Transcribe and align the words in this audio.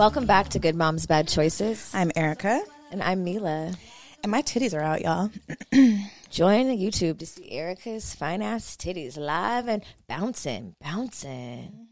Welcome 0.00 0.24
back 0.24 0.48
to 0.48 0.58
Good 0.58 0.76
Moms 0.76 1.04
Bad 1.04 1.28
Choices. 1.28 1.90
I'm 1.92 2.10
Erica, 2.16 2.62
And 2.90 3.02
I'm 3.02 3.22
Mila. 3.22 3.74
and 4.22 4.32
my 4.32 4.40
titties 4.40 4.72
are 4.72 4.80
out, 4.80 5.02
y'all. 5.02 5.30
Join 6.30 6.68
the 6.68 6.74
YouTube 6.74 7.18
to 7.18 7.26
see 7.26 7.50
Erica's 7.50 8.14
fine 8.14 8.40
ass 8.40 8.78
titties 8.78 9.18
live 9.18 9.68
and 9.68 9.84
bouncing, 10.08 10.74
bouncing. 10.80 11.86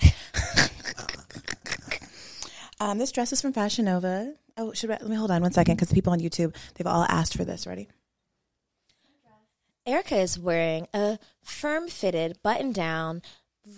Um, 2.78 2.98
this 2.98 3.10
dress 3.10 3.32
is 3.32 3.42
from 3.42 3.52
Fashion 3.54 3.86
Nova. 3.86 4.34
Oh, 4.56 4.72
should 4.72 4.90
I, 4.90 4.98
let 5.00 5.08
me 5.08 5.16
hold 5.16 5.32
on 5.32 5.42
one 5.42 5.50
second 5.50 5.74
because 5.74 5.88
the 5.88 5.94
people 5.96 6.12
on 6.12 6.20
YouTube 6.20 6.54
they've 6.74 6.86
all 6.86 7.06
asked 7.08 7.36
for 7.36 7.44
this. 7.44 7.66
Ready? 7.66 7.88
Erica 9.84 10.16
is 10.18 10.38
wearing 10.38 10.86
a 10.94 11.18
firm 11.42 11.88
fitted, 11.88 12.38
button 12.44 12.70
down, 12.72 13.22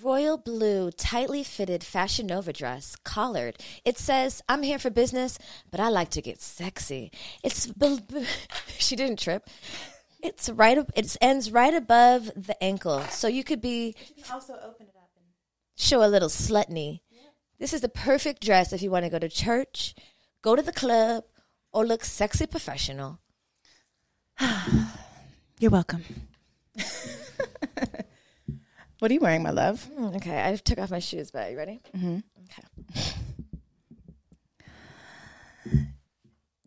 royal 0.03 0.37
blue, 0.37 0.91
tightly 0.91 1.43
fitted 1.43 1.83
Fashion 1.85 2.27
Nova 2.27 2.53
dress, 2.53 2.97
collared. 3.05 3.57
It 3.85 3.99
says, 3.99 4.43
I'm 4.49 4.63
here 4.63 4.79
for 4.79 4.91
business, 4.91 5.39
but 5.71 5.81
I 5.81 5.89
like 5.89 6.11
to 6.11 6.23
get 6.23 6.41
sexy. 6.43 7.11
It's, 7.43 7.67
b- 7.67 8.01
b- 8.09 8.27
she 8.79 8.97
didn't 8.97 9.19
trip. 9.19 9.49
It's 10.23 10.49
right, 10.51 10.77
ab- 10.79 10.93
it 10.95 11.17
ends 11.21 11.51
right 11.53 11.73
above 11.75 12.27
the 12.37 12.61
ankle. 12.63 13.01
So 13.11 13.29
you 13.29 13.45
could 13.45 13.61
be, 13.61 13.95
You 14.17 14.23
can 14.25 14.35
Also 14.35 14.55
open 14.55 14.87
it 14.87 14.97
up. 14.97 15.11
and. 15.17 15.25
show 15.77 16.03
a 16.05 16.09
little 16.09 16.29
slutney. 16.29 17.01
This 17.59 17.73
is 17.73 17.81
the 17.81 17.89
perfect 17.89 18.45
dress 18.45 18.73
if 18.73 18.83
you 18.83 18.91
want 18.91 19.05
to 19.05 19.11
go 19.11 19.19
to 19.19 19.29
church, 19.29 19.95
go 20.43 20.55
to 20.55 20.63
the 20.63 20.73
club, 20.73 21.25
or 21.73 21.85
look 21.85 22.05
sexy 22.05 22.47
professional. 22.47 23.19
You're 25.59 25.71
welcome. 25.73 26.05
what 28.99 29.11
are 29.11 29.15
you 29.15 29.21
wearing, 29.21 29.43
my 29.43 29.51
love? 29.51 29.87
Mm, 29.99 30.17
Okay, 30.17 30.43
I 30.45 30.57
took 30.57 30.79
off 30.79 30.91
my 30.91 30.99
shoes, 30.99 31.31
but 31.31 31.47
are 31.47 31.51
you 31.51 31.57
ready? 31.59 31.81
Mm-hmm. 31.97 32.19
Okay. 32.45 33.03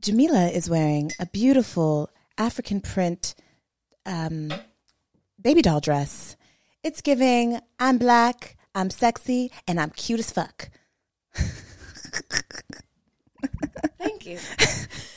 Jamila 0.01 0.47
is 0.47 0.69
wearing 0.69 1.11
a 1.19 1.25
beautiful 1.27 2.09
African 2.37 2.81
print 2.81 3.35
um, 4.05 4.51
baby 5.41 5.61
doll 5.61 5.79
dress. 5.79 6.35
It's 6.83 7.01
giving 7.01 7.59
I'm 7.79 7.97
black, 7.99 8.57
I'm 8.73 8.89
sexy, 8.89 9.51
and 9.67 9.79
I'm 9.79 9.91
cute 9.91 10.19
as 10.19 10.31
fuck. 10.31 10.69
Thank 13.99 14.25
you. 14.25 14.39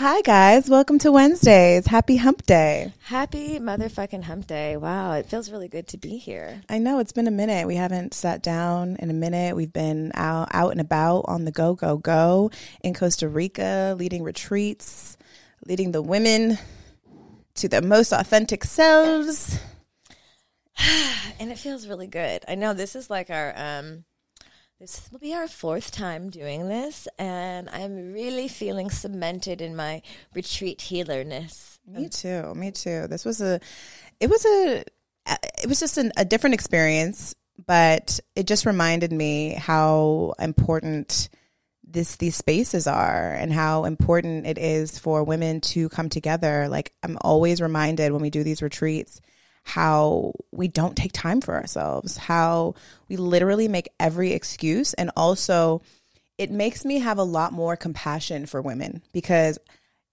Hi, 0.00 0.22
guys. 0.22 0.70
Welcome 0.70 0.98
to 1.00 1.12
Wednesdays. 1.12 1.86
Happy 1.86 2.16
Hump 2.16 2.46
Day. 2.46 2.94
Happy 3.02 3.58
motherfucking 3.58 4.22
hump 4.22 4.46
day. 4.46 4.78
Wow, 4.78 5.12
it 5.12 5.26
feels 5.26 5.50
really 5.50 5.68
good 5.68 5.88
to 5.88 5.98
be 5.98 6.16
here. 6.16 6.62
I 6.70 6.78
know 6.78 7.00
it's 7.00 7.12
been 7.12 7.28
a 7.28 7.30
minute. 7.30 7.66
We 7.66 7.76
haven't 7.76 8.14
sat 8.14 8.42
down 8.42 8.96
in 8.98 9.10
a 9.10 9.12
minute. 9.12 9.56
We've 9.56 9.70
been 9.70 10.10
out, 10.14 10.48
out 10.52 10.70
and 10.70 10.80
about 10.80 11.26
on 11.28 11.44
the 11.44 11.52
go, 11.52 11.74
go, 11.74 11.98
go 11.98 12.50
in 12.82 12.94
Costa 12.94 13.28
Rica, 13.28 13.94
leading 13.98 14.22
retreats, 14.22 15.18
leading 15.66 15.92
the 15.92 16.00
women 16.00 16.56
to 17.56 17.68
their 17.68 17.82
most 17.82 18.12
authentic 18.12 18.64
selves. 18.64 19.60
And 21.38 21.52
it 21.52 21.58
feels 21.58 21.86
really 21.86 22.06
good. 22.06 22.42
I 22.48 22.54
know 22.54 22.72
this 22.72 22.96
is 22.96 23.10
like 23.10 23.28
our 23.28 23.52
um 23.54 24.04
this 24.80 25.10
will 25.12 25.18
be 25.18 25.34
our 25.34 25.46
fourth 25.46 25.90
time 25.90 26.30
doing 26.30 26.66
this 26.66 27.06
and 27.18 27.68
I'm 27.68 28.14
really 28.14 28.48
feeling 28.48 28.88
cemented 28.88 29.60
in 29.60 29.76
my 29.76 30.00
retreat 30.34 30.78
healerness. 30.78 31.78
Me 31.86 32.08
too. 32.08 32.54
Me 32.54 32.70
too. 32.70 33.06
This 33.06 33.26
was 33.26 33.42
a, 33.42 33.60
it 34.20 34.30
was 34.30 34.42
a, 34.46 34.82
it 35.62 35.68
was 35.68 35.80
just 35.80 35.98
an, 35.98 36.12
a 36.16 36.24
different 36.24 36.54
experience, 36.54 37.34
but 37.66 38.20
it 38.34 38.46
just 38.46 38.64
reminded 38.64 39.12
me 39.12 39.52
how 39.52 40.32
important 40.38 41.28
this 41.84 42.16
these 42.16 42.36
spaces 42.36 42.86
are 42.86 43.34
and 43.34 43.52
how 43.52 43.84
important 43.84 44.46
it 44.46 44.56
is 44.56 44.98
for 44.98 45.24
women 45.24 45.60
to 45.60 45.90
come 45.90 46.08
together. 46.08 46.68
Like 46.68 46.94
I'm 47.02 47.18
always 47.20 47.60
reminded 47.60 48.12
when 48.12 48.22
we 48.22 48.30
do 48.30 48.42
these 48.42 48.62
retreats 48.62 49.20
how 49.70 50.32
we 50.50 50.68
don't 50.68 50.96
take 50.96 51.12
time 51.12 51.40
for 51.40 51.54
ourselves, 51.54 52.16
how 52.16 52.74
we 53.08 53.16
literally 53.16 53.68
make 53.68 53.88
every 53.98 54.32
excuse 54.32 54.94
and 54.94 55.10
also 55.16 55.80
it 56.38 56.50
makes 56.50 56.84
me 56.84 56.98
have 56.98 57.18
a 57.18 57.22
lot 57.22 57.52
more 57.52 57.76
compassion 57.76 58.46
for 58.46 58.62
women 58.62 59.02
because 59.12 59.58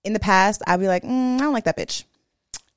in 0.04 0.14
the 0.14 0.20
past, 0.20 0.62
I'd 0.68 0.80
be 0.80 0.88
like, 0.88 1.04
mm, 1.04 1.36
I 1.36 1.40
don't 1.40 1.54
like 1.54 1.66
that 1.66 1.78
bitch. 1.78 2.04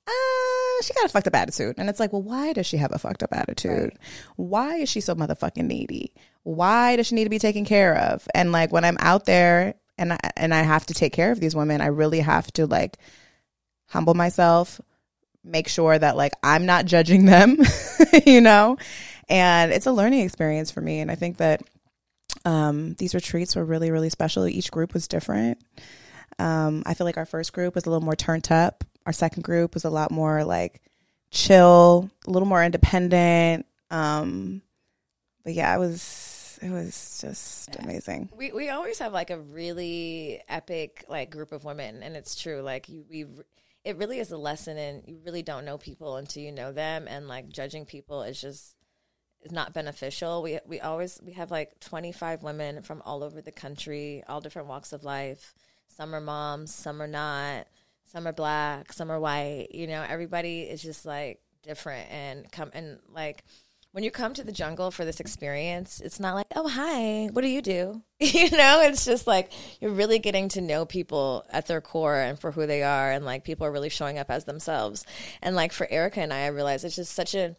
Uh, 0.06 0.82
she 0.82 0.94
got 0.94 1.04
a 1.04 1.08
fucked 1.08 1.26
up 1.26 1.36
attitude. 1.36 1.76
And 1.78 1.88
it's 1.88 2.00
like, 2.00 2.12
well, 2.12 2.22
why 2.22 2.52
does 2.52 2.66
she 2.66 2.76
have 2.76 2.92
a 2.92 2.98
fucked 2.98 3.22
up 3.22 3.32
attitude? 3.32 3.92
Why 4.36 4.76
is 4.76 4.88
she 4.88 5.00
so 5.00 5.14
motherfucking 5.14 5.64
needy? 5.64 6.12
Why 6.42 6.96
does 6.96 7.08
she 7.08 7.14
need 7.14 7.24
to 7.24 7.30
be 7.30 7.38
taken 7.38 7.64
care 7.64 7.96
of? 7.96 8.26
And 8.34 8.52
like 8.52 8.72
when 8.72 8.84
I'm 8.84 8.96
out 9.00 9.26
there 9.26 9.74
and 9.98 10.12
I, 10.12 10.18
and 10.36 10.54
I 10.54 10.62
have 10.62 10.86
to 10.86 10.94
take 10.94 11.12
care 11.12 11.30
of 11.30 11.40
these 11.40 11.54
women, 11.54 11.80
I 11.80 11.86
really 11.86 12.20
have 12.20 12.50
to 12.52 12.66
like 12.66 12.96
humble 13.86 14.14
myself, 14.14 14.80
make 15.44 15.68
sure 15.68 15.98
that 15.98 16.16
like 16.16 16.32
I'm 16.42 16.66
not 16.66 16.84
judging 16.84 17.26
them, 17.26 17.58
you 18.26 18.40
know? 18.40 18.76
And 19.28 19.72
it's 19.72 19.86
a 19.86 19.92
learning 19.92 20.20
experience 20.20 20.70
for 20.70 20.80
me. 20.80 21.00
And 21.00 21.10
I 21.10 21.14
think 21.14 21.36
that 21.38 21.62
um, 22.44 22.94
these 22.94 23.14
retreats 23.14 23.54
were 23.54 23.64
really, 23.64 23.90
really 23.90 24.10
special. 24.10 24.46
Each 24.46 24.70
group 24.70 24.92
was 24.94 25.08
different. 25.08 25.58
Um, 26.38 26.82
I 26.86 26.94
feel 26.94 27.04
like 27.04 27.16
our 27.16 27.26
first 27.26 27.52
group 27.52 27.74
was 27.74 27.86
a 27.86 27.90
little 27.90 28.04
more 28.04 28.16
turned 28.16 28.50
up. 28.50 28.84
Our 29.06 29.12
second 29.12 29.42
group 29.42 29.74
was 29.74 29.84
a 29.84 29.90
lot 29.90 30.10
more 30.10 30.44
like 30.44 30.80
chill, 31.30 32.10
a 32.26 32.30
little 32.30 32.48
more 32.48 32.64
independent. 32.64 33.66
Um, 33.90 34.62
but 35.44 35.54
yeah, 35.54 35.74
it 35.74 35.78
was 35.78 36.58
it 36.62 36.70
was 36.70 37.18
just 37.20 37.76
amazing. 37.76 38.28
We 38.36 38.52
we 38.52 38.68
always 38.68 38.98
have 38.98 39.12
like 39.12 39.30
a 39.30 39.38
really 39.38 40.42
epic 40.48 41.04
like 41.08 41.30
group 41.30 41.52
of 41.52 41.64
women, 41.64 42.02
and 42.02 42.16
it's 42.16 42.40
true. 42.40 42.60
Like 42.60 42.88
you, 42.88 43.04
we, 43.08 43.24
it 43.84 43.96
really 43.96 44.18
is 44.18 44.30
a 44.30 44.36
lesson, 44.36 44.76
and 44.76 45.02
you 45.06 45.20
really 45.24 45.42
don't 45.42 45.64
know 45.64 45.78
people 45.78 46.16
until 46.16 46.42
you 46.42 46.52
know 46.52 46.72
them, 46.72 47.06
and 47.08 47.28
like 47.28 47.48
judging 47.48 47.84
people 47.86 48.22
is 48.22 48.40
just 48.40 48.76
is 49.42 49.52
not 49.52 49.72
beneficial. 49.72 50.42
We 50.42 50.58
we 50.66 50.80
always 50.80 51.20
we 51.24 51.32
have 51.32 51.50
like 51.50 51.80
twenty 51.80 52.12
five 52.12 52.42
women 52.42 52.82
from 52.82 53.02
all 53.04 53.22
over 53.22 53.40
the 53.40 53.52
country, 53.52 54.22
all 54.28 54.40
different 54.40 54.68
walks 54.68 54.92
of 54.92 55.04
life. 55.04 55.54
Some 55.88 56.14
are 56.14 56.20
moms, 56.20 56.74
some 56.74 57.00
are 57.02 57.08
not. 57.08 57.66
Some 58.06 58.26
are 58.26 58.32
black, 58.32 58.92
some 58.92 59.10
are 59.10 59.20
white. 59.20 59.68
You 59.70 59.86
know, 59.86 60.04
everybody 60.08 60.62
is 60.62 60.82
just 60.82 61.06
like 61.06 61.40
different, 61.62 62.10
and 62.10 62.50
come 62.50 62.70
and 62.74 62.98
like 63.08 63.44
when 63.92 64.04
you 64.04 64.10
come 64.10 64.34
to 64.34 64.44
the 64.44 64.52
jungle 64.52 64.90
for 64.90 65.04
this 65.04 65.18
experience, 65.18 66.00
it's 66.00 66.20
not 66.20 66.34
like, 66.34 66.46
oh, 66.54 66.68
hi, 66.68 67.28
what 67.32 67.42
do 67.42 67.48
you 67.48 67.60
do? 67.60 68.02
you 68.20 68.50
know, 68.50 68.82
it's 68.82 69.04
just 69.04 69.26
like 69.26 69.52
you're 69.80 69.90
really 69.90 70.18
getting 70.18 70.48
to 70.50 70.60
know 70.60 70.84
people 70.84 71.44
at 71.50 71.66
their 71.66 71.80
core 71.80 72.16
and 72.16 72.38
for 72.38 72.52
who 72.52 72.66
they 72.66 72.82
are. 72.82 73.10
And 73.10 73.24
like 73.24 73.42
people 73.42 73.66
are 73.66 73.72
really 73.72 73.88
showing 73.88 74.18
up 74.18 74.30
as 74.30 74.44
themselves. 74.44 75.04
And 75.42 75.56
like 75.56 75.72
for 75.72 75.88
Erica 75.90 76.20
and 76.20 76.32
I, 76.32 76.42
I 76.42 76.46
realized 76.48 76.84
it's 76.84 76.96
just 76.96 77.14
such 77.14 77.34
a, 77.34 77.56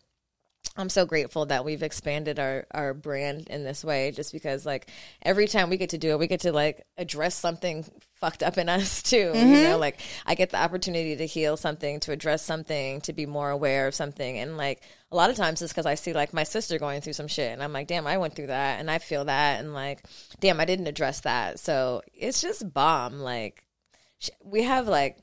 I'm 0.78 0.90
so 0.90 1.06
grateful 1.06 1.48
that 1.48 1.66
we've 1.66 1.84
expanded 1.84 2.40
our, 2.40 2.66
our 2.72 2.94
brand 2.94 3.50
in 3.50 3.66
this 3.66 3.84
way 3.84 4.12
just 4.12 4.32
because 4.32 4.66
like 4.66 4.90
every 5.22 5.48
time 5.48 5.70
we 5.70 5.76
get 5.76 5.90
to 5.90 5.98
do 5.98 6.12
it, 6.12 6.20
we 6.20 6.28
get 6.28 6.42
to 6.42 6.54
like 6.54 6.86
address 6.98 7.36
something 7.36 7.86
fucked 8.16 8.42
up 8.42 8.58
in 8.58 8.70
us 8.70 9.04
too. 9.04 9.18
You 9.18 9.34
know, 9.34 9.72
mm-hmm. 9.72 9.80
like 9.82 10.00
I 10.26 10.34
get 10.36 10.52
the 10.52 10.62
opportunity 10.62 11.18
to 11.18 11.26
heal 11.26 11.58
something, 11.58 12.00
to 12.02 12.14
address 12.14 12.42
something, 12.42 13.02
to 13.02 13.12
be 13.12 13.26
more 13.26 13.50
aware 13.50 13.86
of 13.88 13.96
something. 13.96 14.38
And 14.38 14.56
like 14.56 14.82
a 15.12 15.16
lot 15.16 15.30
of 15.30 15.36
times 15.36 15.62
it's 15.62 15.74
because 15.74 15.86
I 15.86 15.96
see 15.96 16.14
like 16.14 16.34
my 16.34 16.44
sister 16.44 16.80
going 16.80 17.02
through 17.02 17.14
some 17.14 17.28
shit 17.28 17.52
and 17.52 17.62
I'm 17.62 17.74
like, 17.74 17.88
damn, 17.88 18.08
I 18.08 18.18
went 18.18 18.36
through 18.36 18.48
that 18.48 18.80
and 18.80 18.90
I 18.90 19.00
feel 19.00 19.26
that. 19.26 19.60
And 19.60 19.74
like, 19.74 20.06
damn, 20.40 20.62
I 20.62 20.66
didn't 20.66 20.88
address 20.88 21.22
that. 21.22 21.60
So 21.60 22.02
it's 22.14 22.42
just 22.42 22.74
bomb. 22.74 23.20
Like 23.20 23.66
sh- 24.20 24.30
we 24.42 24.64
have 24.64 24.88
like, 24.88 25.18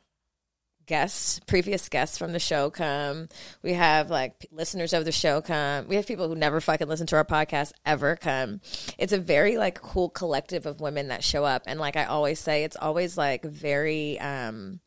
guests, 0.88 1.40
previous 1.46 1.88
guests 1.88 2.18
from 2.18 2.32
the 2.32 2.40
show 2.40 2.70
come. 2.70 3.28
We 3.62 3.74
have 3.74 4.10
like 4.10 4.40
p- 4.40 4.48
listeners 4.50 4.92
of 4.92 5.04
the 5.04 5.12
show 5.12 5.40
come. 5.40 5.86
We 5.86 5.96
have 5.96 6.06
people 6.06 6.28
who 6.28 6.34
never 6.34 6.60
fucking 6.60 6.88
listen 6.88 7.06
to 7.08 7.16
our 7.16 7.24
podcast 7.24 7.72
ever 7.86 8.16
come. 8.16 8.60
It's 8.98 9.12
a 9.12 9.18
very 9.18 9.56
like 9.56 9.80
cool 9.80 10.08
collective 10.08 10.66
of 10.66 10.80
women 10.80 11.08
that 11.08 11.22
show 11.22 11.44
up. 11.44 11.62
And 11.66 11.78
like 11.78 11.96
I 11.96 12.06
always 12.06 12.40
say, 12.40 12.64
it's 12.64 12.76
always 12.76 13.16
like 13.16 13.44
very 13.44 14.18
um 14.18 14.80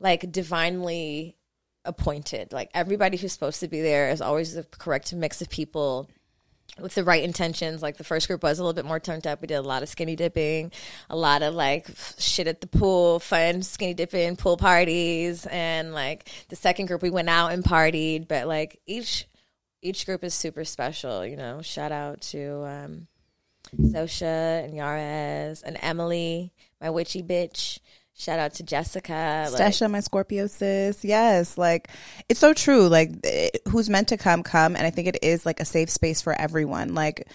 like 0.00 0.30
divinely 0.30 1.36
appointed. 1.84 2.52
Like 2.52 2.70
everybody 2.74 3.16
who's 3.16 3.32
supposed 3.32 3.60
to 3.60 3.68
be 3.68 3.80
there 3.80 4.10
is 4.10 4.20
always 4.20 4.54
the 4.54 4.64
correct 4.64 5.14
mix 5.14 5.40
of 5.40 5.48
people 5.48 6.10
with 6.80 6.94
the 6.94 7.04
right 7.04 7.22
intentions. 7.22 7.82
Like 7.82 7.96
the 7.96 8.04
first 8.04 8.28
group 8.28 8.42
was 8.42 8.58
a 8.58 8.62
little 8.62 8.74
bit 8.74 8.84
more 8.84 9.00
turned 9.00 9.26
up. 9.26 9.40
We 9.40 9.46
did 9.46 9.54
a 9.54 9.62
lot 9.62 9.82
of 9.82 9.88
skinny 9.88 10.16
dipping, 10.16 10.72
a 11.10 11.16
lot 11.16 11.42
of 11.42 11.54
like 11.54 11.88
shit 12.18 12.46
at 12.46 12.60
the 12.60 12.66
pool, 12.66 13.20
fun 13.20 13.62
skinny 13.62 13.94
dipping, 13.94 14.36
pool 14.36 14.56
parties, 14.56 15.46
and 15.46 15.92
like 15.92 16.28
the 16.48 16.56
second 16.56 16.86
group 16.86 17.02
we 17.02 17.10
went 17.10 17.28
out 17.28 17.52
and 17.52 17.64
partied. 17.64 18.28
But 18.28 18.46
like 18.46 18.80
each 18.86 19.26
each 19.82 20.06
group 20.06 20.24
is 20.24 20.34
super 20.34 20.64
special. 20.64 21.26
You 21.26 21.36
know, 21.36 21.60
shout 21.62 21.92
out 21.92 22.20
to 22.22 22.64
um, 22.64 23.06
Sosha 23.80 24.64
and 24.64 24.74
Yares 24.74 25.62
and 25.62 25.76
Emily, 25.80 26.52
my 26.80 26.90
witchy 26.90 27.22
bitch. 27.22 27.78
Shout 28.16 28.38
out 28.38 28.54
to 28.54 28.62
Jessica. 28.62 29.48
like- 29.50 29.60
Stasha, 29.60 29.90
my 29.90 30.00
Scorpio 30.00 30.46
sis. 30.46 31.04
Yes, 31.04 31.56
like 31.58 31.88
it's 32.28 32.38
so 32.40 32.52
true. 32.54 32.88
Like 32.88 33.10
it, 33.24 33.62
who's 33.68 33.88
meant 33.90 34.08
to 34.08 34.16
come, 34.16 34.42
come, 34.42 34.76
and 34.76 34.86
I 34.86 34.90
think 34.90 35.08
it 35.08 35.18
is 35.22 35.44
like 35.46 35.60
a 35.60 35.64
safe 35.64 35.90
space 35.90 36.20
for 36.22 36.32
everyone. 36.32 36.94
Like 36.94 37.26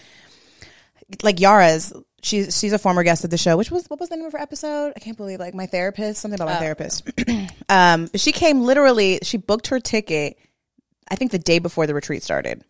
like 1.24 1.39
Yara's. 1.39 1.94
She's 2.24 2.57
she's 2.59 2.74
a 2.74 2.79
former 2.79 3.03
guest 3.03 3.24
of 3.24 3.29
the 3.29 3.38
show. 3.38 3.57
Which 3.57 3.69
was 3.71 3.85
what 3.89 4.00
was 4.00 4.09
the 4.09 4.18
name 4.18 4.25
of 4.25 4.33
her 4.33 4.41
episode? 4.41 4.94
I 4.95 5.00
can't 5.00 5.15
believe 5.18 5.39
like 5.39 5.53
my 5.53 5.65
therapist. 5.68 6.19
Something 6.21 6.39
about 6.41 6.50
my 6.50 6.57
Oh. 6.57 6.59
therapist. 6.59 7.09
um, 7.69 8.09
she 8.15 8.31
came 8.31 8.62
literally. 8.62 9.19
She 9.23 9.38
booked 9.38 9.68
her 9.68 9.80
ticket. 9.80 10.38
I 11.09 11.15
think 11.15 11.31
the 11.31 11.39
day 11.39 11.59
before 11.59 11.88
the 11.88 11.94
retreat 11.94 12.23
started. 12.23 12.63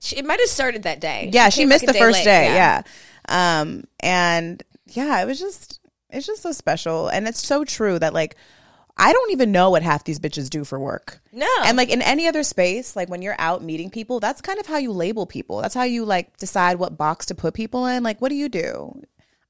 She, 0.00 0.16
it 0.16 0.24
might 0.24 0.40
have 0.40 0.48
started 0.48 0.82
that 0.84 1.00
day. 1.00 1.30
Yeah, 1.32 1.48
she 1.50 1.60
came, 1.62 1.68
missed 1.68 1.86
like, 1.86 1.94
the 1.94 1.98
first 2.00 2.18
late, 2.18 2.24
day. 2.24 2.54
Yeah. 2.54 2.82
Um, 3.28 3.84
and 4.00 4.62
yeah, 4.86 5.20
it 5.22 5.26
was 5.26 5.38
just 5.38 5.78
it's 6.16 6.26
just 6.26 6.42
so 6.42 6.52
special, 6.52 7.08
and 7.08 7.28
it's 7.28 7.46
so 7.46 7.64
true 7.64 7.98
that 7.98 8.14
like 8.14 8.36
I 8.98 9.12
don't 9.12 9.30
even 9.32 9.52
know 9.52 9.70
what 9.70 9.82
half 9.82 10.04
these 10.04 10.18
bitches 10.18 10.48
do 10.48 10.64
for 10.64 10.78
work. 10.78 11.20
No. 11.32 11.46
And 11.64 11.76
like 11.76 11.90
in 11.90 12.00
any 12.00 12.26
other 12.28 12.42
space, 12.42 12.96
like 12.96 13.10
when 13.10 13.20
you're 13.20 13.36
out 13.38 13.62
meeting 13.62 13.90
people, 13.90 14.20
that's 14.20 14.40
kind 14.40 14.58
of 14.58 14.66
how 14.66 14.78
you 14.78 14.90
label 14.90 15.26
people. 15.26 15.60
That's 15.60 15.74
how 15.74 15.82
you 15.82 16.04
like 16.04 16.36
decide 16.38 16.78
what 16.78 16.96
box 16.96 17.26
to 17.26 17.34
put 17.34 17.52
people 17.52 17.84
in. 17.86 18.02
Like, 18.02 18.20
what 18.20 18.30
do 18.30 18.36
you 18.36 18.48
do? 18.48 19.02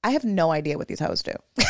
I 0.02 0.10
have 0.10 0.24
no 0.24 0.50
idea 0.50 0.78
what 0.78 0.88
these 0.88 0.98
hoes 0.98 1.22
do. 1.22 1.32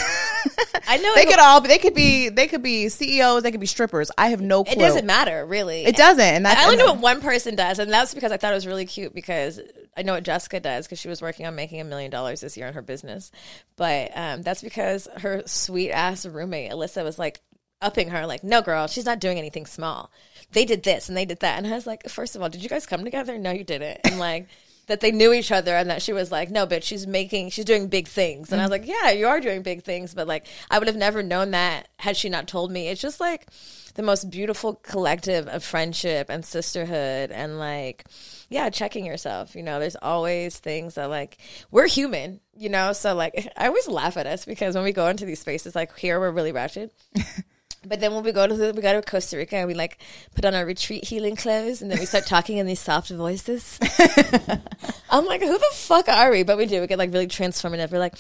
I 0.88 0.98
know 0.98 1.14
They 1.14 1.26
could 1.26 1.38
all 1.38 1.60
be, 1.60 1.69
they 1.69 1.78
could 1.78 1.94
be 1.94 2.28
they 2.28 2.46
could 2.46 2.62
be 2.62 2.88
CEOs, 2.88 3.43
they 3.43 3.50
could 3.50 3.60
be 3.60 3.66
strippers. 3.66 4.10
I 4.16 4.28
have 4.28 4.40
no 4.40 4.64
clue. 4.64 4.72
it 4.75 4.78
doesn't 4.78 5.06
matter 5.06 5.44
really. 5.44 5.84
It 5.84 5.96
doesn't. 5.96 6.22
And 6.22 6.46
that's 6.46 6.60
I 6.60 6.64
only 6.64 6.76
know 6.76 6.93
what 6.93 7.00
one 7.00 7.20
person 7.20 7.56
does, 7.56 7.78
and 7.78 7.93
that's 7.93 8.14
because 8.14 8.32
I 8.32 8.37
thought 8.37 8.52
it 8.52 8.54
was 8.54 8.66
really 8.66 8.87
cute 8.87 9.14
because 9.14 9.60
I 9.96 10.02
know 10.02 10.14
what 10.14 10.25
Jessica 10.25 10.60
does 10.60 10.87
because 10.87 10.98
she 10.98 11.08
was 11.08 11.22
working 11.22 11.46
on 11.46 11.54
making 11.54 11.81
a 11.81 11.84
million 11.84 12.10
dollars 12.10 12.40
this 12.40 12.56
year 12.56 12.66
in 12.66 12.75
her 12.75 12.82
business. 12.82 13.32
But 13.76 14.12
um, 14.14 14.43
that's 14.43 14.62
because 14.62 15.08
her 15.19 15.43
sweet 15.46 15.90
ass 15.90 16.26
roommate 16.26 16.70
Alyssa 16.70 17.02
was 17.02 17.19
like 17.19 17.40
upping 17.81 18.10
her, 18.10 18.26
like, 18.26 18.44
"No, 18.44 18.62
girl, 18.62 18.87
she's 18.87 19.06
not 19.06 19.20
doing 19.20 19.38
anything 19.38 19.66
small. 19.66 20.10
They 20.52 20.64
did 20.64 20.82
this 20.82 21.08
and 21.08 21.16
they 21.16 21.25
did 21.25 21.40
that." 21.40 21.58
And 21.58 21.66
I 21.66 21.75
was 21.75 21.87
like, 21.87 22.08
first 22.08 22.37
of 22.37 22.43
all, 22.43 22.48
did 22.48 22.62
you 22.62 22.69
guys 22.69 22.87
come 22.87 23.04
together? 23.04 23.38
No, 23.38 23.50
you 23.50 23.64
didn't." 23.64 24.00
And 24.04 24.19
like. 24.19 24.48
That 24.87 25.00
they 25.00 25.11
knew 25.11 25.33
each 25.33 25.50
other 25.50 25.75
and 25.75 25.91
that 25.91 26.00
she 26.00 26.12
was 26.12 26.31
like, 26.31 26.49
no, 26.50 26.67
bitch, 26.67 26.85
she's 26.85 27.09
making, 27.09 27.50
she's 27.50 27.65
doing 27.65 27.88
big 27.88 28.06
things. 28.06 28.53
And 28.53 28.61
I 28.61 28.65
was 28.65 28.71
like, 28.71 28.87
yeah, 28.87 29.11
you 29.11 29.27
are 29.27 29.41
doing 29.41 29.62
big 29.62 29.83
things. 29.83 30.15
But 30.15 30.29
like, 30.29 30.47
I 30.71 30.79
would 30.79 30.87
have 30.87 30.97
never 30.97 31.25
known 31.25 31.50
that 31.50 31.88
had 31.99 32.17
she 32.17 32.29
not 32.29 32.47
told 32.47 32.71
me. 32.71 32.87
It's 32.88 33.00
just 33.00 33.19
like 33.19 33.49
the 33.97 34.03
most 34.03 34.31
beautiful 34.31 34.75
collective 34.75 35.49
of 35.49 35.65
friendship 35.65 36.29
and 36.29 36.44
sisterhood 36.44 37.31
and 37.31 37.59
like 37.59 38.05
yeah 38.50 38.69
checking 38.69 39.06
yourself 39.06 39.56
you 39.56 39.62
know 39.62 39.81
there's 39.81 39.97
always 39.97 40.59
things 40.59 40.94
that 40.94 41.09
like 41.09 41.39
we're 41.71 41.87
human 41.87 42.39
you 42.55 42.69
know 42.69 42.93
so 42.93 43.15
like 43.15 43.50
i 43.56 43.67
always 43.67 43.89
laugh 43.89 44.19
at 44.19 44.27
us 44.27 44.44
because 44.44 44.75
when 44.75 44.85
we 44.85 44.93
go 44.93 45.09
into 45.09 45.25
these 45.25 45.41
spaces 45.41 45.75
like 45.75 45.97
here 45.99 46.21
we're 46.21 46.31
really 46.31 46.53
ratchet 46.53 46.94
but 47.88 48.00
then 48.00 48.12
when 48.15 48.25
we 48.25 48.33
go 48.33 48.47
to 48.47 48.55
the, 48.55 48.73
we 48.75 48.83
go 48.83 49.00
to 49.00 49.09
Costa 49.09 49.37
Rica 49.37 49.56
and 49.56 49.69
we 49.69 49.75
like 49.75 49.99
put 50.35 50.44
on 50.44 50.55
our 50.55 50.67
retreat 50.67 51.05
healing 51.05 51.37
clothes 51.37 51.83
and 51.83 51.91
then 51.91 51.99
we 51.99 52.06
start 52.06 52.27
talking 52.27 52.59
in 52.59 52.67
these 52.67 52.81
soft 52.81 53.11
voices. 53.11 53.79
I'm 55.11 55.25
like, 55.25 55.41
who 55.41 55.56
the 55.56 55.71
fuck 55.73 56.09
are 56.09 56.31
we? 56.31 56.43
But 56.43 56.59
we 56.59 56.67
do. 56.67 56.81
We 56.81 56.87
get 56.87 56.99
like 56.99 57.12
really 57.12 57.29
transformative. 57.29 57.93
We're 57.93 57.99
like, 57.99 58.17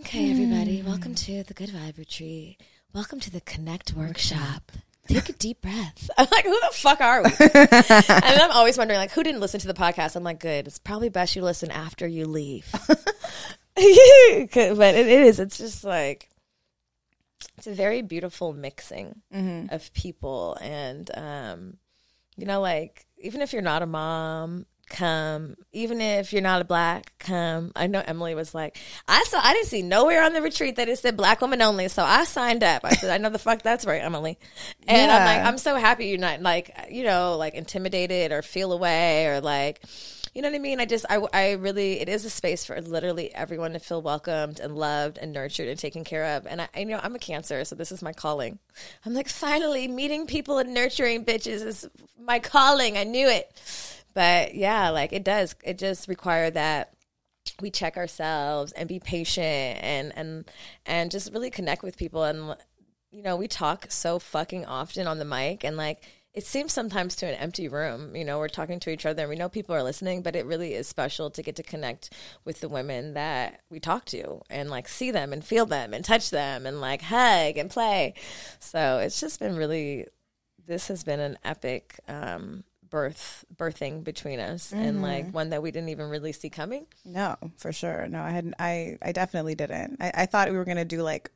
okay, 0.00 0.30
everybody, 0.30 0.80
hmm. 0.80 0.88
welcome 0.88 1.14
to 1.14 1.42
the 1.42 1.54
Good 1.54 1.70
Vibe 1.70 1.98
Retreat. 1.98 2.58
Welcome 2.92 3.20
to 3.20 3.30
the 3.30 3.40
Connect 3.40 3.92
Workshop. 3.92 4.72
Take 5.08 5.30
a 5.30 5.32
deep 5.32 5.62
breath. 5.62 6.10
I'm 6.18 6.28
like, 6.30 6.44
who 6.44 6.50
the 6.60 6.70
fuck 6.72 7.00
are 7.00 7.22
we? 7.22 7.30
and 7.40 7.68
then 7.70 8.40
I'm 8.40 8.52
always 8.52 8.76
wondering, 8.76 8.98
like, 8.98 9.10
who 9.10 9.22
didn't 9.22 9.40
listen 9.40 9.58
to 9.60 9.66
the 9.66 9.74
podcast? 9.74 10.16
I'm 10.16 10.22
like, 10.22 10.38
good. 10.38 10.66
It's 10.66 10.78
probably 10.78 11.08
best 11.08 11.34
you 11.34 11.42
listen 11.42 11.70
after 11.70 12.06
you 12.06 12.26
leave. 12.26 12.70
but 12.72 12.94
it 13.76 15.06
is. 15.06 15.40
It's 15.40 15.56
just 15.56 15.82
like 15.82 16.28
it's 17.58 17.66
a 17.66 17.74
very 17.74 18.02
beautiful 18.02 18.52
mixing 18.52 19.20
of 19.70 19.92
people, 19.92 20.56
and 20.60 21.10
um, 21.14 21.76
you 22.36 22.46
know, 22.46 22.60
like 22.60 23.06
even 23.18 23.42
if 23.42 23.52
you're 23.52 23.62
not 23.62 23.82
a 23.82 23.86
mom, 23.86 24.64
come. 24.88 25.56
Even 25.72 26.00
if 26.00 26.32
you're 26.32 26.42
not 26.42 26.60
a 26.60 26.64
black, 26.64 27.12
come. 27.18 27.72
I 27.76 27.86
know 27.86 28.02
Emily 28.04 28.34
was 28.34 28.54
like, 28.54 28.78
I 29.06 29.24
saw. 29.24 29.40
I 29.42 29.52
didn't 29.52 29.68
see 29.68 29.82
nowhere 29.82 30.22
on 30.22 30.32
the 30.32 30.42
retreat 30.42 30.76
that 30.76 30.88
it 30.88 30.98
said 30.98 31.16
black 31.16 31.40
women 31.40 31.62
only, 31.62 31.88
so 31.88 32.02
I 32.02 32.24
signed 32.24 32.64
up. 32.64 32.84
I 32.84 32.94
said, 32.94 33.10
I 33.10 33.18
know 33.18 33.30
the 33.30 33.38
fuck 33.38 33.62
that's 33.62 33.84
right, 33.84 34.02
Emily. 34.02 34.38
And 34.86 35.10
I'm 35.10 35.24
like, 35.24 35.46
I'm 35.46 35.58
so 35.58 35.74
happy 35.76 36.06
you're 36.06 36.18
not 36.18 36.40
like, 36.40 36.70
you 36.90 37.04
know, 37.04 37.36
like 37.36 37.54
intimidated 37.54 38.32
or 38.32 38.42
feel 38.42 38.72
away 38.72 39.26
or 39.26 39.40
like. 39.40 39.82
You 40.38 40.42
know 40.42 40.50
what 40.50 40.54
I 40.54 40.60
mean? 40.60 40.78
I 40.78 40.84
just, 40.84 41.04
I, 41.10 41.16
I 41.32 41.50
really, 41.54 41.98
it 41.98 42.08
is 42.08 42.24
a 42.24 42.30
space 42.30 42.64
for 42.64 42.80
literally 42.80 43.34
everyone 43.34 43.72
to 43.72 43.80
feel 43.80 44.00
welcomed 44.00 44.60
and 44.60 44.76
loved 44.76 45.18
and 45.18 45.32
nurtured 45.32 45.66
and 45.66 45.76
taken 45.76 46.04
care 46.04 46.36
of. 46.36 46.46
And 46.46 46.62
I, 46.62 46.68
I 46.76 46.78
you 46.78 46.86
know 46.86 47.00
I'm 47.02 47.16
a 47.16 47.18
Cancer, 47.18 47.64
so 47.64 47.74
this 47.74 47.90
is 47.90 48.02
my 48.02 48.12
calling. 48.12 48.60
I'm 49.04 49.14
like, 49.14 49.28
finally, 49.28 49.88
meeting 49.88 50.28
people 50.28 50.58
and 50.58 50.72
nurturing 50.72 51.24
bitches 51.24 51.66
is 51.66 51.88
my 52.22 52.38
calling. 52.38 52.96
I 52.96 53.02
knew 53.02 53.28
it. 53.28 53.50
But 54.14 54.54
yeah, 54.54 54.90
like 54.90 55.12
it 55.12 55.24
does. 55.24 55.56
It 55.64 55.76
just 55.76 56.06
require 56.06 56.52
that 56.52 56.94
we 57.60 57.72
check 57.72 57.96
ourselves 57.96 58.70
and 58.70 58.88
be 58.88 59.00
patient 59.00 59.80
and 59.82 60.12
and 60.14 60.48
and 60.86 61.10
just 61.10 61.32
really 61.32 61.50
connect 61.50 61.82
with 61.82 61.96
people 61.96 62.22
and 62.22 62.54
you 63.10 63.24
know 63.24 63.34
we 63.34 63.48
talk 63.48 63.86
so 63.88 64.20
fucking 64.20 64.66
often 64.66 65.08
on 65.08 65.18
the 65.18 65.24
mic 65.24 65.64
and 65.64 65.76
like 65.76 66.00
it 66.38 66.46
seems 66.46 66.72
sometimes 66.72 67.16
to 67.16 67.26
an 67.26 67.34
empty 67.34 67.66
room 67.66 68.14
you 68.14 68.24
know 68.24 68.38
we're 68.38 68.48
talking 68.48 68.78
to 68.78 68.90
each 68.90 69.04
other 69.04 69.22
and 69.22 69.28
we 69.30 69.34
know 69.34 69.48
people 69.48 69.74
are 69.74 69.82
listening 69.82 70.22
but 70.22 70.36
it 70.36 70.46
really 70.46 70.72
is 70.72 70.86
special 70.86 71.30
to 71.30 71.42
get 71.42 71.56
to 71.56 71.64
connect 71.64 72.12
with 72.44 72.60
the 72.60 72.68
women 72.68 73.14
that 73.14 73.60
we 73.70 73.80
talk 73.80 74.04
to 74.04 74.40
and 74.48 74.70
like 74.70 74.86
see 74.86 75.10
them 75.10 75.32
and 75.32 75.44
feel 75.44 75.66
them 75.66 75.92
and 75.92 76.04
touch 76.04 76.30
them 76.30 76.64
and 76.64 76.80
like 76.80 77.02
hug 77.02 77.56
and 77.56 77.70
play 77.70 78.14
so 78.60 78.98
it's 78.98 79.20
just 79.20 79.40
been 79.40 79.56
really 79.56 80.06
this 80.64 80.86
has 80.86 81.02
been 81.02 81.18
an 81.18 81.36
epic 81.44 81.98
um 82.06 82.62
birth 82.88 83.44
birthing 83.56 84.04
between 84.04 84.38
us 84.38 84.72
and 84.72 85.02
like 85.02 85.34
one 85.34 85.50
that 85.50 85.62
we 85.62 85.70
didn't 85.70 85.88
even 85.90 86.08
really 86.08 86.32
see 86.32 86.48
coming 86.50 86.86
No, 87.04 87.36
for 87.58 87.72
sure. 87.72 88.06
No, 88.08 88.22
I 88.22 88.30
hadn't. 88.30 88.54
I 88.58 88.96
I 89.02 89.12
definitely 89.12 89.54
didn't. 89.54 89.98
I, 90.00 90.10
I 90.22 90.26
thought 90.26 90.50
we 90.50 90.56
were 90.56 90.64
gonna 90.64 90.86
do 90.86 91.02
like 91.02 91.30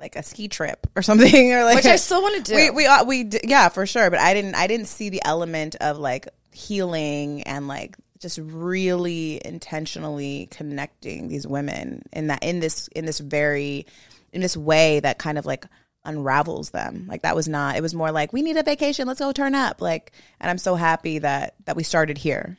like 0.00 0.16
a 0.16 0.22
ski 0.22 0.48
trip 0.48 0.86
or 0.96 1.02
something, 1.02 1.52
or 1.54 1.64
like 1.64 1.76
which 1.76 1.86
I 1.86 1.96
still 1.96 2.22
want 2.22 2.44
to 2.44 2.52
do. 2.52 2.56
we 2.56 2.70
we 2.70 2.86
uh, 2.86 3.04
we 3.04 3.24
d- 3.24 3.40
yeah 3.44 3.68
for 3.68 3.86
sure. 3.86 4.10
But 4.10 4.20
I 4.20 4.34
didn't 4.34 4.54
I 4.54 4.66
didn't 4.66 4.86
see 4.86 5.08
the 5.08 5.22
element 5.24 5.76
of 5.76 5.98
like 5.98 6.28
healing 6.52 7.42
and 7.42 7.68
like 7.68 7.96
just 8.18 8.38
really 8.42 9.40
intentionally 9.44 10.48
connecting 10.50 11.28
these 11.28 11.46
women 11.46 12.02
in 12.12 12.28
that 12.28 12.42
in 12.42 12.60
this 12.60 12.88
in 12.88 13.04
this 13.04 13.18
very 13.20 13.86
in 14.32 14.40
this 14.40 14.56
way 14.56 15.00
that 15.00 15.18
kind 15.18 15.38
of 15.38 15.46
like 15.46 15.66
unravels 16.04 16.70
them 16.70 17.06
like 17.08 17.22
that 17.22 17.36
was 17.36 17.48
not 17.48 17.76
it 17.76 17.82
was 17.82 17.94
more 17.94 18.10
like 18.10 18.32
we 18.32 18.42
need 18.42 18.56
a 18.56 18.62
vacation 18.62 19.06
let's 19.06 19.20
go 19.20 19.30
turn 19.30 19.54
up 19.54 19.80
like 19.80 20.12
and 20.40 20.50
i'm 20.50 20.58
so 20.58 20.74
happy 20.74 21.18
that 21.18 21.54
that 21.66 21.76
we 21.76 21.82
started 21.82 22.16
here 22.16 22.56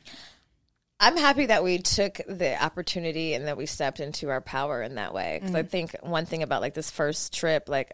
I'm 1.00 1.16
happy 1.16 1.46
that 1.46 1.64
we 1.64 1.78
took 1.78 2.20
the 2.28 2.62
opportunity 2.62 3.32
and 3.32 3.46
that 3.46 3.56
we 3.56 3.64
stepped 3.64 4.00
into 4.00 4.28
our 4.28 4.42
power 4.42 4.82
in 4.82 4.96
that 4.96 5.14
way. 5.14 5.38
Because 5.40 5.54
I 5.54 5.62
think 5.62 5.96
one 6.02 6.26
thing 6.26 6.42
about 6.42 6.60
like 6.60 6.74
this 6.74 6.90
first 6.90 7.32
trip, 7.32 7.70
like 7.70 7.92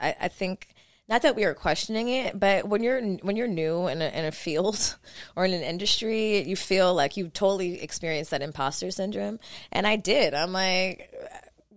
I, 0.00 0.16
I 0.22 0.28
think 0.28 0.74
not 1.08 1.22
that 1.22 1.36
we 1.36 1.46
were 1.46 1.54
questioning 1.54 2.08
it, 2.08 2.38
but 2.38 2.68
when 2.68 2.82
you're 2.82 3.00
when 3.00 3.36
you're 3.36 3.46
new 3.46 3.86
in 3.86 4.02
a, 4.02 4.08
in 4.08 4.24
a 4.24 4.32
field 4.32 4.96
or 5.36 5.44
in 5.44 5.52
an 5.52 5.62
industry, 5.62 6.42
you 6.42 6.56
feel 6.56 6.92
like 6.92 7.16
you 7.16 7.28
totally 7.28 7.80
experienced 7.80 8.32
that 8.32 8.42
imposter 8.42 8.90
syndrome, 8.90 9.38
and 9.72 9.86
I 9.86 9.96
did. 9.96 10.34
I'm 10.34 10.52
like. 10.52 11.12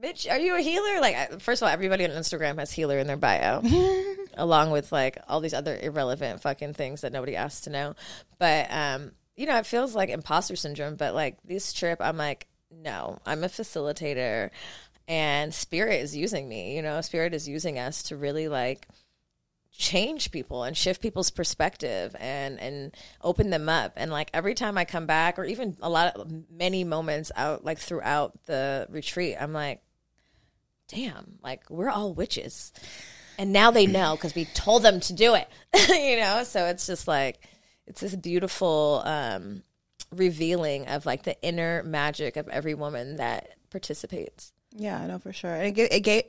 Bitch, 0.01 0.29
are 0.29 0.37
you 0.37 0.53
a 0.53 0.59
healer? 0.59 0.99
Like, 0.99 1.39
first 1.39 1.61
of 1.61 1.65
all, 1.65 1.71
everybody 1.71 2.03
on 2.03 2.11
Instagram 2.11 2.59
has 2.59 2.73
healer 2.73 2.97
in 2.99 3.07
their 3.07 3.15
bio, 3.15 3.61
along 4.33 4.71
with 4.71 4.91
like 4.91 5.17
all 5.29 5.39
these 5.39 5.53
other 5.53 5.79
irrelevant 5.81 6.41
fucking 6.41 6.73
things 6.73 6.99
that 7.01 7.13
nobody 7.13 7.37
asked 7.37 7.63
to 7.63 7.69
know. 7.69 7.95
But 8.37 8.67
um, 8.69 9.13
you 9.35 9.45
know, 9.45 9.57
it 9.57 9.65
feels 9.65 9.95
like 9.95 10.09
imposter 10.09 10.55
syndrome. 10.55 10.95
But 10.95 11.13
like 11.13 11.37
this 11.43 11.73
trip, 11.73 11.99
I'm 12.01 12.17
like, 12.17 12.47
no, 12.71 13.19
I'm 13.25 13.43
a 13.43 13.49
facilitator, 13.49 14.49
and 15.07 15.53
Spirit 15.53 16.01
is 16.01 16.15
using 16.15 16.47
me. 16.47 16.75
You 16.75 16.81
know, 16.81 17.01
Spirit 17.01 17.33
is 17.33 17.47
using 17.47 17.79
us 17.79 18.03
to 18.03 18.17
really 18.17 18.47
like 18.47 18.87
change 19.75 20.31
people 20.31 20.63
and 20.63 20.77
shift 20.77 21.01
people's 21.01 21.31
perspective 21.31 22.15
and 22.19 22.59
and 22.59 22.95
open 23.23 23.49
them 23.49 23.67
up 23.67 23.93
and 23.95 24.11
like 24.11 24.29
every 24.31 24.53
time 24.53 24.77
i 24.77 24.85
come 24.85 25.07
back 25.07 25.39
or 25.39 25.43
even 25.43 25.75
a 25.81 25.89
lot 25.89 26.15
of 26.15 26.31
many 26.51 26.83
moments 26.83 27.31
out 27.35 27.65
like 27.65 27.79
throughout 27.79 28.37
the 28.45 28.85
retreat 28.91 29.35
i'm 29.39 29.51
like 29.51 29.81
damn 30.87 31.39
like 31.41 31.67
we're 31.71 31.89
all 31.89 32.13
witches 32.13 32.71
and 33.39 33.51
now 33.51 33.71
they 33.71 33.87
know 33.87 34.15
because 34.15 34.35
we 34.35 34.45
told 34.45 34.83
them 34.83 34.99
to 34.99 35.11
do 35.11 35.33
it 35.33 35.49
you 35.89 36.19
know 36.19 36.43
so 36.43 36.67
it's 36.67 36.85
just 36.85 37.07
like 37.07 37.39
it's 37.87 38.01
this 38.01 38.15
beautiful 38.15 39.01
um 39.05 39.63
revealing 40.11 40.87
of 40.87 41.05
like 41.05 41.23
the 41.23 41.41
inner 41.41 41.83
magic 41.83 42.37
of 42.37 42.47
every 42.49 42.73
woman 42.73 43.17
that 43.17 43.49
participates 43.69 44.53
Yeah, 44.75 45.05
no, 45.05 45.19
for 45.19 45.33
sure. 45.33 45.53
And 45.53 45.67
it 45.67 45.71
gave, 45.71 45.87
it 45.91 45.99
gave 46.01 46.23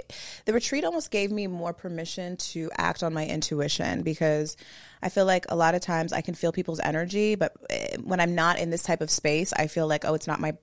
the 0.44 0.52
retreat 0.52 0.84
almost 0.84 1.11
gave 1.11 1.30
me 1.30 1.46
more 1.46 1.73
permission 1.73 2.37
to 2.37 2.70
act 2.76 3.02
on 3.02 3.14
my 3.14 3.26
intuition 3.26 4.02
because 4.02 4.56
I 5.02 5.08
feel 5.08 5.26
like 5.26 5.46
a 5.49 5.56
lot 5.56 5.75
of 5.75 5.80
times 5.80 6.12
I 6.12 6.20
can 6.20 6.34
feel 6.34 6.52
people's 6.52 6.80
energy, 6.80 7.34
but 7.34 7.52
eh, 7.70 7.96
when 8.02 8.20
I'm 8.20 8.34
not 8.34 8.58
in 8.58 8.70
this 8.70 8.82
type 8.82 9.00
of 9.00 9.11
space, 9.11 9.52
I 9.52 9.66
feel 9.66 9.87
like 9.87 10.04
oh, 10.04 10.14
it's 10.14 10.26
not 10.26 10.40
my 10.40 10.54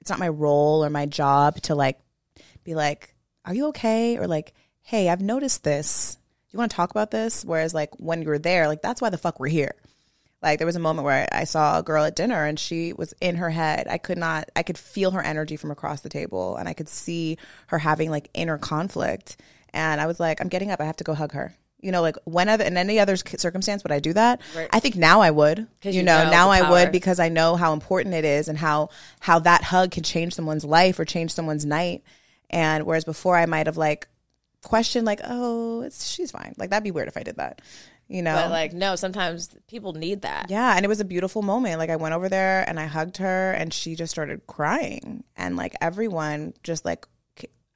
it's 0.00 0.10
not 0.10 0.18
my 0.18 0.28
role 0.28 0.84
or 0.84 0.90
my 0.90 1.06
job 1.06 1.56
to 1.62 1.74
like 1.74 1.98
be 2.64 2.74
like, 2.74 3.14
"Are 3.44 3.54
you 3.54 3.66
okay?" 3.68 4.16
or 4.16 4.26
like, 4.26 4.54
"Hey, 4.82 5.08
I've 5.08 5.20
noticed 5.20 5.62
this. 5.62 6.18
You 6.50 6.58
want 6.58 6.70
to 6.70 6.76
talk 6.76 6.90
about 6.90 7.10
this?" 7.10 7.44
Whereas 7.44 7.74
like 7.74 7.90
when 7.98 8.22
you're 8.22 8.38
there, 8.38 8.66
like 8.66 8.82
that's 8.82 9.00
why 9.00 9.10
the 9.10 9.18
fuck 9.18 9.38
we're 9.38 9.48
here. 9.48 9.74
Like 10.42 10.58
there 10.58 10.66
was 10.66 10.76
a 10.76 10.80
moment 10.80 11.04
where 11.04 11.28
I 11.32 11.44
saw 11.44 11.78
a 11.78 11.82
girl 11.82 12.04
at 12.04 12.16
dinner 12.16 12.44
and 12.44 12.58
she 12.58 12.92
was 12.94 13.12
in 13.20 13.36
her 13.36 13.50
head. 13.50 13.86
I 13.88 13.98
could 13.98 14.16
not, 14.16 14.50
I 14.56 14.62
could 14.62 14.78
feel 14.78 15.10
her 15.10 15.22
energy 15.22 15.56
from 15.56 15.70
across 15.70 16.00
the 16.00 16.08
table 16.08 16.56
and 16.56 16.68
I 16.68 16.72
could 16.72 16.88
see 16.88 17.36
her 17.66 17.78
having 17.78 18.10
like 18.10 18.30
inner 18.32 18.56
conflict. 18.56 19.36
And 19.74 20.00
I 20.00 20.06
was 20.06 20.18
like, 20.18 20.40
I'm 20.40 20.48
getting 20.48 20.70
up. 20.70 20.80
I 20.80 20.84
have 20.84 20.96
to 20.96 21.04
go 21.04 21.14
hug 21.14 21.32
her. 21.32 21.54
You 21.82 21.92
know, 21.92 22.02
like 22.02 22.16
whenever 22.24 22.62
in 22.62 22.76
any 22.76 22.98
other 22.98 23.16
circumstance 23.16 23.82
would 23.84 23.92
I 23.92 24.00
do 24.00 24.12
that? 24.12 24.40
Right. 24.54 24.68
I 24.70 24.80
think 24.80 24.96
now 24.96 25.20
I 25.20 25.30
would. 25.30 25.66
You, 25.82 25.90
you 25.90 26.02
know, 26.02 26.24
know 26.24 26.30
now 26.30 26.50
I 26.50 26.70
would 26.70 26.92
because 26.92 27.18
I 27.18 27.30
know 27.30 27.56
how 27.56 27.72
important 27.72 28.14
it 28.14 28.24
is 28.24 28.48
and 28.48 28.58
how 28.58 28.90
how 29.18 29.38
that 29.40 29.62
hug 29.64 29.90
can 29.90 30.02
change 30.02 30.34
someone's 30.34 30.64
life 30.64 30.98
or 30.98 31.06
change 31.06 31.32
someone's 31.32 31.64
night. 31.64 32.02
And 32.50 32.84
whereas 32.84 33.04
before 33.04 33.36
I 33.36 33.46
might 33.46 33.66
have 33.66 33.78
like 33.78 34.08
questioned 34.62 35.06
like, 35.06 35.20
oh, 35.24 35.82
it's 35.82 36.06
she's 36.06 36.30
fine. 36.30 36.54
Like 36.58 36.70
that'd 36.70 36.84
be 36.84 36.90
weird 36.90 37.08
if 37.08 37.16
I 37.16 37.22
did 37.22 37.36
that. 37.36 37.62
You 38.12 38.22
know, 38.22 38.34
But 38.34 38.50
like, 38.50 38.72
no, 38.72 38.96
sometimes 38.96 39.54
people 39.68 39.92
need 39.92 40.22
that. 40.22 40.50
yeah, 40.50 40.74
and 40.74 40.84
it 40.84 40.88
was 40.88 40.98
a 40.98 41.04
beautiful 41.04 41.42
moment. 41.42 41.78
Like 41.78 41.90
I 41.90 41.96
went 41.96 42.12
over 42.12 42.28
there 42.28 42.64
and 42.68 42.80
I 42.80 42.86
hugged 42.86 43.18
her, 43.18 43.52
and 43.52 43.72
she 43.72 43.94
just 43.94 44.10
started 44.10 44.44
crying, 44.48 45.22
and 45.36 45.54
like 45.56 45.76
everyone 45.80 46.54
just 46.64 46.84
like 46.84 47.06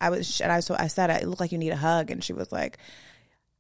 I 0.01 0.11
was, 0.11 0.41
and 0.41 0.51
I 0.51 0.59
so 0.59 0.75
I 0.77 0.89
said, 0.89 1.09
"It 1.11 1.29
looked 1.29 1.41
like 1.41 1.53
you 1.53 1.59
need 1.59 1.71
a 1.71 1.77
hug," 1.77 2.11
and 2.11 2.23
she 2.23 2.33
was 2.33 2.51
like, 2.51 2.79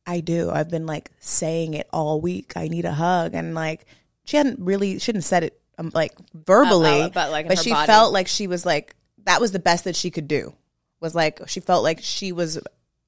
"I 0.04 0.19
do. 0.19 0.50
I've 0.50 0.69
been 0.69 0.85
like 0.85 1.12
saying 1.21 1.75
it 1.75 1.88
all 1.93 2.21
week. 2.21 2.54
I 2.57 2.66
need 2.66 2.85
a 2.87 2.93
hug," 2.93 3.35
and 3.35 3.54
like 3.54 3.87
she 4.25 4.37
hadn't 4.37 4.59
really, 4.59 4.99
she 4.99 5.07
hadn't 5.11 5.23
said 5.23 5.45
it 5.45 5.61
um, 5.78 5.93
like 5.95 6.12
verbally, 6.35 7.02
Uh, 7.02 7.07
uh, 7.07 7.09
but, 7.11 7.31
like, 7.31 7.47
but 7.47 7.59
she 7.61 7.71
body. 7.71 7.87
felt 7.87 8.12
like 8.12 8.26
she 8.26 8.49
was 8.49 8.66
like 8.66 8.97
that 9.26 9.40
was 9.40 9.52
the 9.52 9.59
best 9.61 9.85
that 9.85 9.95
she 9.95 10.11
could 10.11 10.26
do. 10.26 10.52
Was 11.00 11.14
like 11.14 11.40
she 11.47 11.61
felt 11.61 11.85
like 11.85 12.00
she 12.02 12.33
was 12.33 12.59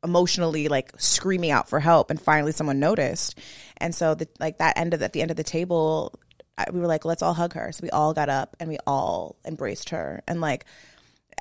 emotionally 0.07 0.69
like 0.69 0.93
screaming 0.97 1.51
out 1.51 1.69
for 1.69 1.81
help 1.81 2.11
and 2.11 2.21
finally 2.21 2.53
someone 2.53 2.79
noticed 2.79 3.39
and 3.79 3.95
so 3.95 4.15
the 4.15 4.29
like 4.39 4.59
that 4.59 4.79
end 4.79 4.95
of 4.95 5.03
at 5.03 5.13
the 5.13 5.21
end 5.21 5.31
of 5.31 5.37
the 5.37 5.45
table 5.45 6.19
I, 6.57 6.67
we 6.73 6.81
were 6.81 6.87
like 6.87 7.05
let's 7.05 7.23
all 7.23 7.35
hug 7.35 7.55
her 7.55 7.73
so 7.73 7.81
we 7.83 7.91
all 7.91 8.15
got 8.15 8.29
up 8.29 8.57
and 8.61 8.69
we 8.69 8.79
all 8.87 9.37
embraced 9.45 9.91
her 9.91 10.23
and 10.29 10.41
like 10.41 10.65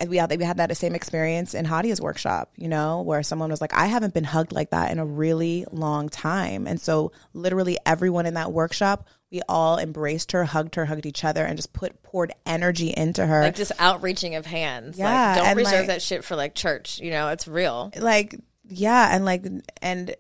we 0.07 0.17
had 0.17 0.37
we 0.37 0.43
had 0.43 0.57
that 0.57 0.75
same 0.75 0.93
experience 0.93 1.53
in 1.53 1.65
Hadia's 1.65 2.01
workshop, 2.01 2.51
you 2.57 2.67
know, 2.67 3.01
where 3.01 3.23
someone 3.23 3.49
was 3.49 3.61
like, 3.61 3.73
I 3.73 3.85
haven't 3.85 4.13
been 4.13 4.25
hugged 4.25 4.51
like 4.51 4.71
that 4.71 4.91
in 4.91 4.99
a 4.99 5.05
really 5.05 5.65
long 5.71 6.09
time. 6.09 6.67
And 6.67 6.79
so 6.79 7.11
literally 7.33 7.77
everyone 7.85 8.25
in 8.25 8.33
that 8.33 8.51
workshop, 8.51 9.07
we 9.31 9.41
all 9.47 9.77
embraced 9.77 10.33
her, 10.33 10.43
hugged 10.43 10.75
her, 10.75 10.85
hugged 10.85 11.05
each 11.05 11.23
other, 11.23 11.45
and 11.45 11.57
just 11.57 11.71
put 11.71 12.03
poured 12.03 12.33
energy 12.45 12.93
into 12.95 13.25
her. 13.25 13.41
Like 13.41 13.55
just 13.55 13.71
outreaching 13.79 14.35
of 14.35 14.45
hands. 14.45 14.97
Yeah, 14.97 15.35
Like, 15.35 15.43
don't 15.43 15.57
reserve 15.57 15.79
like- 15.79 15.87
that 15.87 16.01
shit 16.01 16.25
for 16.25 16.35
like 16.35 16.55
church. 16.55 16.99
You 16.99 17.11
know, 17.11 17.29
it's 17.29 17.47
real. 17.47 17.91
like 17.97 18.35
yeah 18.69 19.15
and 19.15 19.25
like 19.25 19.45
and 19.81 20.15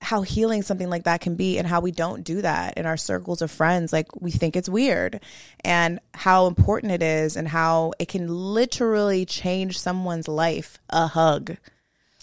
how 0.00 0.20
healing 0.20 0.62
something 0.62 0.90
like 0.90 1.04
that 1.04 1.22
can 1.22 1.34
be 1.34 1.58
and 1.58 1.66
how 1.66 1.80
we 1.80 1.90
don't 1.90 2.24
do 2.24 2.42
that 2.42 2.76
in 2.76 2.84
our 2.84 2.96
circles 2.96 3.40
of 3.40 3.50
friends 3.50 3.92
like 3.92 4.06
we 4.20 4.30
think 4.30 4.54
it's 4.54 4.68
weird 4.68 5.20
and 5.64 5.98
how 6.12 6.46
important 6.46 6.92
it 6.92 7.02
is 7.02 7.36
and 7.36 7.48
how 7.48 7.92
it 7.98 8.08
can 8.08 8.28
literally 8.28 9.24
change 9.24 9.78
someone's 9.78 10.28
life 10.28 10.78
a 10.90 11.06
hug 11.06 11.56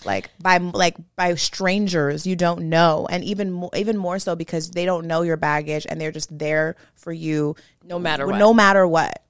like 0.06 0.30
by 0.40 0.58
like 0.58 0.96
by 1.16 1.34
strangers 1.36 2.26
you 2.28 2.36
don't 2.36 2.70
know 2.70 3.08
and 3.10 3.24
even 3.24 3.52
more, 3.52 3.70
even 3.76 3.98
more 3.98 4.20
so 4.20 4.36
because 4.36 4.72
they 4.72 4.86
don't 4.86 5.08
know 5.08 5.24
your 5.24 5.38
baggage 5.38 5.86
and 5.90 6.00
they're 6.00 6.12
just 6.12 6.36
there 6.38 6.76
for 6.96 7.12
you 7.12 7.56
No 7.84 7.98
matter 8.00 8.28
what. 8.28 8.38
no 8.38 8.54
matter 8.54 8.88
what 8.88 9.24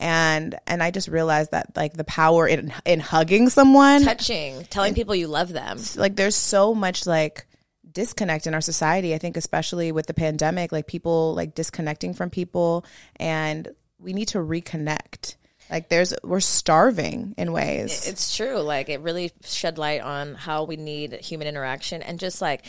and 0.00 0.58
and 0.66 0.82
I 0.82 0.90
just 0.90 1.08
realized 1.08 1.52
that 1.52 1.76
like 1.76 1.94
the 1.94 2.04
power 2.04 2.46
in 2.46 2.72
in 2.84 3.00
hugging 3.00 3.48
someone 3.48 4.02
Touching, 4.02 4.64
telling 4.70 4.94
people 4.94 5.14
you 5.14 5.28
love 5.28 5.52
them. 5.52 5.78
like 5.96 6.16
there's 6.16 6.36
so 6.36 6.74
much 6.74 7.06
like 7.06 7.46
disconnect 7.92 8.48
in 8.48 8.54
our 8.54 8.60
society 8.60 9.14
i 9.14 9.18
think 9.18 9.36
especially 9.36 9.92
with 9.92 10.06
the 10.06 10.14
pandemic 10.14 10.72
like 10.72 10.88
people 10.88 11.32
like 11.34 11.54
disconnecting 11.54 12.12
from 12.12 12.28
people 12.28 12.84
and 13.16 13.68
we 14.00 14.12
need 14.12 14.26
to 14.26 14.38
reconnect 14.38 15.36
like 15.70 15.88
there's 15.90 16.12
we're 16.24 16.40
starving 16.40 17.34
in 17.38 17.52
ways 17.52 18.06
It's 18.08 18.36
true. 18.36 18.58
Like 18.58 18.88
it 18.88 19.00
really 19.00 19.32
shed 19.44 19.78
light 19.78 20.00
on 20.02 20.34
how 20.34 20.64
we 20.64 20.76
need 20.76 21.12
human 21.14 21.46
interaction 21.48 22.02
and 22.02 22.18
just 22.18 22.42
like 22.42 22.66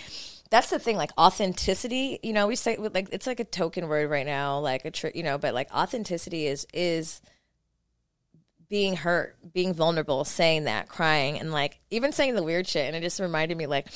that's 0.49 0.69
the 0.69 0.79
thing 0.79 0.97
like 0.97 1.11
authenticity 1.17 2.19
you 2.23 2.33
know 2.33 2.47
we 2.47 2.55
say 2.55 2.77
like 2.77 3.09
it's 3.11 3.27
like 3.27 3.39
a 3.39 3.45
token 3.45 3.87
word 3.87 4.09
right 4.09 4.25
now 4.25 4.59
like 4.59 4.85
a 4.85 4.91
tr- 4.91 5.07
you 5.13 5.23
know 5.23 5.37
but 5.37 5.53
like 5.53 5.73
authenticity 5.73 6.47
is 6.47 6.67
is 6.73 7.21
being 8.69 8.95
hurt 8.95 9.35
being 9.53 9.73
vulnerable 9.73 10.23
saying 10.23 10.65
that 10.65 10.87
crying 10.87 11.39
and 11.39 11.51
like 11.51 11.79
even 11.91 12.11
saying 12.11 12.35
the 12.35 12.43
weird 12.43 12.67
shit 12.67 12.85
and 12.85 12.95
it 12.95 13.01
just 13.01 13.19
reminded 13.19 13.57
me 13.57 13.67
like 13.67 13.87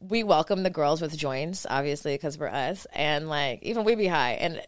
we 0.00 0.22
welcome 0.22 0.62
the 0.62 0.70
girls 0.70 1.00
with 1.00 1.16
joints 1.16 1.66
obviously 1.68 2.14
because 2.14 2.38
we're 2.38 2.48
us 2.48 2.86
and 2.92 3.28
like 3.28 3.62
even 3.62 3.84
we 3.84 3.94
be 3.94 4.06
high 4.06 4.32
and 4.32 4.60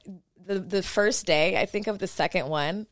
the 0.44 0.58
the 0.58 0.82
first 0.82 1.26
day 1.26 1.60
i 1.60 1.66
think 1.66 1.86
of 1.86 1.98
the 1.98 2.06
second 2.06 2.48
one 2.48 2.86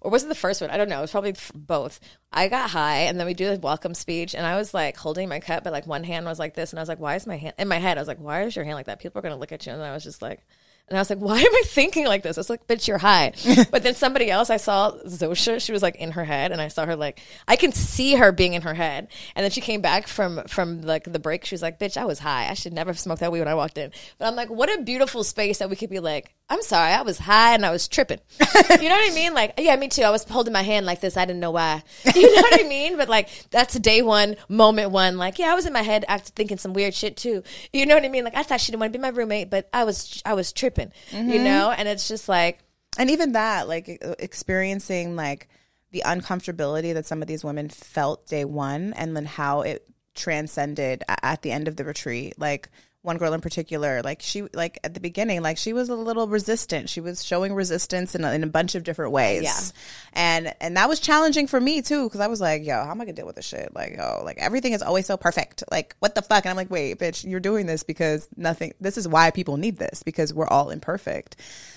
or 0.00 0.10
was 0.10 0.24
it 0.24 0.28
the 0.28 0.34
first 0.34 0.60
one? 0.60 0.70
I 0.70 0.76
don't 0.76 0.88
know. 0.88 0.98
It 0.98 1.02
was 1.02 1.10
probably 1.10 1.34
both. 1.54 2.00
I 2.32 2.48
got 2.48 2.70
high, 2.70 3.00
and 3.02 3.18
then 3.18 3.26
we 3.26 3.34
do 3.34 3.48
the 3.48 3.60
welcome 3.60 3.94
speech, 3.94 4.34
and 4.34 4.46
I 4.46 4.56
was 4.56 4.74
like 4.74 4.96
holding 4.96 5.28
my 5.28 5.40
cup, 5.40 5.64
but 5.64 5.72
like 5.72 5.86
one 5.86 6.04
hand 6.04 6.26
was 6.26 6.38
like 6.38 6.54
this, 6.54 6.72
and 6.72 6.78
I 6.78 6.82
was 6.82 6.88
like, 6.88 7.00
"Why 7.00 7.14
is 7.14 7.26
my 7.26 7.36
hand?" 7.36 7.54
In 7.58 7.68
my 7.68 7.78
head, 7.78 7.98
I 7.98 8.00
was 8.00 8.08
like, 8.08 8.18
"Why 8.20 8.42
is 8.42 8.56
your 8.56 8.64
hand 8.64 8.76
like 8.76 8.86
that?" 8.86 9.00
People 9.00 9.18
are 9.18 9.22
gonna 9.22 9.36
look 9.36 9.52
at 9.52 9.66
you, 9.66 9.72
and 9.72 9.82
I 9.82 9.92
was 9.92 10.04
just 10.04 10.22
like, 10.22 10.46
and 10.88 10.96
I 10.96 11.00
was 11.00 11.10
like, 11.10 11.18
"Why 11.18 11.40
am 11.40 11.54
I 11.54 11.62
thinking 11.66 12.06
like 12.06 12.22
this?" 12.22 12.38
I 12.38 12.40
was 12.40 12.50
like, 12.50 12.66
"Bitch, 12.68 12.86
you're 12.86 12.98
high." 12.98 13.32
but 13.72 13.82
then 13.82 13.96
somebody 13.96 14.30
else, 14.30 14.50
I 14.50 14.56
saw 14.56 14.92
Zosha. 15.06 15.60
She 15.60 15.72
was 15.72 15.82
like 15.82 15.96
in 15.96 16.12
her 16.12 16.24
head, 16.24 16.52
and 16.52 16.60
I 16.60 16.68
saw 16.68 16.86
her 16.86 16.94
like 16.94 17.20
I 17.48 17.56
can 17.56 17.72
see 17.72 18.14
her 18.14 18.30
being 18.30 18.54
in 18.54 18.62
her 18.62 18.74
head, 18.74 19.08
and 19.34 19.42
then 19.42 19.50
she 19.50 19.60
came 19.60 19.80
back 19.80 20.06
from 20.06 20.44
from 20.46 20.82
like 20.82 21.04
the 21.12 21.18
break. 21.18 21.44
She 21.44 21.54
was 21.54 21.62
like, 21.62 21.80
"Bitch, 21.80 21.96
I 21.96 22.04
was 22.04 22.20
high. 22.20 22.48
I 22.48 22.54
should 22.54 22.72
never 22.72 22.90
have 22.90 23.00
smoked 23.00 23.20
that 23.20 23.32
weed 23.32 23.40
when 23.40 23.48
I 23.48 23.54
walked 23.54 23.78
in." 23.78 23.90
But 24.18 24.28
I'm 24.28 24.36
like, 24.36 24.48
what 24.48 24.72
a 24.72 24.82
beautiful 24.82 25.24
space 25.24 25.58
that 25.58 25.70
we 25.70 25.76
could 25.76 25.90
be 25.90 26.00
like. 26.00 26.35
I'm 26.48 26.62
sorry, 26.62 26.92
I 26.92 27.02
was 27.02 27.18
high 27.18 27.54
and 27.54 27.66
I 27.66 27.70
was 27.70 27.88
tripping. 27.88 28.20
you 28.40 28.88
know 28.88 28.94
what 28.94 29.10
I 29.10 29.14
mean? 29.14 29.34
Like, 29.34 29.54
yeah, 29.58 29.74
me 29.74 29.88
too. 29.88 30.02
I 30.02 30.10
was 30.10 30.22
holding 30.22 30.52
my 30.52 30.62
hand 30.62 30.86
like 30.86 31.00
this. 31.00 31.16
I 31.16 31.24
didn't 31.24 31.40
know 31.40 31.50
why. 31.50 31.82
You 32.14 32.34
know 32.34 32.42
what 32.42 32.60
I 32.60 32.68
mean? 32.68 32.96
But 32.96 33.08
like, 33.08 33.28
that's 33.50 33.74
day 33.78 34.00
one, 34.00 34.36
moment 34.48 34.92
one. 34.92 35.18
Like, 35.18 35.38
yeah, 35.38 35.50
I 35.50 35.54
was 35.54 35.66
in 35.66 35.72
my 35.72 35.82
head, 35.82 36.04
act 36.06 36.28
thinking 36.30 36.56
some 36.56 36.72
weird 36.72 36.94
shit 36.94 37.16
too. 37.16 37.42
You 37.72 37.84
know 37.84 37.94
what 37.94 38.04
I 38.04 38.08
mean? 38.08 38.24
Like, 38.24 38.36
I 38.36 38.44
thought 38.44 38.60
she 38.60 38.70
didn't 38.70 38.80
want 38.80 38.92
to 38.92 38.98
be 38.98 39.02
my 39.02 39.08
roommate, 39.08 39.50
but 39.50 39.68
I 39.72 39.84
was, 39.84 40.22
I 40.24 40.34
was 40.34 40.52
tripping. 40.52 40.92
You 41.10 41.18
mm-hmm. 41.18 41.44
know? 41.44 41.74
And 41.76 41.88
it's 41.88 42.06
just 42.06 42.28
like, 42.28 42.60
and 42.98 43.10
even 43.10 43.32
that 43.32 43.68
like 43.68 44.02
experiencing 44.18 45.16
like 45.16 45.48
the 45.90 46.02
uncomfortability 46.04 46.94
that 46.94 47.06
some 47.06 47.22
of 47.22 47.28
these 47.28 47.44
women 47.44 47.68
felt 47.68 48.26
day 48.26 48.44
one 48.44 48.92
and 48.94 49.16
then 49.16 49.26
how 49.26 49.62
it 49.62 49.86
transcended 50.14 51.04
at 51.08 51.42
the 51.42 51.52
end 51.52 51.68
of 51.68 51.76
the 51.76 51.84
retreat 51.84 52.38
like 52.38 52.70
one 53.06 53.16
girl 53.18 53.32
in 53.32 53.40
particular 53.40 54.02
like 54.02 54.20
she 54.20 54.42
like 54.52 54.78
at 54.84 54.92
the 54.92 55.00
beginning 55.00 55.40
like 55.42 55.56
she 55.56 55.72
was 55.72 55.88
a 55.88 55.94
little 55.94 56.28
resistant. 56.28 56.90
She 56.90 57.00
was 57.00 57.24
showing 57.24 57.54
resistance 57.54 58.14
in 58.14 58.24
a, 58.24 58.32
in 58.32 58.42
a 58.42 58.46
bunch 58.46 58.74
of 58.74 58.84
different 58.84 59.12
ways. 59.12 59.44
Yeah. 59.44 59.80
and 60.12 60.54
and 60.60 60.76
that 60.76 60.88
was 60.88 61.00
challenging 61.00 61.46
for 61.46 61.60
me 61.60 61.82
too 61.82 62.04
because 62.04 62.20
i 62.20 62.26
was 62.26 62.40
like 62.40 62.64
yo 62.64 62.84
how 62.84 62.90
am 62.90 63.00
i 63.00 63.04
gonna 63.04 63.14
deal 63.14 63.26
with 63.26 63.36
this 63.36 63.46
shit? 63.46 63.74
Like 63.74 63.96
yo 63.96 64.22
like 64.24 64.38
everything 64.38 64.72
is 64.72 64.82
always 64.82 65.06
so 65.06 65.16
perfect. 65.16 65.62
Like 65.70 65.96
what 66.00 66.14
the 66.14 66.22
fuck? 66.22 66.44
And 66.44 66.50
i'm 66.50 66.56
like 66.56 66.70
wait 66.70 66.98
bitch 66.98 67.28
you're 67.28 67.40
doing 67.40 67.66
this 67.66 67.82
because 67.82 68.28
nothing 68.36 68.74
this 68.80 68.98
is 68.98 69.06
why 69.06 69.30
people 69.30 69.56
need 69.56 69.78
this 69.78 70.02
because 70.02 70.34
we're 70.34 70.48
all 70.48 70.70
imperfect. 70.70 71.36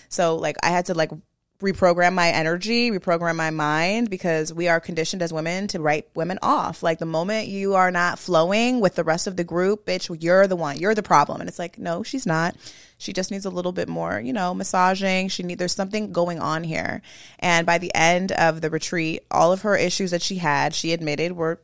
So 0.09 0.35
like 0.35 0.57
i 0.63 0.69
had 0.69 0.87
to 0.87 0.93
like 0.93 1.11
reprogram 1.61 2.13
my 2.13 2.29
energy, 2.29 2.89
reprogram 2.89 3.35
my 3.35 3.49
mind 3.49 4.09
because 4.09 4.53
we 4.53 4.69
are 4.69 4.79
conditioned 4.79 5.21
as 5.21 5.33
women 5.33 5.67
to 5.67 5.79
write 5.79 6.07
women 6.15 6.39
off. 6.41 6.81
Like 6.81 6.99
the 6.99 7.05
moment 7.05 7.47
you 7.47 7.75
are 7.75 7.91
not 7.91 8.17
flowing 8.17 8.79
with 8.79 8.95
the 8.95 9.03
rest 9.03 9.27
of 9.27 9.35
the 9.35 9.43
group, 9.43 9.85
bitch, 9.85 10.15
you're 10.21 10.47
the 10.47 10.55
one, 10.55 10.77
you're 10.77 10.95
the 10.95 11.03
problem. 11.03 11.41
And 11.41 11.49
it's 11.49 11.59
like, 11.59 11.77
no, 11.77 12.01
she's 12.01 12.25
not. 12.25 12.55
She 12.97 13.11
just 13.11 13.29
needs 13.29 13.45
a 13.45 13.49
little 13.49 13.73
bit 13.73 13.89
more, 13.89 14.19
you 14.19 14.31
know, 14.31 14.53
massaging. 14.53 15.27
She 15.27 15.43
need 15.43 15.59
there's 15.59 15.75
something 15.75 16.13
going 16.13 16.39
on 16.39 16.63
here. 16.63 17.01
And 17.39 17.65
by 17.65 17.77
the 17.77 17.93
end 17.93 18.31
of 18.31 18.61
the 18.61 18.69
retreat, 18.69 19.23
all 19.29 19.51
of 19.51 19.63
her 19.63 19.75
issues 19.75 20.11
that 20.11 20.21
she 20.21 20.35
had, 20.35 20.73
she 20.73 20.93
admitted 20.93 21.33
were 21.33 21.61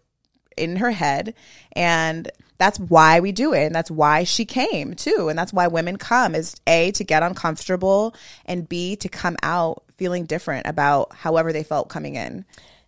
in 0.58 0.78
her 0.78 0.92
head 0.92 1.34
and 1.74 2.32
that's 2.58 2.80
why 2.80 3.20
we 3.20 3.32
do 3.32 3.54
it 3.54 3.66
and 3.66 3.76
that's 3.76 3.92
why 3.92 4.24
she 4.24 4.46
came 4.46 4.94
too 4.94 5.28
and 5.28 5.38
that's 5.38 5.52
why 5.52 5.68
women 5.68 5.98
come 5.98 6.34
is 6.34 6.56
a 6.66 6.92
to 6.92 7.04
get 7.04 7.24
uncomfortable 7.24 8.16
and 8.46 8.70
b 8.70 8.96
to 8.96 9.10
come 9.10 9.36
out 9.44 9.84
feeling 9.98 10.26
different 10.26 10.68
about 10.68 11.14
however 11.14 11.54
they 11.54 11.64
felt 11.64 11.90
coming 11.90 12.16
in 12.16 12.46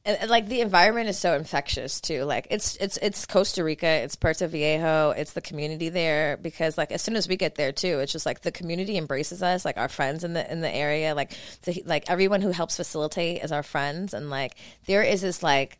and, 0.07 0.17
and, 0.21 0.31
like 0.31 0.47
the 0.47 0.61
environment 0.61 1.09
is 1.09 1.17
so 1.17 1.33
infectious 1.33 1.99
too. 1.99 2.23
Like 2.23 2.47
it's 2.49 2.77
it's 2.77 2.95
it's 2.97 3.25
Costa 3.25 3.61
Rica, 3.61 3.87
it's 3.87 4.15
Puerto 4.15 4.47
Viejo, 4.47 5.11
it's 5.11 5.33
the 5.33 5.41
community 5.41 5.89
there 5.89 6.37
because 6.37 6.77
like 6.77 6.93
as 6.93 7.01
soon 7.01 7.17
as 7.17 7.27
we 7.27 7.35
get 7.35 7.55
there 7.55 7.73
too, 7.73 7.99
it's 7.99 8.13
just 8.13 8.25
like 8.25 8.41
the 8.41 8.51
community 8.51 8.97
embraces 8.97 9.43
us, 9.43 9.65
like 9.65 9.77
our 9.77 9.89
friends 9.89 10.23
in 10.23 10.31
the 10.31 10.49
in 10.49 10.61
the 10.61 10.73
area, 10.73 11.13
like 11.13 11.37
the, 11.63 11.83
like 11.85 12.09
everyone 12.09 12.41
who 12.41 12.51
helps 12.51 12.77
facilitate 12.77 13.43
is 13.43 13.51
our 13.51 13.63
friends, 13.63 14.13
and 14.13 14.29
like 14.29 14.55
there 14.85 15.03
is 15.03 15.21
this 15.21 15.43
like 15.43 15.77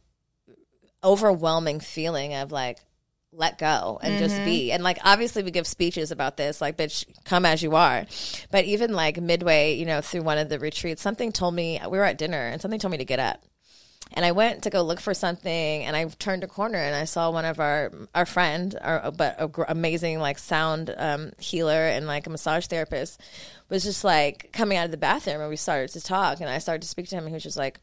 overwhelming 1.03 1.79
feeling 1.79 2.33
of 2.33 2.51
like 2.51 2.79
let 3.31 3.57
go 3.57 3.99
and 4.01 4.17
just 4.17 4.35
be. 4.45 4.71
And 4.71 4.83
like 4.83 4.97
obviously 5.03 5.43
we 5.43 5.51
give 5.51 5.67
speeches 5.67 6.11
about 6.11 6.37
this, 6.37 6.61
like 6.61 6.77
bitch, 6.77 7.05
come 7.25 7.45
as 7.45 7.61
you 7.61 7.75
are. 7.75 8.05
But 8.51 8.65
even 8.65 8.93
like 8.93 9.21
midway, 9.21 9.75
you 9.75 9.85
know, 9.85 10.01
through 10.01 10.23
one 10.23 10.37
of 10.37 10.49
the 10.49 10.59
retreats, 10.59 11.01
something 11.01 11.31
told 11.31 11.53
me 11.53 11.79
we 11.89 11.97
were 11.97 12.05
at 12.05 12.17
dinner 12.17 12.47
and 12.47 12.61
something 12.61 12.79
told 12.79 12.91
me 12.91 12.97
to 12.97 13.05
get 13.05 13.19
up. 13.19 13.43
and 14.13 14.25
I 14.25 14.31
went 14.31 14.63
to 14.63 14.69
go 14.69 14.81
look 14.83 14.99
for 14.99 15.13
something, 15.13 15.83
and 15.83 15.95
I 15.95 16.05
turned 16.05 16.43
a 16.43 16.47
corner 16.47 16.77
and 16.77 16.95
I 16.95 17.05
saw 17.05 17.29
one 17.31 17.45
of 17.45 17.59
our 17.59 17.91
our 18.15 18.25
friend, 18.25 18.77
our 18.81 19.11
but 19.11 19.35
a 19.37 19.47
gr- 19.47 19.63
amazing 19.67 20.19
like 20.19 20.37
sound 20.37 20.93
um, 20.97 21.31
healer 21.39 21.87
and 21.87 22.07
like 22.07 22.27
a 22.27 22.29
massage 22.29 22.67
therapist, 22.67 23.19
was 23.69 23.83
just 23.83 24.03
like 24.03 24.49
coming 24.53 24.77
out 24.77 24.85
of 24.85 24.91
the 24.91 24.97
bathroom, 24.97 25.41
and 25.41 25.49
we 25.49 25.57
started 25.57 25.89
to 25.91 26.01
talk, 26.01 26.39
and 26.39 26.49
I 26.49 26.59
started 26.59 26.83
to 26.83 26.87
speak 26.87 27.09
to 27.09 27.15
him, 27.15 27.23
and 27.23 27.29
he 27.29 27.35
was 27.35 27.43
just 27.43 27.57
like 27.57 27.79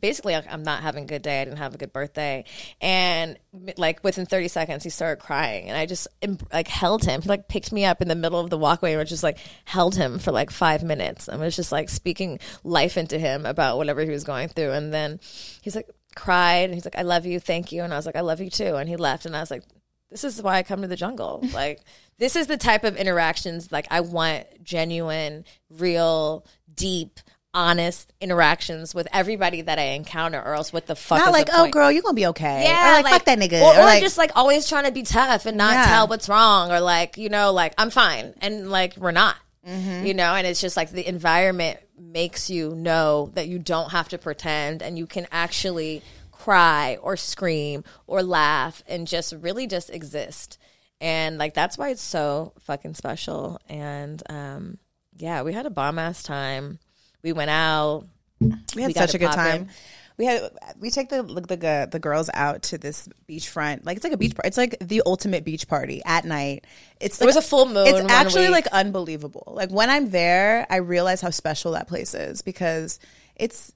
basically 0.00 0.34
i'm 0.34 0.62
not 0.62 0.82
having 0.82 1.04
a 1.04 1.06
good 1.06 1.22
day. 1.22 1.40
I 1.40 1.44
didn't 1.44 1.58
have 1.58 1.74
a 1.74 1.78
good 1.78 1.92
birthday. 1.92 2.44
And 2.80 3.38
like 3.76 4.04
within 4.04 4.26
30 4.26 4.48
seconds 4.48 4.84
he 4.84 4.90
started 4.90 5.22
crying. 5.22 5.68
And 5.68 5.76
i 5.76 5.86
just 5.86 6.06
like 6.52 6.68
held 6.68 7.04
him. 7.04 7.22
He 7.22 7.28
like 7.28 7.48
picked 7.48 7.72
me 7.72 7.84
up 7.84 8.00
in 8.00 8.08
the 8.08 8.14
middle 8.14 8.38
of 8.38 8.50
the 8.50 8.58
walkway 8.58 8.94
and 8.94 9.08
just 9.08 9.22
like 9.22 9.38
held 9.64 9.96
him 9.96 10.18
for 10.18 10.32
like 10.32 10.50
five 10.50 10.82
minutes 10.82 11.28
and 11.28 11.40
was 11.40 11.56
just 11.56 11.72
like 11.72 11.88
speaking 11.88 12.38
life 12.62 12.96
into 12.96 13.18
him 13.18 13.46
about 13.46 13.78
whatever 13.78 14.02
he 14.02 14.10
was 14.10 14.24
going 14.24 14.48
through. 14.48 14.70
And 14.72 14.92
then 14.92 15.18
he's 15.62 15.74
like 15.76 15.90
cried 16.14 16.64
and 16.64 16.74
he's 16.74 16.84
like 16.84 16.98
i 16.98 17.02
love 17.02 17.26
you. 17.26 17.40
Thank 17.40 17.72
you. 17.72 17.82
And 17.82 17.92
i 17.92 17.96
was 17.96 18.06
like 18.06 18.16
i 18.16 18.20
love 18.20 18.40
you 18.40 18.50
too. 18.50 18.76
And 18.76 18.88
he 18.88 18.96
left 18.96 19.26
and 19.26 19.36
i 19.36 19.40
was 19.40 19.50
like 19.50 19.64
this 20.10 20.24
is 20.24 20.42
why 20.42 20.58
i 20.58 20.62
come 20.62 20.82
to 20.82 20.88
the 20.88 20.96
jungle. 20.96 21.44
Like 21.52 21.80
this 22.18 22.36
is 22.36 22.46
the 22.46 22.56
type 22.56 22.84
of 22.84 22.96
interactions 22.96 23.72
like 23.72 23.86
i 23.90 24.00
want 24.00 24.46
genuine 24.62 25.44
real 25.68 26.46
deep 26.72 27.18
honest 27.52 28.12
interactions 28.20 28.94
with 28.94 29.08
everybody 29.12 29.62
that 29.62 29.78
I 29.78 29.82
encounter, 29.94 30.40
or 30.40 30.54
else 30.54 30.72
what 30.72 30.86
the 30.86 30.96
fuck? 30.96 31.18
Not 31.18 31.32
like, 31.32 31.48
oh, 31.52 31.58
point? 31.62 31.72
girl, 31.72 31.90
you're 31.90 32.02
gonna 32.02 32.14
be 32.14 32.26
okay. 32.28 32.64
Yeah, 32.64 33.00
or 33.00 33.02
like, 33.02 33.12
fuck 33.12 33.24
that 33.24 33.38
nigga. 33.38 33.60
or, 33.60 33.74
or, 33.74 33.80
or 33.80 33.84
like, 33.84 34.02
just 34.02 34.18
like 34.18 34.32
always 34.36 34.68
trying 34.68 34.84
to 34.84 34.92
be 34.92 35.02
tough 35.02 35.46
and 35.46 35.56
not 35.56 35.72
Yeah. 35.74 35.84
tell 35.86 36.06
what's 36.08 36.28
wrong, 36.28 36.70
or 36.70 36.80
like 36.80 37.16
you 37.16 37.28
know, 37.28 37.52
like 37.52 37.74
I'm 37.78 37.90
fine, 37.90 38.34
and 38.40 38.70
like 38.70 38.96
we're 38.96 39.10
not. 39.10 39.36
Mm-hmm. 39.66 40.06
You 40.06 40.14
know, 40.14 40.34
and 40.34 40.46
it's 40.46 40.60
just 40.60 40.74
like 40.76 40.90
the 40.90 41.06
environment 41.06 41.78
makes 41.98 42.48
you 42.48 42.74
know 42.74 43.30
that 43.34 43.46
you 43.46 43.58
don't 43.58 43.90
have 43.90 44.08
to 44.10 44.18
pretend, 44.18 44.82
and 44.82 44.96
you 44.96 45.06
can 45.06 45.26
actually 45.30 46.02
cry 46.32 46.96
or 47.02 47.18
scream 47.18 47.84
or 48.06 48.22
laugh 48.22 48.82
and 48.88 49.06
just 49.06 49.34
really 49.40 49.66
just 49.66 49.90
exist. 49.90 50.56
And 50.98 51.36
like 51.36 51.52
that's 51.52 51.76
why 51.76 51.90
it's 51.90 52.02
so 52.02 52.54
fucking 52.60 52.94
special. 52.94 53.60
And 53.68 54.22
um, 54.30 54.78
yeah, 55.16 55.42
we 55.42 55.52
had 55.52 55.66
a 55.66 55.70
bomb 55.70 55.98
ass 55.98 56.22
time. 56.22 56.78
We 57.22 57.32
went 57.32 57.50
out. 57.50 58.06
we 58.40 58.82
had 58.82 58.88
we 58.88 58.92
such 58.94 59.14
a 59.14 59.18
good 59.18 59.32
time. 59.32 59.68
We 60.16 60.26
had 60.26 60.50
we 60.78 60.90
take 60.90 61.08
the 61.08 61.22
the 61.22 61.40
the, 61.56 61.88
the 61.90 61.98
girls 61.98 62.28
out 62.34 62.62
to 62.64 62.78
this 62.78 63.08
beachfront. 63.28 63.86
Like 63.86 63.96
it's 63.96 64.04
like 64.04 64.12
a 64.12 64.18
beach. 64.18 64.34
It's 64.44 64.58
like 64.58 64.76
the 64.80 65.02
ultimate 65.06 65.44
beach 65.44 65.66
party 65.66 66.02
at 66.04 66.24
night. 66.24 66.66
It's 67.00 67.16
There 67.18 67.26
like, 67.26 67.36
was 67.36 67.44
a 67.44 67.48
full 67.48 67.66
moon 67.66 67.86
It's 67.86 68.12
actually 68.12 68.42
week. 68.44 68.50
like 68.52 68.66
unbelievable. 68.68 69.52
Like 69.56 69.70
when 69.70 69.88
I'm 69.88 70.10
there, 70.10 70.66
I 70.68 70.76
realize 70.76 71.20
how 71.22 71.30
special 71.30 71.72
that 71.72 71.88
place 71.88 72.12
is 72.14 72.42
because 72.42 72.98
it's 73.36 73.72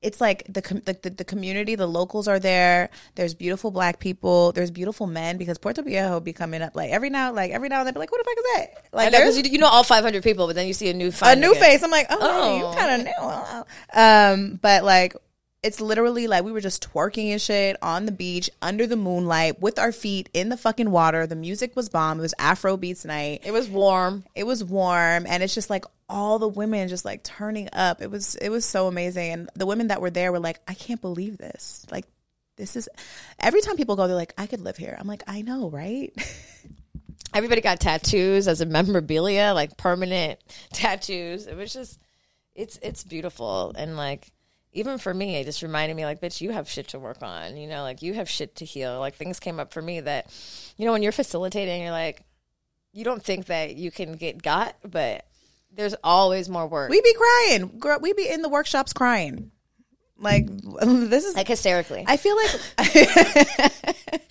it's 0.00 0.20
like 0.20 0.44
the 0.48 0.60
the, 1.02 1.10
the, 1.10 1.24
community, 1.24 1.74
the 1.74 1.86
locals 1.86 2.28
are 2.28 2.38
there. 2.38 2.90
There's 3.16 3.34
beautiful 3.34 3.70
black 3.70 3.98
people. 3.98 4.52
There's 4.52 4.70
beautiful 4.70 5.06
men 5.06 5.38
because 5.38 5.58
Puerto 5.58 5.82
Viejo 5.82 6.20
be 6.20 6.32
coming 6.32 6.62
up 6.62 6.76
like 6.76 6.90
every 6.90 7.10
now 7.10 7.32
like 7.32 7.50
every 7.50 7.68
now 7.68 7.78
and 7.78 7.86
then 7.86 7.94
be 7.94 8.00
like, 8.00 8.12
what 8.12 8.18
the 8.18 8.24
fuck 8.24 8.38
is 8.38 8.44
that? 8.54 8.96
Like 8.96 9.12
know 9.12 9.28
you, 9.28 9.42
you 9.50 9.58
know 9.58 9.66
all 9.66 9.82
500 9.82 10.22
people, 10.22 10.46
but 10.46 10.54
then 10.54 10.66
you 10.68 10.72
see 10.72 10.88
a 10.88 10.94
new 10.94 11.10
a 11.22 11.34
new 11.34 11.50
again. 11.50 11.62
face. 11.62 11.82
I'm 11.82 11.90
like, 11.90 12.06
oh, 12.10 12.18
Oh. 12.20 12.70
you 12.70 12.76
kind 12.76 13.00
of 13.00 13.06
new. 13.06 14.00
Um, 14.00 14.58
but 14.62 14.84
like, 14.84 15.16
it's 15.64 15.80
literally 15.80 16.28
like 16.28 16.44
we 16.44 16.52
were 16.52 16.60
just 16.60 16.88
twerking 16.88 17.32
and 17.32 17.42
shit 17.42 17.76
on 17.82 18.06
the 18.06 18.12
beach 18.12 18.48
under 18.62 18.86
the 18.86 18.94
moonlight 18.96 19.60
with 19.60 19.80
our 19.80 19.90
feet 19.90 20.28
in 20.32 20.48
the 20.50 20.56
fucking 20.56 20.92
water. 20.92 21.26
The 21.26 21.34
music 21.34 21.74
was 21.74 21.88
bomb. 21.88 22.18
It 22.18 22.22
was 22.22 22.34
Afro 22.38 22.76
beats 22.76 23.04
night. 23.04 23.40
It 23.44 23.50
was 23.50 23.68
warm. 23.68 24.22
It 24.36 24.44
was 24.44 24.62
warm, 24.62 25.26
and 25.26 25.42
it's 25.42 25.54
just 25.54 25.68
like 25.70 25.84
all 26.08 26.38
the 26.38 26.48
women 26.48 26.88
just 26.88 27.04
like 27.04 27.22
turning 27.22 27.68
up. 27.72 28.00
It 28.00 28.10
was 28.10 28.34
it 28.36 28.48
was 28.48 28.64
so 28.64 28.86
amazing, 28.86 29.32
and 29.32 29.50
the 29.54 29.66
women 29.66 29.88
that 29.88 30.00
were 30.00 30.10
there 30.10 30.32
were 30.32 30.40
like, 30.40 30.60
I 30.66 30.74
can't 30.74 31.00
believe 31.00 31.38
this. 31.38 31.86
Like, 31.90 32.06
this 32.56 32.76
is 32.76 32.88
every 33.38 33.60
time 33.60 33.76
people 33.76 33.96
go, 33.96 34.06
they're 34.06 34.16
like, 34.16 34.34
I 34.38 34.46
could 34.46 34.60
live 34.60 34.76
here. 34.76 34.96
I'm 34.98 35.06
like, 35.06 35.22
I 35.26 35.42
know, 35.42 35.70
right? 35.70 36.12
Everybody 37.34 37.60
got 37.60 37.80
tattoos 37.80 38.48
as 38.48 38.60
a 38.60 38.66
memorabilia, 38.66 39.52
like 39.54 39.76
permanent 39.76 40.40
tattoos. 40.72 41.46
It 41.46 41.56
was 41.56 41.72
just, 41.72 42.00
it's 42.54 42.78
it's 42.82 43.04
beautiful 43.04 43.72
and 43.76 43.96
like. 43.96 44.30
Even 44.74 44.98
for 44.98 45.14
me, 45.14 45.36
it 45.36 45.44
just 45.44 45.62
reminded 45.62 45.96
me, 45.96 46.04
like, 46.04 46.20
bitch, 46.20 46.42
you 46.42 46.52
have 46.52 46.68
shit 46.68 46.88
to 46.88 46.98
work 46.98 47.22
on. 47.22 47.56
You 47.56 47.66
know, 47.66 47.82
like, 47.82 48.02
you 48.02 48.12
have 48.12 48.28
shit 48.28 48.56
to 48.56 48.66
heal. 48.66 49.00
Like, 49.00 49.14
things 49.14 49.40
came 49.40 49.58
up 49.58 49.72
for 49.72 49.80
me 49.80 50.00
that, 50.00 50.30
you 50.76 50.84
know, 50.84 50.92
when 50.92 51.02
you're 51.02 51.10
facilitating, 51.10 51.80
you're 51.82 51.90
like, 51.90 52.22
you 52.92 53.02
don't 53.02 53.22
think 53.22 53.46
that 53.46 53.76
you 53.76 53.90
can 53.90 54.12
get 54.12 54.42
got, 54.42 54.76
but 54.84 55.24
there's 55.78 55.94
always 56.02 56.48
more 56.48 56.66
work. 56.66 56.90
we 56.90 57.00
be 57.00 57.14
crying, 57.14 57.78
girl. 57.78 58.00
We 58.00 58.12
be 58.12 58.28
in 58.28 58.42
the 58.42 58.48
workshops 58.48 58.92
crying. 58.92 59.52
Like 60.18 60.46
this 60.82 61.24
is 61.24 61.36
like, 61.36 61.46
hysterically. 61.46 62.04
I 62.06 62.16
feel 62.16 62.36
like, 62.36 62.50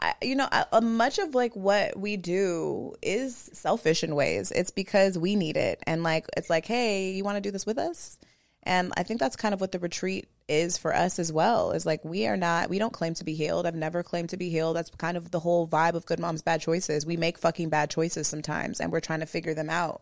I, 0.00 0.14
you 0.22 0.36
know, 0.36 0.48
much 0.82 1.18
of 1.18 1.34
like 1.34 1.54
what 1.54 1.98
we 1.98 2.16
do 2.16 2.94
is 3.02 3.50
selfish 3.52 4.04
in 4.04 4.14
ways. 4.14 4.50
It's 4.50 4.70
because 4.70 5.18
we 5.18 5.36
need 5.36 5.58
it, 5.58 5.80
and 5.86 6.02
like 6.02 6.26
it's 6.34 6.48
like, 6.48 6.64
hey, 6.64 7.10
you 7.10 7.24
want 7.24 7.36
to 7.36 7.42
do 7.42 7.50
this 7.50 7.66
with 7.66 7.76
us? 7.78 8.18
And 8.62 8.92
I 8.96 9.02
think 9.04 9.20
that's 9.20 9.36
kind 9.36 9.52
of 9.52 9.60
what 9.60 9.72
the 9.72 9.78
retreat 9.78 10.28
is 10.48 10.78
for 10.78 10.94
us 10.94 11.18
as 11.18 11.30
well. 11.30 11.72
Is 11.72 11.84
like 11.84 12.02
we 12.06 12.26
are 12.26 12.38
not, 12.38 12.70
we 12.70 12.78
don't 12.78 12.92
claim 12.92 13.12
to 13.14 13.24
be 13.24 13.34
healed. 13.34 13.66
I've 13.66 13.74
never 13.74 14.02
claimed 14.02 14.30
to 14.30 14.38
be 14.38 14.48
healed. 14.48 14.76
That's 14.76 14.90
kind 14.90 15.18
of 15.18 15.30
the 15.30 15.40
whole 15.40 15.68
vibe 15.68 15.92
of 15.92 16.06
Good 16.06 16.20
Moms 16.20 16.40
Bad 16.40 16.62
Choices. 16.62 17.04
We 17.04 17.18
make 17.18 17.36
fucking 17.36 17.68
bad 17.68 17.90
choices 17.90 18.26
sometimes, 18.26 18.80
and 18.80 18.90
we're 18.90 19.00
trying 19.00 19.20
to 19.20 19.26
figure 19.26 19.52
them 19.52 19.68
out. 19.68 20.00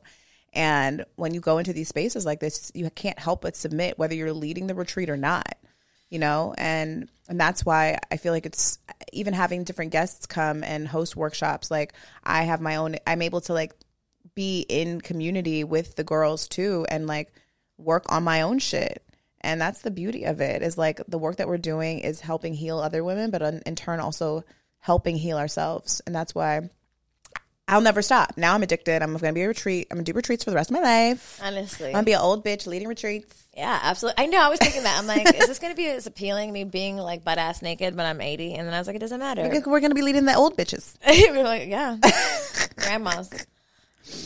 And 0.55 1.05
when 1.17 1.35
you 1.35 1.40
go 1.40 1.59
into 1.59 1.73
these 1.73 1.88
spaces 1.88 2.25
like 2.25 2.40
this, 2.40 2.71
you 2.75 2.88
can't 2.90 3.19
help 3.19 3.43
but 3.43 3.57
submit 3.57 3.99
whether 3.99 4.14
you're 4.14 4.33
leading 4.33 4.67
the 4.67 4.75
retreat 4.75 5.11
or 5.11 5.17
not 5.17 5.57
you 6.11 6.21
know? 6.21 6.55
And 6.57 7.09
and 7.29 7.40
that's 7.40 7.64
why 7.64 7.99
i 8.11 8.19
feel 8.19 8.35
like 8.35 8.45
it's 8.45 8.79
even 9.14 9.33
having 9.33 9.64
different 9.64 9.90
guests 9.90 10.27
come 10.27 10.62
and 10.62 10.87
host 10.87 11.17
workshops 11.17 11.71
like 11.71 11.95
i 12.23 12.43
have 12.43 12.61
my 12.61 12.77
own 12.77 12.97
i'm 13.07 13.23
able 13.23 13.40
to 13.40 13.55
like 13.55 13.75
be 14.35 14.64
in 14.69 15.01
community 15.01 15.64
with 15.64 15.97
the 15.97 16.05
girls 16.05 16.49
too 16.49 16.87
and 16.88 17.07
like 17.07 17.33
work 17.77 18.05
on 18.09 18.25
my 18.25 18.43
own 18.43 18.59
shit. 18.59 19.03
And 19.40 19.61
that's 19.61 19.83
the 19.83 19.90
beauty 19.90 20.25
of 20.25 20.40
it 20.40 20.62
is 20.62 20.79
like 20.79 21.01
the 21.07 21.19
work 21.19 21.37
that 21.37 21.49
we're 21.49 21.59
doing 21.59 21.99
is 21.99 22.21
helping 22.21 22.55
heal 22.55 22.79
other 22.79 23.05
women 23.05 23.31
but 23.31 23.43
in, 23.43 23.77
turn 23.77 24.01
also 24.01 24.45
helping 24.79 25.17
heal 25.17 25.37
ourselves. 25.37 26.01
And 26.07 26.14
that's 26.14 26.35
why 26.35 26.71
i'll 27.68 27.81
never 27.81 28.03
stop 28.03 28.33
now 28.37 28.55
i'm 28.55 28.62
addicted 28.62 29.03
i'm 29.03 29.16
gonna 29.16 29.33
be 29.33 29.42
a 29.42 29.48
retreat 29.48 29.87
i'm 29.90 29.96
gonna 29.96 30.05
do 30.05 30.12
retreats 30.12 30.44
for 30.44 30.50
the 30.50 30.57
rest 30.57 30.70
of 30.70 30.74
my 30.77 30.83
life 30.83 31.40
Honestly. 31.42 31.87
i'm 31.88 31.92
gonna 31.94 32.05
be 32.05 32.12
an 32.12 32.20
old 32.20 32.44
bitch 32.44 32.66
leading 32.66 32.88
retreats 32.88 33.44
Yeah, 33.57 33.79
absolutely. 33.83 34.24
I 34.24 34.27
know. 34.27 34.40
I 34.42 34.48
was 34.48 34.59
thinking 34.59 34.83
that. 34.83 34.98
I'm 34.98 35.07
like, 35.07 35.33
is 35.33 35.46
this 35.46 35.61
going 35.61 35.72
to 35.72 35.77
be 35.77 35.87
as 35.87 36.09
appealing, 36.09 36.53
me 36.53 36.64
being 36.64 36.96
like 36.96 37.22
butt 37.22 37.38
ass 37.38 37.62
naked, 37.62 37.96
but 37.96 38.05
I'm 38.05 38.20
80? 38.20 38.55
And 38.55 38.66
then 38.66 38.74
I 38.74 38.79
was 38.81 38.88
like, 38.88 38.96
it 38.96 38.98
doesn't 38.98 39.20
matter. 39.20 39.48
we're 39.66 39.79
gonna 39.79 39.94
be 39.94 40.03
leading 40.03 40.24
the 40.24 40.35
old 40.35 40.57
bitches 40.57 40.96
We're 41.07 41.44
like, 41.44 41.68
yeah, 41.68 41.96
grandmas. 42.77 43.31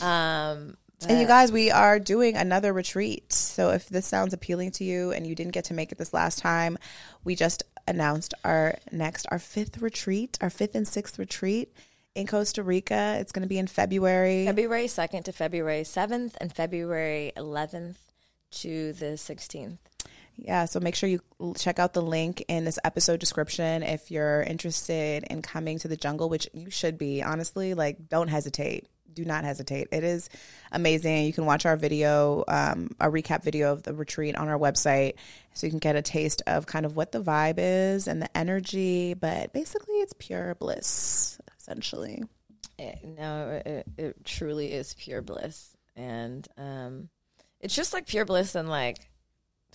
Um, 0.01 0.77
And 1.07 1.19
you 1.21 1.27
guys, 1.27 1.51
we 1.51 1.69
are 1.71 1.99
doing 1.99 2.35
another 2.37 2.73
retreat. 2.73 3.31
So 3.31 3.69
if 3.69 3.87
this 3.87 4.07
sounds 4.07 4.33
appealing 4.33 4.71
to 4.71 4.83
you 4.83 5.11
and 5.11 5.25
you 5.27 5.35
didn't 5.35 5.53
get 5.53 5.65
to 5.65 5.73
make 5.73 5.91
it 5.91 5.97
this 5.99 6.13
last 6.13 6.39
time, 6.39 6.77
we 7.23 7.35
just 7.35 7.61
announced 7.87 8.33
our 8.43 8.77
next, 8.91 9.27
our 9.29 9.39
fifth 9.39 9.77
retreat, 9.81 10.37
our 10.41 10.49
fifth 10.49 10.73
and 10.75 10.87
sixth 10.87 11.19
retreat 11.19 11.71
in 12.15 12.27
Costa 12.27 12.63
Rica. 12.63 13.17
It's 13.19 13.31
going 13.31 13.43
to 13.43 13.49
be 13.49 13.57
in 13.57 13.67
February. 13.67 14.45
February 14.45 14.85
2nd 14.85 15.25
to 15.25 15.31
February 15.31 15.83
7th 15.83 16.33
and 16.39 16.53
February 16.53 17.31
11th 17.37 17.95
to 18.51 18.93
the 18.93 19.13
16th. 19.17 19.77
Yeah, 20.41 20.65
so 20.65 20.79
make 20.79 20.95
sure 20.95 21.09
you 21.09 21.19
check 21.57 21.79
out 21.79 21.93
the 21.93 22.01
link 22.01 22.45
in 22.47 22.63
this 22.63 22.79
episode 22.83 23.19
description 23.19 23.83
if 23.83 24.09
you're 24.09 24.41
interested 24.41 25.25
in 25.29 25.41
coming 25.41 25.79
to 25.79 25.87
the 25.87 25.97
jungle, 25.97 26.29
which 26.29 26.47
you 26.53 26.69
should 26.69 26.97
be. 26.97 27.21
Honestly, 27.21 27.73
like 27.73 28.07
don't 28.07 28.29
hesitate. 28.29 28.87
Do 29.13 29.25
not 29.25 29.43
hesitate. 29.43 29.87
It 29.91 30.03
is 30.03 30.29
amazing. 30.71 31.25
You 31.25 31.33
can 31.33 31.45
watch 31.45 31.65
our 31.65 31.75
video, 31.75 32.45
um, 32.47 32.95
a 32.99 33.07
recap 33.07 33.43
video 33.43 33.73
of 33.73 33.83
the 33.83 33.93
retreat 33.93 34.35
on 34.35 34.47
our 34.47 34.57
website, 34.57 35.15
so 35.53 35.67
you 35.67 35.71
can 35.71 35.79
get 35.79 35.95
a 35.95 36.01
taste 36.01 36.41
of 36.47 36.67
kind 36.67 36.85
of 36.85 36.95
what 36.95 37.11
the 37.11 37.21
vibe 37.21 37.55
is 37.57 38.07
and 38.07 38.21
the 38.21 38.37
energy. 38.37 39.15
But 39.15 39.51
basically, 39.51 39.95
it's 39.95 40.13
pure 40.17 40.55
bliss, 40.55 41.38
essentially. 41.69 42.23
It, 42.77 42.99
no, 43.03 43.61
it, 43.65 43.87
it 43.97 44.25
truly 44.25 44.71
is 44.71 44.93
pure 44.93 45.21
bliss. 45.21 45.75
And 45.95 46.47
um, 46.57 47.09
it's 47.59 47.75
just 47.75 47.93
like 47.93 48.07
pure 48.07 48.25
bliss 48.25 48.55
and 48.55 48.69
like 48.69 48.97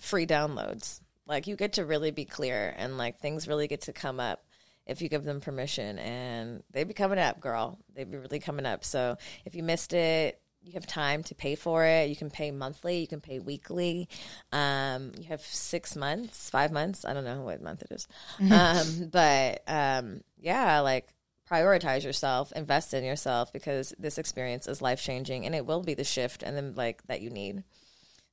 free 0.00 0.26
downloads. 0.26 1.00
Like 1.26 1.46
you 1.46 1.56
get 1.56 1.74
to 1.74 1.84
really 1.84 2.10
be 2.10 2.24
clear 2.24 2.74
and 2.76 2.98
like 2.98 3.18
things 3.18 3.48
really 3.48 3.68
get 3.68 3.82
to 3.82 3.92
come 3.92 4.20
up 4.20 4.44
if 4.86 5.00
you 5.00 5.08
give 5.08 5.24
them 5.24 5.40
permission 5.40 5.98
and 5.98 6.62
they 6.70 6.84
be 6.84 6.92
coming 6.92 7.18
up, 7.18 7.40
girl. 7.40 7.78
They 7.94 8.04
be 8.04 8.18
really 8.18 8.40
coming 8.40 8.66
up. 8.66 8.84
So 8.84 9.16
if 9.44 9.54
you 9.54 9.62
missed 9.62 9.94
it, 9.94 10.40
you 10.62 10.72
have 10.72 10.86
time 10.86 11.22
to 11.24 11.34
pay 11.34 11.54
for 11.54 11.84
it. 11.84 12.08
You 12.08 12.16
can 12.16 12.30
pay 12.30 12.50
monthly, 12.50 12.98
you 12.98 13.06
can 13.06 13.20
pay 13.20 13.38
weekly. 13.38 14.08
Um, 14.50 15.12
you 15.18 15.24
have 15.24 15.42
six 15.42 15.94
months, 15.94 16.48
five 16.48 16.72
months. 16.72 17.04
I 17.04 17.12
don't 17.12 17.24
know 17.24 17.42
what 17.42 17.62
month 17.62 17.82
it 17.82 17.92
is. 17.92 18.08
Um, 18.50 19.10
but 19.10 19.62
um, 19.66 20.22
yeah, 20.38 20.80
like 20.80 21.13
prioritize 21.50 22.04
yourself, 22.04 22.52
invest 22.56 22.94
in 22.94 23.04
yourself 23.04 23.52
because 23.52 23.94
this 23.98 24.18
experience 24.18 24.66
is 24.66 24.80
life 24.82 25.02
changing 25.02 25.44
and 25.46 25.54
it 25.54 25.66
will 25.66 25.82
be 25.82 25.94
the 25.94 26.04
shift 26.04 26.42
and 26.42 26.56
then 26.56 26.74
like 26.74 27.06
that 27.06 27.20
you 27.20 27.30
need. 27.30 27.64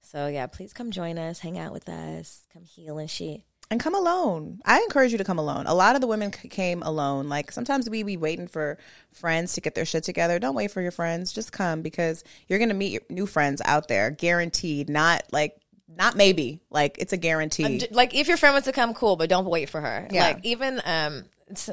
So 0.01 0.27
yeah, 0.27 0.47
please 0.47 0.73
come 0.73 0.91
join 0.91 1.17
us, 1.19 1.39
hang 1.39 1.57
out 1.57 1.73
with 1.73 1.87
us, 1.89 2.45
come 2.53 2.63
heal 2.63 2.97
and 2.97 3.09
shit. 3.09 3.41
and 3.69 3.79
come 3.79 3.95
alone. 3.95 4.59
I 4.65 4.79
encourage 4.79 5.11
you 5.13 5.17
to 5.19 5.23
come 5.23 5.39
alone. 5.39 5.65
A 5.67 5.73
lot 5.73 5.95
of 5.95 6.01
the 6.01 6.07
women 6.07 6.33
c- 6.33 6.49
came 6.49 6.81
alone. 6.83 7.29
Like 7.29 7.51
sometimes 7.51 7.89
we 7.89 8.03
be 8.03 8.17
waiting 8.17 8.47
for 8.47 8.77
friends 9.13 9.53
to 9.53 9.61
get 9.61 9.75
their 9.75 9.85
shit 9.85 10.03
together. 10.03 10.39
Don't 10.39 10.55
wait 10.55 10.71
for 10.71 10.81
your 10.81 10.91
friends. 10.91 11.31
Just 11.31 11.51
come 11.53 11.81
because 11.81 12.23
you're 12.47 12.59
gonna 12.59 12.73
meet 12.73 12.91
your 12.91 13.01
new 13.09 13.25
friends 13.25 13.61
out 13.63 13.87
there, 13.87 14.09
guaranteed. 14.11 14.89
Not 14.89 15.23
like 15.31 15.55
not 15.93 16.15
maybe. 16.15 16.61
Like 16.69 16.97
it's 16.99 17.13
a 17.13 17.17
guarantee. 17.17 17.77
D- 17.79 17.87
Like 17.91 18.13
if 18.15 18.27
your 18.27 18.37
friend 18.37 18.53
wants 18.55 18.65
to 18.67 18.73
come, 18.73 18.93
cool, 18.93 19.15
but 19.17 19.29
don't 19.29 19.45
wait 19.45 19.69
for 19.69 19.79
her. 19.81 20.07
Yeah. 20.11 20.23
Like 20.27 20.39
even 20.45 20.81
um 20.83 21.25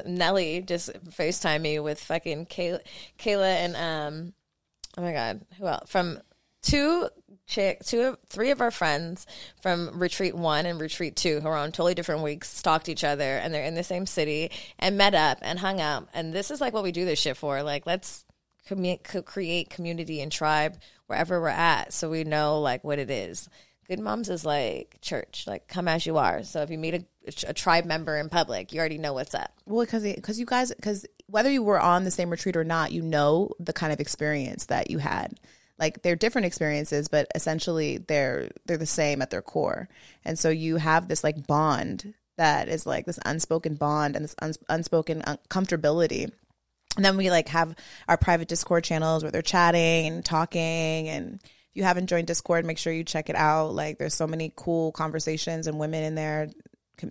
Nelly 0.05 0.61
just 0.61 0.91
FaceTime 1.09 1.61
me 1.61 1.79
with 1.79 1.99
fucking 1.99 2.47
Kayla, 2.47 2.81
Kayla 3.17 3.55
and 3.55 3.75
um 3.75 4.33
oh 4.97 5.01
my 5.01 5.13
god, 5.13 5.41
who 5.57 5.67
else? 5.67 5.89
From 5.89 6.19
two 6.61 7.07
chick 7.47 7.83
two 7.83 8.01
of 8.01 8.17
three 8.27 8.51
of 8.51 8.61
our 8.61 8.69
friends 8.69 9.25
from 9.61 9.99
retreat 9.99 10.35
one 10.35 10.65
and 10.65 10.79
retreat 10.79 11.15
two 11.15 11.39
who 11.39 11.47
are 11.47 11.57
on 11.57 11.71
totally 11.71 11.95
different 11.95 12.21
weeks 12.21 12.49
stalked 12.49 12.89
each 12.89 13.03
other 13.03 13.37
and 13.37 13.53
they're 13.53 13.63
in 13.63 13.75
the 13.75 13.83
same 13.83 14.05
city 14.05 14.51
and 14.77 14.97
met 14.97 15.15
up 15.15 15.37
and 15.41 15.57
hung 15.57 15.81
out 15.81 16.07
and 16.13 16.33
this 16.33 16.51
is 16.51 16.61
like 16.61 16.73
what 16.73 16.83
we 16.83 16.91
do 16.91 17.05
this 17.05 17.19
shit 17.19 17.37
for 17.37 17.63
like 17.63 17.85
let's 17.87 18.25
commu- 18.67 19.25
create 19.25 19.69
community 19.69 20.21
and 20.21 20.31
tribe 20.31 20.77
wherever 21.07 21.41
we're 21.41 21.47
at 21.47 21.91
so 21.91 22.09
we 22.09 22.23
know 22.23 22.59
like 22.59 22.83
what 22.83 22.99
it 22.99 23.09
is 23.09 23.49
good 23.89 23.99
moms 23.99 24.29
is 24.29 24.45
like 24.45 24.97
church 25.01 25.45
like 25.47 25.67
come 25.67 25.87
as 25.87 26.05
you 26.05 26.17
are 26.17 26.43
so 26.43 26.61
if 26.61 26.69
you 26.69 26.77
meet 26.77 26.93
a, 26.93 27.03
a 27.47 27.53
tribe 27.53 27.85
member 27.85 28.17
in 28.17 28.29
public 28.29 28.71
you 28.71 28.79
already 28.79 28.97
know 28.97 29.13
what's 29.13 29.35
up 29.35 29.51
Well, 29.65 29.85
because 29.85 30.03
because 30.03 30.39
you 30.39 30.45
guys 30.45 30.73
because 30.73 31.05
whether 31.29 31.49
you 31.49 31.63
were 31.63 31.79
on 31.79 32.03
the 32.03 32.11
same 32.11 32.29
retreat 32.29 32.57
or 32.57 32.63
not, 32.63 32.91
you 32.91 33.01
know 33.01 33.51
the 33.59 33.73
kind 33.73 33.93
of 33.93 33.99
experience 33.99 34.65
that 34.67 34.89
you 34.89 34.97
had. 34.97 35.39
Like 35.77 36.01
they're 36.01 36.15
different 36.15 36.47
experiences, 36.47 37.07
but 37.07 37.27
essentially 37.35 37.97
they're 37.99 38.49
they're 38.65 38.77
the 38.77 38.85
same 38.85 39.21
at 39.21 39.29
their 39.29 39.41
core. 39.41 39.87
And 40.25 40.37
so 40.37 40.49
you 40.49 40.77
have 40.77 41.07
this 41.07 41.23
like 41.23 41.47
bond 41.47 42.13
that 42.37 42.67
is 42.67 42.85
like 42.85 43.05
this 43.05 43.19
unspoken 43.25 43.75
bond 43.75 44.15
and 44.15 44.25
this 44.25 44.35
uns- 44.41 44.57
unspoken 44.67 45.21
un- 45.21 45.37
comfortability. 45.49 46.31
And 46.95 47.05
then 47.05 47.15
we 47.15 47.29
like 47.29 47.47
have 47.49 47.75
our 48.07 48.17
private 48.17 48.47
Discord 48.47 48.83
channels 48.83 49.23
where 49.23 49.31
they're 49.31 49.41
chatting 49.41 50.07
and 50.07 50.25
talking. 50.25 51.07
And 51.07 51.41
you 51.79 51.85
haven't 51.85 52.07
joined 52.07 52.27
Discord, 52.27 52.65
make 52.65 52.77
sure 52.77 52.93
you 52.93 53.03
check 53.03 53.29
it 53.29 53.35
out. 53.35 53.73
Like 53.73 53.97
there's 53.97 54.13
so 54.13 54.27
many 54.27 54.53
cool 54.55 54.91
conversations 54.91 55.65
and 55.65 55.79
women 55.79 56.03
in 56.03 56.13
there, 56.13 56.49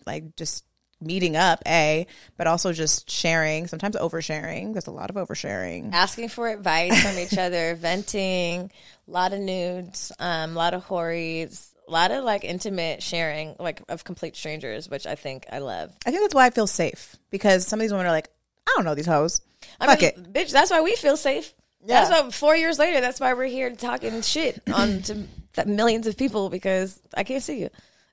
like 0.07 0.37
just 0.37 0.64
meeting 1.00 1.37
up, 1.37 1.62
a, 1.66 2.07
but 2.37 2.46
also 2.46 2.72
just 2.72 3.11
sharing. 3.11 3.66
Sometimes 3.66 3.96
oversharing. 3.96 4.72
There's 4.74 4.87
a 4.88 4.92
lot 4.92 5.11
of 5.11 5.16
oversharing. 5.16 5.92
asking 5.92 6.28
for 6.28 6.48
advice 6.48 7.02
from 7.02 7.18
each 7.18 7.37
other 7.46 7.74
venting 7.74 8.70
a 9.07 9.11
lot 9.11 9.33
of 9.33 9.40
nudes 9.40 10.12
um, 10.18 10.52
a 10.52 10.54
lot 10.54 10.74
of 10.74 10.83
hori's 10.85 11.72
a 11.87 11.90
lot 11.90 12.11
of 12.11 12.22
like 12.24 12.44
intimate 12.44 13.02
sharing 13.02 13.57
like 13.59 13.81
of 13.88 14.04
complete 14.04 14.37
strangers 14.37 14.90
which 14.90 15.07
i 15.07 15.14
think 15.14 15.46
i 15.50 15.59
love 15.59 15.90
I 16.04 16.11
think 16.11 16.22
that's 16.22 16.35
why 16.35 16.44
I 16.46 16.50
feel 16.50 16.66
safe 16.66 17.16
because 17.31 17.66
some 17.66 17.78
of 17.81 17.83
these 17.85 17.92
women 17.92 18.07
are 18.07 18.11
like, 18.12 18.28
I 18.66 18.72
don't 18.76 18.85
know 18.85 18.94
these 18.94 19.07
hoes. 19.07 19.40
I 19.81 19.87
Fuck 19.87 20.00
mean, 20.02 20.11
it. 20.11 20.33
bitch. 20.33 20.52
That's 20.52 20.70
why 20.70 20.81
we 20.83 20.94
feel 20.96 21.16
safe. 21.16 21.54
Yeah. 21.84 22.04
That's 22.04 22.10
why 22.10 22.30
four 22.30 22.56
years 22.56 22.78
later. 22.78 23.00
That's 23.00 23.20
why 23.20 23.34
we're 23.34 23.46
here 23.46 23.70
talking 23.74 24.20
shit 24.22 24.60
on 24.72 25.02
to 25.02 25.26
millions 25.66 26.06
of 26.06 26.16
people 26.16 26.50
because 26.50 27.00
I 27.14 27.24
can't 27.24 27.42
see 27.42 27.60
you. 27.60 27.70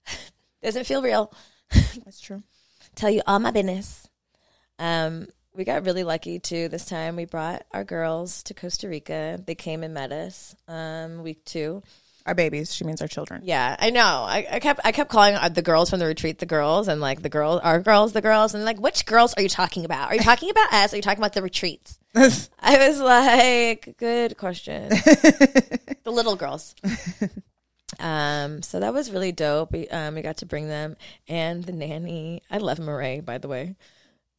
Doesn't 0.63 0.85
feel 0.85 1.01
real. 1.01 1.33
That's 2.05 2.19
true. 2.19 2.43
Tell 2.95 3.09
you 3.09 3.21
all 3.27 3.39
my 3.39 3.51
business. 3.51 4.07
Um, 4.79 5.27
we 5.53 5.63
got 5.63 5.85
really 5.85 6.03
lucky 6.03 6.39
too. 6.39 6.67
This 6.67 6.85
time 6.85 7.15
we 7.15 7.25
brought 7.25 7.63
our 7.71 7.83
girls 7.83 8.43
to 8.43 8.53
Costa 8.53 8.87
Rica. 8.87 9.39
They 9.45 9.55
came 9.55 9.83
and 9.83 9.93
met 9.93 10.11
us. 10.11 10.55
Um, 10.67 11.23
week 11.23 11.43
two. 11.45 11.81
Our 12.25 12.33
babies. 12.33 12.73
She 12.73 12.83
means 12.83 13.01
our 13.01 13.07
children. 13.07 13.41
Yeah, 13.45 13.75
I 13.77 13.91
know. 13.91 14.01
I, 14.01 14.47
I 14.53 14.59
kept 14.59 14.79
I 14.83 14.91
kept 14.91 15.11
calling 15.11 15.35
uh, 15.35 15.49
the 15.49 15.61
girls 15.61 15.91
from 15.91 15.99
the 15.99 16.07
retreat 16.07 16.39
the 16.39 16.47
girls, 16.47 16.87
and 16.87 16.99
like 16.99 17.21
the 17.21 17.29
girls, 17.29 17.61
our 17.63 17.79
girls, 17.79 18.13
the 18.13 18.21
girls, 18.21 18.55
and 18.55 18.65
like 18.65 18.79
which 18.79 19.05
girls 19.05 19.35
are 19.35 19.43
you 19.43 19.49
talking 19.49 19.85
about? 19.85 20.09
Are 20.09 20.15
you 20.15 20.21
talking 20.21 20.49
about 20.49 20.73
us? 20.73 20.91
Are 20.91 20.95
you 20.95 21.03
talking 21.03 21.19
about 21.19 21.33
the 21.33 21.43
retreats? 21.43 21.99
I 22.59 22.87
was 22.87 22.99
like, 22.99 23.95
good 23.97 24.37
question. 24.37 24.89
the 24.89 26.11
little 26.11 26.35
girls. 26.35 26.75
Um, 27.99 28.61
so 28.61 28.79
that 28.79 28.93
was 28.93 29.11
really 29.11 29.31
dope. 29.31 29.71
We, 29.71 29.87
um, 29.89 30.15
we 30.15 30.21
got 30.21 30.37
to 30.37 30.45
bring 30.45 30.67
them 30.67 30.97
and 31.27 31.63
the 31.63 31.71
nanny. 31.71 32.41
I 32.49 32.57
love 32.57 32.79
Murray, 32.79 33.21
by 33.21 33.37
the 33.37 33.47
way. 33.47 33.75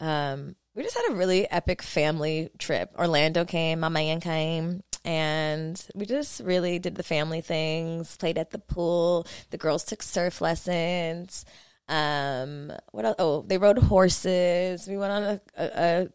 Um, 0.01 0.57
we 0.75 0.83
just 0.83 0.97
had 0.97 1.13
a 1.13 1.17
really 1.17 1.51
epic 1.51 1.83
family 1.83 2.51
trip. 2.59 2.93
Orlando 2.99 3.45
came, 3.45 3.81
my 3.81 3.89
man 3.89 4.21
came, 4.21 4.83
and 5.05 5.83
we 5.95 6.05
just 6.05 6.41
really 6.41 6.79
did 6.79 6.97
the 6.97 7.03
family 7.03 7.41
things. 7.41 8.17
Played 8.17 8.39
at 8.39 8.51
the 8.51 8.59
pool. 8.59 9.27
The 9.51 9.59
girls 9.59 9.85
took 9.85 10.03
surf 10.03 10.41
lessons. 10.41 11.47
Um, 11.89 12.73
what 12.91 13.05
else? 13.05 13.17
Oh, 13.19 13.43
they 13.47 13.59
rode 13.59 13.79
horses. 13.79 14.87
We 14.87 14.99
went 14.99 15.13
on 15.13 15.23
a 15.23 15.41
a, 15.57 15.65
a, 15.65 16.09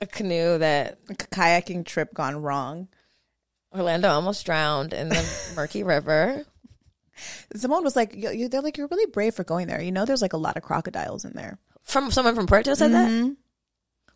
a 0.00 0.06
canoe 0.06 0.58
that 0.58 0.98
A 1.08 1.14
kayaking 1.14 1.84
trip 1.84 2.14
gone 2.14 2.40
wrong. 2.40 2.88
Orlando 3.74 4.08
almost 4.08 4.44
drowned 4.44 4.92
in 4.92 5.08
the 5.08 5.52
murky 5.56 5.82
river. 5.82 6.44
Simone 7.54 7.84
was 7.84 7.96
like, 7.96 8.14
you, 8.14 8.48
they're 8.48 8.60
like, 8.60 8.76
you're 8.76 8.88
really 8.88 9.10
brave 9.10 9.34
for 9.34 9.44
going 9.44 9.66
there. 9.66 9.80
You 9.80 9.92
know, 9.92 10.04
there's 10.04 10.22
like 10.22 10.32
a 10.32 10.38
lot 10.38 10.56
of 10.56 10.62
crocodiles 10.62 11.24
in 11.24 11.32
there. 11.32 11.58
From 11.82 12.10
someone 12.10 12.34
from 12.34 12.46
Puerto 12.46 12.74
said 12.74 12.92
that. 12.92 13.10
Mm-hmm. 13.10 13.32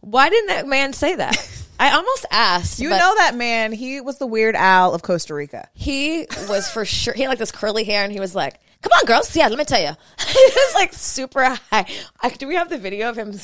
Why 0.00 0.28
didn't 0.28 0.48
that 0.48 0.66
man 0.66 0.92
say 0.92 1.14
that? 1.16 1.36
I 1.78 1.92
almost 1.92 2.26
asked. 2.30 2.78
You 2.78 2.88
know 2.90 3.14
that 3.18 3.34
man, 3.34 3.72
he 3.72 4.00
was 4.00 4.18
the 4.18 4.26
weird 4.26 4.54
owl 4.56 4.94
of 4.94 5.02
Costa 5.02 5.34
Rica. 5.34 5.68
he 5.74 6.26
was 6.48 6.70
for 6.70 6.84
sure. 6.84 7.14
He 7.14 7.22
had 7.22 7.28
like 7.28 7.38
this 7.38 7.52
curly 7.52 7.84
hair, 7.84 8.02
and 8.02 8.12
he 8.12 8.20
was 8.20 8.34
like, 8.34 8.58
"Come 8.82 8.92
on, 8.92 9.04
girls, 9.04 9.34
yeah, 9.36 9.48
let 9.48 9.58
me 9.58 9.64
tell 9.64 9.80
you." 9.80 9.88
he 10.26 10.44
was 10.54 10.74
like 10.74 10.92
super 10.94 11.44
high. 11.44 11.86
I, 12.20 12.30
do 12.30 12.46
we 12.48 12.54
have 12.54 12.68
the 12.70 12.78
video 12.78 13.08
of 13.10 13.16
him 13.16 13.34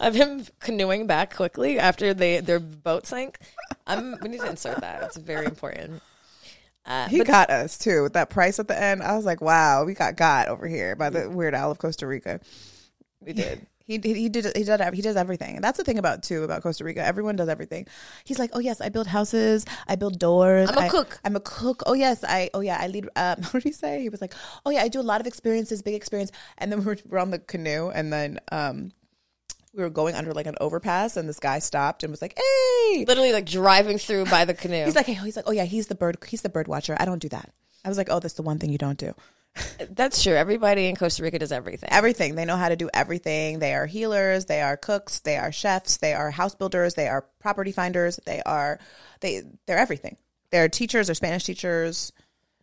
of 0.00 0.14
him 0.14 0.44
canoeing 0.60 1.06
back 1.06 1.34
quickly 1.36 1.78
after 1.78 2.14
they 2.14 2.40
their 2.40 2.60
boat 2.60 3.06
sank? 3.06 3.38
Um, 3.86 4.16
we 4.22 4.28
need 4.30 4.40
to 4.40 4.48
insert 4.50 4.80
that. 4.80 5.02
It's 5.02 5.16
very 5.16 5.44
important. 5.46 6.02
Uh, 6.86 7.08
He 7.08 7.24
got 7.24 7.50
us 7.50 7.76
too 7.78 8.02
with 8.04 8.12
that 8.12 8.30
price 8.30 8.58
at 8.58 8.68
the 8.68 8.80
end. 8.80 9.02
I 9.02 9.16
was 9.16 9.24
like, 9.24 9.40
wow, 9.40 9.84
we 9.84 9.94
got 9.94 10.16
got 10.16 10.48
over 10.48 10.66
here 10.68 10.94
by 10.96 11.10
the 11.10 11.28
weird 11.28 11.54
owl 11.54 11.72
of 11.72 11.78
Costa 11.78 12.06
Rica. 12.06 12.40
we 13.20 13.32
did. 13.32 13.66
He, 13.86 14.00
he 14.02 14.14
he 14.14 14.28
did 14.28 14.46
he 14.56 14.64
did 14.64 14.94
he 14.94 15.02
does 15.02 15.16
everything, 15.16 15.60
that's 15.60 15.78
the 15.78 15.84
thing 15.84 15.98
about 15.98 16.24
too 16.24 16.42
about 16.42 16.62
Costa 16.62 16.82
Rica. 16.82 17.04
Everyone 17.04 17.36
does 17.36 17.48
everything. 17.48 17.86
He's 18.24 18.38
like, 18.38 18.50
oh 18.52 18.58
yes, 18.58 18.80
I 18.80 18.88
build 18.88 19.06
houses, 19.06 19.64
I 19.86 19.94
build 19.94 20.18
doors. 20.18 20.68
I'm 20.70 20.78
a 20.78 20.80
I- 20.82 20.88
cook. 20.88 21.20
I'm 21.24 21.36
a 21.36 21.40
cook. 21.40 21.84
Oh 21.86 21.92
yes, 21.94 22.24
I 22.24 22.50
oh 22.52 22.60
yeah, 22.60 22.78
I 22.80 22.88
lead. 22.88 23.08
Um, 23.14 23.42
what 23.42 23.52
did 23.52 23.64
he 23.64 23.72
say? 23.72 24.02
He 24.02 24.08
was 24.08 24.20
like, 24.20 24.34
oh 24.64 24.70
yeah, 24.70 24.82
I 24.82 24.88
do 24.88 25.00
a 25.00 25.02
lot 25.02 25.20
of 25.20 25.26
experiences, 25.26 25.82
big 25.82 25.94
experience. 25.94 26.32
And 26.58 26.72
then 26.72 26.78
we 26.84 26.84
were, 26.86 26.98
we're 27.08 27.18
on 27.18 27.30
the 27.30 27.38
canoe, 27.38 27.90
and 27.90 28.12
then 28.12 28.40
um, 28.50 28.90
we 29.72 29.82
were 29.82 29.90
going 29.90 30.16
under 30.16 30.32
like 30.34 30.46
an 30.46 30.56
overpass, 30.60 31.16
and 31.16 31.28
this 31.28 31.38
guy 31.38 31.60
stopped 31.60 32.02
and 32.02 32.10
was 32.10 32.22
like, 32.22 32.36
hey. 32.36 33.04
Literally 33.06 33.32
like 33.32 33.46
driving 33.46 33.98
through 33.98 34.24
by 34.26 34.44
the 34.44 34.54
canoe. 34.54 34.84
He's 34.84 34.96
like, 34.96 35.06
hey, 35.06 35.14
he's 35.14 35.36
like, 35.36 35.46
oh 35.48 35.52
yeah, 35.52 35.64
he's 35.64 35.86
the 35.86 35.94
bird, 35.94 36.18
he's 36.26 36.42
the 36.42 36.48
bird 36.48 36.66
watcher. 36.66 36.96
I 36.98 37.04
don't 37.04 37.20
do 37.20 37.28
that. 37.28 37.52
I 37.84 37.88
was 37.88 37.98
like, 37.98 38.08
oh, 38.10 38.18
that's 38.18 38.34
the 38.34 38.42
one 38.42 38.58
thing 38.58 38.70
you 38.70 38.78
don't 38.78 38.98
do. 38.98 39.14
That's 39.90 40.22
true. 40.22 40.34
Everybody 40.34 40.86
in 40.86 40.96
Costa 40.96 41.22
Rica 41.22 41.38
does 41.38 41.52
everything. 41.52 41.88
everything. 41.92 42.34
They 42.34 42.44
know 42.44 42.56
how 42.56 42.68
to 42.68 42.76
do 42.76 42.90
everything. 42.92 43.58
They 43.58 43.74
are 43.74 43.86
healers, 43.86 44.46
they 44.46 44.60
are 44.60 44.76
cooks, 44.76 45.20
they 45.20 45.36
are 45.36 45.52
chefs, 45.52 45.98
they 45.98 46.14
are 46.14 46.30
house 46.30 46.54
builders, 46.54 46.94
they 46.94 47.08
are 47.08 47.26
property 47.40 47.72
finders, 47.72 48.18
they 48.24 48.42
are 48.44 48.78
they 49.20 49.42
they're 49.66 49.78
everything. 49.78 50.16
They're 50.50 50.68
teachers, 50.68 51.08
they're 51.08 51.14
Spanish 51.14 51.44
teachers. 51.44 52.12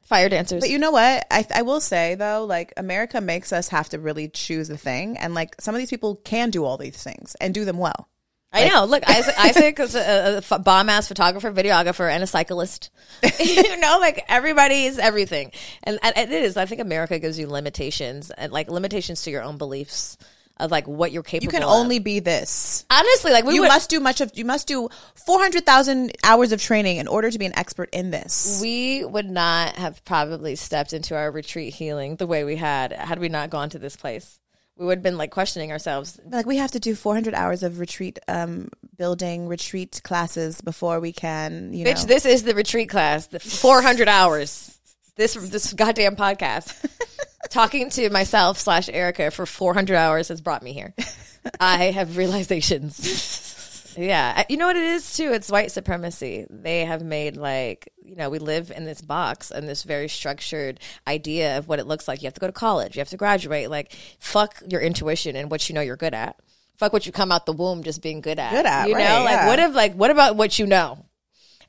Fire 0.02 0.28
dancers. 0.28 0.60
But 0.60 0.70
you 0.70 0.80
know 0.80 0.92
what? 0.92 1.26
I 1.32 1.46
I 1.54 1.62
will 1.62 1.80
say 1.80 2.16
though, 2.16 2.46
like 2.46 2.74
America 2.78 3.22
makes 3.22 3.54
us 3.54 3.70
have 3.70 3.90
to 3.90 4.00
really 4.00 4.28
choose 4.28 4.70
a 4.70 4.78
thing, 4.78 5.18
and 5.18 5.34
like 5.34 5.60
some 5.62 5.74
of 5.76 5.80
these 5.80 5.90
people 5.90 6.16
can 6.16 6.50
do 6.50 6.66
all 6.66 6.78
these 6.78 7.02
things 7.02 7.36
and 7.40 7.54
do 7.54 7.66
them 7.66 7.78
well. 7.78 8.10
I 8.54 8.70
know. 8.70 8.86
Look, 8.86 9.08
Isaac, 9.10 9.36
Isaac 9.38 9.80
is 9.80 9.96
a, 9.96 10.44
a 10.52 10.60
bomb 10.60 10.90
ass 10.90 11.08
photographer, 11.08 11.52
videographer, 11.52 12.10
and 12.10 12.24
a 12.24 12.28
cyclist. 12.28 12.92
you 13.40 13.78
know, 13.78 13.98
like 14.00 14.24
everybody 14.28 14.86
is 14.86 15.00
everything, 15.00 15.52
and, 15.84 16.00
and 16.04 16.16
it 16.18 16.32
is. 16.32 16.56
I 16.56 16.66
think 16.66 16.80
America 16.80 17.18
gives 17.20 17.40
you 17.40 17.48
limitations 17.48 18.32
and 18.32 18.52
like 18.52 18.70
limitations 18.70 19.24
to 19.24 19.32
your 19.32 19.42
own 19.42 19.58
beliefs 19.58 20.18
of 20.58 20.72
like 20.72 20.88
what 20.88 21.12
you're 21.12 21.24
capable. 21.24 21.50
Of. 21.50 21.54
You 21.54 21.60
can 21.60 21.68
of. 21.68 21.74
only 21.74 22.00
be 22.00 22.20
this. 22.20 22.86
honestly 22.90 23.32
like 23.32 23.46
we 23.46 23.56
You 23.56 23.62
would, 23.62 23.70
must 23.70 23.90
do 23.90 24.00
much 24.00 24.22
of. 24.22 24.32
You 24.36 24.46
must 24.46 24.68
do 24.68 24.90
four 25.26 25.40
hundred 25.40 25.66
thousand 25.66 26.12
hours 26.24 26.52
of 26.52 26.62
training 26.62 26.98
in 26.98 27.08
order 27.08 27.32
to 27.32 27.40
be 27.40 27.46
an 27.46 27.58
expert 27.58 27.90
in 27.92 28.12
this. 28.12 28.60
we 28.62 29.04
would 29.04 29.30
not 29.30 29.76
have 29.78 30.04
probably 30.06 30.56
stepped 30.56 30.94
into 30.94 31.16
our 31.16 31.32
retreat 31.32 31.74
healing 31.74 32.18
the 32.18 32.28
way 32.28 32.44
we 32.44 32.56
had 32.56 32.94
had 32.94 33.20
we 33.20 33.30
not 33.30 33.50
gone 33.50 33.70
to 33.72 33.80
this 33.80 33.96
place. 33.96 34.40
We 34.78 34.86
would 34.86 34.98
have 35.00 35.04
been 35.04 35.18
like 35.18 35.32
questioning 35.32 35.72
ourselves. 35.72 36.20
like 36.30 36.46
we 36.46 36.58
have 36.58 36.72
to 36.72 36.80
do 36.80 36.96
400 36.96 37.34
hours 37.34 37.62
of 37.64 37.80
retreat 37.80 38.20
um 38.28 38.70
building 38.98 39.48
retreat 39.48 40.02
classes 40.04 40.62
before 40.62 41.00
we 41.00 41.12
can 41.12 41.74
you 41.74 41.86
Bitch, 41.86 42.02
know 42.02 42.08
this 42.08 42.26
is 42.26 42.44
the 42.44 42.56
retreat 42.56 42.90
class. 42.90 43.28
The 43.28 43.40
400 43.40 44.08
hours. 44.08 44.78
This 45.16 45.36
this 45.36 45.74
goddamn 45.74 46.16
podcast. 46.16 46.74
Talking 47.50 47.90
to 47.92 48.10
myself 48.10 48.58
slash 48.58 48.90
Erica 48.90 49.30
for 49.30 49.46
400 49.46 49.96
hours 49.96 50.30
has 50.30 50.42
brought 50.42 50.64
me 50.64 50.74
here. 50.74 50.94
I 51.60 51.92
have 51.92 52.18
realizations. 52.18 53.53
Yeah, 53.98 54.34
Uh, 54.38 54.44
you 54.50 54.58
know 54.58 54.68
what 54.68 54.76
it 54.76 54.84
is 54.84 55.16
too. 55.16 55.32
It's 55.34 55.50
white 55.50 55.72
supremacy. 55.72 56.46
They 56.50 56.86
have 56.86 57.04
made 57.04 57.38
like 57.38 57.92
you 58.04 58.16
know 58.16 58.30
we 58.30 58.40
live 58.40 58.72
in 58.72 58.86
this 58.86 59.02
box 59.02 59.52
and 59.52 59.68
this 59.68 59.84
very 59.84 60.08
structured 60.10 60.80
idea 61.08 61.58
of 61.58 61.68
what 61.68 61.80
it 61.80 61.88
looks 61.88 62.08
like. 62.08 62.22
You 62.22 62.28
have 62.28 62.34
to 62.34 62.40
go 62.40 62.48
to 62.48 62.54
college. 62.54 62.96
You 62.96 63.00
have 63.02 63.10
to 63.10 63.18
graduate. 63.18 63.70
Like 63.70 63.94
fuck 64.20 64.62
your 64.68 64.82
intuition 64.82 65.36
and 65.36 65.50
what 65.50 65.68
you 65.70 65.76
know 65.76 65.82
you're 65.82 65.98
good 65.98 66.14
at. 66.14 66.38
Fuck 66.78 66.94
what 66.94 67.06
you 67.06 67.12
come 67.12 67.32
out 67.32 67.46
the 67.46 67.54
womb 67.54 67.84
just 67.84 68.02
being 68.02 68.22
good 68.22 68.40
at. 68.40 68.52
Good 68.52 68.66
at, 68.66 68.88
you 68.88 68.94
know. 68.94 69.00
right, 69.00 69.24
like 69.24 69.32
yeah. 69.32 69.48
what 69.48 69.60
if 69.60 69.76
like 69.76 69.94
what 69.94 70.12
about 70.12 70.36
what 70.36 70.58
you 70.60 70.66
know? 70.66 71.06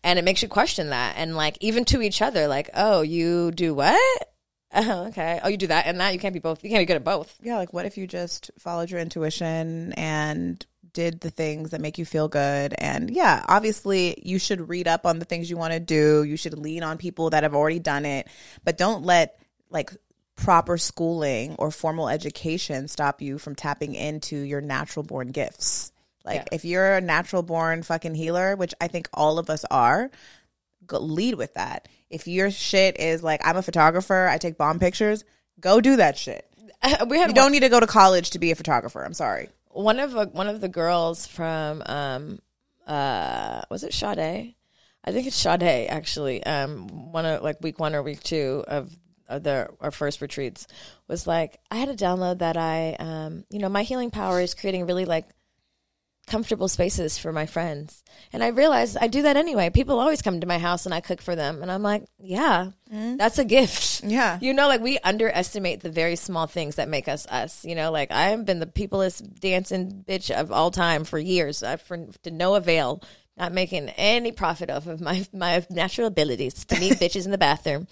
And 0.02 0.18
it 0.18 0.24
makes 0.24 0.42
you 0.42 0.48
question 0.48 0.90
that, 0.90 1.14
and 1.16 1.34
like 1.34 1.56
even 1.60 1.84
to 1.86 2.02
each 2.02 2.20
other, 2.20 2.46
like 2.46 2.70
oh 2.74 3.02
you 3.02 3.50
do 3.52 3.74
what? 3.74 4.00
Oh, 4.76 5.06
okay. 5.06 5.38
Oh, 5.44 5.46
you 5.46 5.56
do 5.56 5.68
that 5.68 5.86
and 5.86 6.00
that. 6.00 6.14
You 6.14 6.18
can't 6.18 6.34
be 6.34 6.40
both. 6.40 6.64
You 6.64 6.70
can't 6.70 6.80
be 6.80 6.84
good 6.84 6.96
at 6.96 7.04
both. 7.04 7.38
Yeah, 7.40 7.58
like 7.58 7.72
what 7.72 7.86
if 7.86 7.96
you 7.96 8.08
just 8.08 8.50
followed 8.58 8.90
your 8.90 8.98
intuition 8.98 9.92
and 9.92 10.66
did 10.94 11.20
the 11.20 11.30
things 11.30 11.70
that 11.72 11.80
make 11.82 11.98
you 11.98 12.06
feel 12.06 12.28
good? 12.28 12.74
And 12.78 13.10
yeah, 13.10 13.44
obviously 13.46 14.18
you 14.22 14.38
should 14.38 14.68
read 14.68 14.88
up 14.88 15.04
on 15.04 15.18
the 15.18 15.26
things 15.26 15.50
you 15.50 15.58
want 15.58 15.74
to 15.74 15.80
do. 15.80 16.22
You 16.22 16.36
should 16.38 16.58
lean 16.58 16.82
on 16.82 16.96
people 16.96 17.30
that 17.30 17.42
have 17.42 17.54
already 17.54 17.78
done 17.80 18.06
it, 18.06 18.26
but 18.64 18.78
don't 18.78 19.04
let 19.04 19.38
like 19.70 19.92
proper 20.36 20.78
schooling 20.78 21.54
or 21.58 21.70
formal 21.70 22.08
education 22.08 22.88
stop 22.88 23.20
you 23.20 23.38
from 23.38 23.54
tapping 23.54 23.94
into 23.94 24.36
your 24.36 24.60
natural 24.60 25.02
born 25.02 25.28
gifts. 25.28 25.92
Like 26.24 26.36
Yeah. 26.36 26.44
if 26.52 26.64
you're 26.64 26.94
a 26.94 27.00
natural 27.00 27.42
born 27.42 27.82
fucking 27.82 28.14
healer, 28.14 28.56
which 28.56 28.74
I 28.80 28.88
think 28.88 29.08
all 29.12 29.38
of 29.38 29.50
us 29.50 29.64
are, 29.70 30.10
go 30.86 30.98
lead 30.98 31.34
with 31.34 31.54
that. 31.54 31.88
If 32.10 32.26
your 32.26 32.50
shit 32.50 32.98
is 32.98 33.22
like 33.22 33.40
I'm 33.44 33.56
a 33.56 33.62
photographer, 33.62 34.26
I 34.28 34.38
take 34.38 34.56
bomb 34.56 34.78
pictures, 34.78 35.24
go 35.60 35.80
do 35.80 35.96
that 35.96 36.16
shit. 36.16 36.48
we 37.08 37.18
had 37.18 37.28
You 37.28 37.34
don't 37.34 37.52
need 37.52 37.60
to 37.60 37.68
go 37.68 37.80
to 37.80 37.86
college 37.86 38.30
to 38.30 38.38
be 38.38 38.50
a 38.50 38.54
photographer. 38.54 39.04
I'm 39.04 39.14
sorry. 39.14 39.48
One 39.74 39.98
of 39.98 40.16
uh, 40.16 40.26
one 40.26 40.48
of 40.48 40.60
the 40.60 40.68
girls 40.68 41.26
from 41.26 41.82
um 41.86 42.38
uh 42.86 43.62
was 43.70 43.84
it 43.84 43.92
Sade? 43.92 44.54
I 45.04 45.12
think 45.12 45.26
it's 45.26 45.36
Sade 45.36 45.88
actually. 45.88 46.42
Um 46.44 47.12
one 47.12 47.26
of 47.26 47.42
like 47.42 47.60
week 47.60 47.78
1 47.78 47.94
or 47.94 48.02
week 48.02 48.22
2 48.22 48.64
of 48.68 48.96
the 49.28 49.68
our 49.80 49.90
first 49.90 50.20
retreats 50.20 50.66
was 51.08 51.26
like 51.26 51.58
I 51.70 51.76
had 51.76 51.96
to 51.96 52.04
download 52.04 52.38
that 52.38 52.56
I 52.56 52.94
um 52.98 53.44
you 53.50 53.58
know 53.58 53.68
my 53.68 53.82
healing 53.82 54.10
power 54.10 54.40
is 54.40 54.54
creating 54.54 54.86
really 54.86 55.04
like 55.04 55.26
comfortable 56.26 56.68
spaces 56.68 57.18
for 57.18 57.32
my 57.32 57.46
friends. 57.46 58.02
And 58.32 58.42
I 58.42 58.48
realized 58.48 58.96
I 59.00 59.08
do 59.08 59.22
that 59.22 59.36
anyway. 59.36 59.70
People 59.70 59.98
always 59.98 60.22
come 60.22 60.40
to 60.40 60.46
my 60.46 60.58
house 60.58 60.86
and 60.86 60.94
I 60.94 61.00
cook 61.00 61.20
for 61.20 61.36
them 61.36 61.62
and 61.62 61.70
I'm 61.70 61.82
like, 61.82 62.04
yeah, 62.18 62.70
that's 62.90 63.38
a 63.38 63.44
gift. 63.44 64.02
Yeah. 64.04 64.38
You 64.40 64.54
know, 64.54 64.68
like 64.68 64.80
we 64.80 64.98
underestimate 64.98 65.80
the 65.80 65.90
very 65.90 66.16
small 66.16 66.46
things 66.46 66.76
that 66.76 66.88
make 66.88 67.08
us 67.08 67.26
us. 67.26 67.64
You 67.64 67.74
know, 67.74 67.90
like 67.90 68.10
I've 68.10 68.44
been 68.44 68.60
the 68.60 68.66
peopleest 68.66 69.40
dancing 69.40 70.04
bitch 70.06 70.30
of 70.30 70.52
all 70.52 70.70
time 70.70 71.04
for 71.04 71.18
years, 71.18 71.62
uh, 71.62 71.76
for 71.76 72.06
to 72.22 72.30
no 72.30 72.54
avail, 72.54 73.02
not 73.36 73.52
making 73.52 73.88
any 73.90 74.32
profit 74.32 74.70
off 74.70 74.86
of 74.86 75.00
my 75.00 75.26
my 75.32 75.66
natural 75.70 76.06
abilities 76.06 76.64
to 76.66 76.78
meet 76.78 76.92
bitches 77.00 77.24
in 77.24 77.30
the 77.30 77.38
bathroom. 77.38 77.86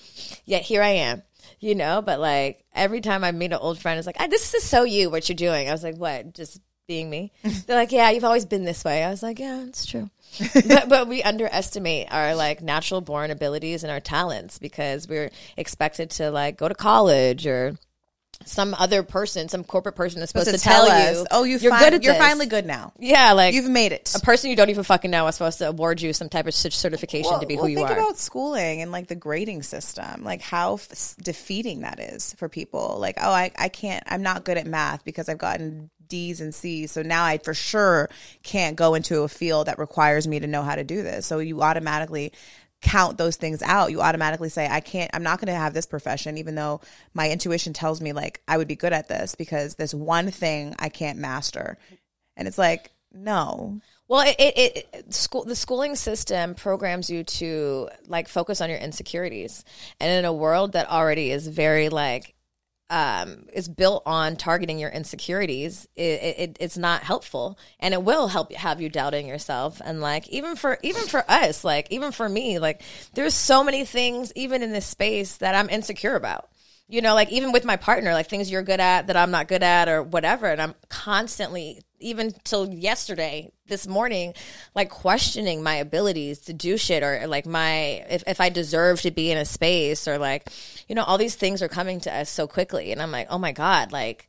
Yet 0.45 0.62
here 0.62 0.83
I 0.83 0.90
am. 0.90 1.23
You 1.59 1.75
know, 1.75 2.03
but 2.03 2.21
like 2.21 2.64
every 2.75 3.01
time 3.01 3.25
I 3.25 3.33
meet 3.33 3.53
an 3.53 3.59
old 3.61 3.79
friend, 3.79 3.99
it's 3.99 4.07
like, 4.07 4.16
"Ah, 4.18 4.29
"This 4.29 4.55
is 4.55 4.62
so 4.62 4.85
you. 4.85 5.11
What 5.11 5.29
you're 5.29 5.37
doing?" 5.37 5.68
I 5.68 5.73
was 5.73 5.83
like, 5.83 5.97
"What? 5.97 6.35
Just 6.35 6.61
being 6.87 7.09
me?" 7.11 7.33
They're 7.66 7.77
like, 7.77 7.92
"Yeah, 7.92 8.11
you've 8.11 8.25
always 8.25 8.45
been 8.47 8.64
this 8.64 8.85
way." 8.85 9.03
I 9.05 9.11
was 9.11 9.23
like, 9.23 9.38
"Yeah, 9.38 9.62
it's 9.64 9.87
true." 9.87 10.11
but 10.66 10.88
but 10.88 11.09
we 11.09 11.23
underestimate 11.23 12.09
our 12.11 12.35
like 12.35 12.62
natural 12.62 13.01
born 13.03 13.31
abilities 13.31 13.83
and 13.85 13.90
our 13.92 14.01
talents 14.01 14.59
because 14.59 15.07
we're 15.07 15.31
expected 15.57 16.11
to 16.11 16.31
like 16.31 16.57
go 16.57 16.68
to 16.68 16.75
college 16.75 17.47
or 17.47 17.77
some 18.45 18.75
other 18.77 19.03
person, 19.05 19.49
some 19.49 19.62
corporate 19.62 19.95
person 19.95 20.21
is 20.21 20.31
supposed 20.31 20.51
to, 20.51 20.59
tell, 20.59 20.87
you, 20.87 21.27
oh, 21.31 21.45
you 21.45 21.59
you're 21.59 21.71
fin- 21.71 21.79
good 21.81 21.95
at 21.95 22.03
you're 22.03 22.14
this." 22.14 22.23
finally 22.23 22.47
good 22.47 22.66
now. 22.66 22.92
Yeah, 22.99 23.33
like 23.35 23.55
You've 23.55 23.68
made 23.71 23.92
it. 23.92 24.12
a 24.16 24.21
person 24.21 24.51
you 24.51 24.57
don't 24.57 24.71
even 24.71 24.83
fucking 24.83 25.11
know 25.11 25.29
is 25.29 25.37
supposed 25.37 25.59
to 25.59 25.68
award 25.68 26.01
you 26.01 26.12
some 26.12 26.29
type 26.29 26.47
of 26.49 26.55
cer- 26.55 26.71
certification 26.71 27.38
to 27.38 27.47
be 27.47 27.55
who 27.57 27.68
you 27.68 27.77
think 27.77 27.90
are. 27.90 27.99
about 27.99 28.18
schooling 28.18 28.83
and 28.83 28.90
like 28.90 29.07
the 29.07 29.14
grading 29.14 29.62
system, 29.62 30.25
like 30.25 30.40
how 30.40 30.75
f- 30.75 31.14
defeating 31.23 31.83
that 31.83 32.01
is 32.01 32.35
for 32.35 32.49
people. 32.49 32.97
Like, 32.99 33.16
oh, 33.21 33.31
I, 33.31 33.53
I 33.57 33.68
can't, 33.68 34.03
I'm 34.09 34.23
not 34.23 34.45
good 34.45 34.57
at 34.57 34.66
math 34.66 35.05
because 35.05 35.29
I've 35.29 35.38
gotten 35.38 35.90
D's 36.09 36.41
and 36.41 36.55
C's. 36.55 36.93
So 36.93 37.03
now 37.03 37.25
I 37.25 37.38
for 37.38 37.55
sure 37.55 38.09
can't 38.43 38.77
go 38.77 38.95
into 38.95 39.23
a 39.23 39.29
field 39.29 39.67
that 39.67 39.79
requires 39.79 40.27
me 40.29 40.41
to 40.41 40.47
know 40.47 40.62
how 40.62 40.75
to 40.75 40.85
do 40.85 41.03
this. 41.03 41.27
So 41.27 41.38
you 41.38 41.62
automatically 41.62 42.33
count 42.81 43.17
those 43.17 43.37
things 43.37 43.62
out. 43.62 43.93
You 43.93 44.01
automatically 44.01 44.49
say, 44.49 44.69
I 44.69 44.81
can't, 44.81 45.11
I'm 45.15 45.23
not 45.23 45.38
going 45.38 45.53
to 45.53 45.59
have 45.59 45.73
this 45.73 45.87
profession, 45.87 46.38
even 46.38 46.57
though 46.57 46.81
my 47.15 47.31
intuition 47.31 47.73
tells 47.73 48.01
me 48.01 48.12
like 48.12 48.43
I 48.49 48.57
would 48.57 48.69
be 48.69 48.77
good 48.77 48.93
at 48.93 49.09
this 49.09 49.35
because 49.37 49.77
this 49.77 49.95
one 49.95 50.31
thing 50.31 50.75
I 50.79 50.88
can't 50.88 51.19
master. 51.19 51.79
And 52.37 52.49
it's 52.49 52.59
like, 52.59 52.91
no, 53.15 53.81
Well, 54.12 54.27
it, 54.29 54.37
it, 54.38 54.88
it 54.93 55.15
school 55.15 55.45
the 55.45 55.57
schooling 55.57 55.97
system 55.97 56.55
programs 56.55 57.09
you 57.09 57.25
to 57.25 57.88
like 58.09 58.29
focus 58.29 58.61
on 58.61 58.69
your 58.69 58.79
insecurities, 58.79 59.65
and 60.01 60.12
in 60.12 60.27
a 60.27 60.33
world 60.35 60.73
that 60.73 60.91
already 60.91 61.31
is 61.31 61.49
very 61.49 61.88
like 61.88 62.35
um, 62.93 63.47
is 63.55 63.69
built 63.69 64.03
on 64.05 64.37
targeting 64.37 64.79
your 64.79 64.91
insecurities, 64.91 65.89
it, 65.97 66.03
it, 66.03 66.39
it- 66.39 66.57
it's 66.61 66.77
not 66.77 67.03
helpful, 67.03 67.59
and 67.81 67.95
it 67.95 68.03
will 68.03 68.29
help 68.29 68.53
have 68.53 68.81
you 68.83 68.89
doubting 68.91 69.27
yourself. 69.27 69.81
And 69.83 70.01
like 70.03 70.29
even 70.29 70.55
for 70.57 70.79
even 70.83 71.03
for 71.05 71.25
us, 71.29 71.65
like 71.65 71.89
even 71.91 72.13
for 72.13 72.29
me, 72.29 72.59
like 72.59 72.83
there's 73.15 73.35
so 73.35 73.65
many 73.65 73.85
things 73.87 74.31
even 74.37 74.63
in 74.63 74.73
this 74.73 74.87
space 74.87 75.39
that 75.39 75.55
I'm 75.55 75.71
insecure 75.71 76.15
about 76.15 76.51
you 76.88 77.01
know, 77.01 77.14
like 77.14 77.31
even 77.31 77.53
with 77.53 77.64
my 77.64 77.77
partner, 77.77 78.12
like 78.12 78.29
things 78.29 78.51
you're 78.51 78.62
good 78.62 78.81
at 78.81 79.07
that 79.07 79.16
I'm 79.16 79.31
not 79.31 79.49
good 79.49 79.62
at 79.62 79.88
or 79.88 80.03
whatever. 80.03 80.47
And 80.47 80.61
I'm 80.61 80.75
constantly, 80.88 81.83
even 82.01 82.35
till 82.45 82.68
yesterday, 82.68 83.51
this 83.66 83.87
morning, 83.87 84.35
like 84.75 84.90
questioning 84.90 85.62
my 85.62 85.77
abilities 85.77 86.40
to 86.40 86.53
do 86.53 86.77
shit 86.77 87.03
or 87.03 87.27
like 87.27 87.47
my, 87.47 88.05
if, 88.11 88.23
if 88.27 88.40
I 88.40 88.51
deserve 88.51 89.01
to 89.03 89.11
be 89.11 89.31
in 89.31 89.38
a 89.38 89.45
space 89.45 90.07
or 90.07 90.18
like, 90.18 90.49
you 90.88 90.95
know, 90.95 91.05
all 91.05 91.16
these 91.16 91.37
things 91.37 91.62
are 91.62 91.68
coming 91.68 92.01
to 92.01 92.14
us 92.14 92.29
so 92.29 92.47
quickly. 92.47 92.92
And 92.92 93.01
I'm 93.01 93.12
like, 93.12 93.29
oh 93.31 93.38
my 93.38 93.53
God, 93.53 93.92
like 93.92 94.29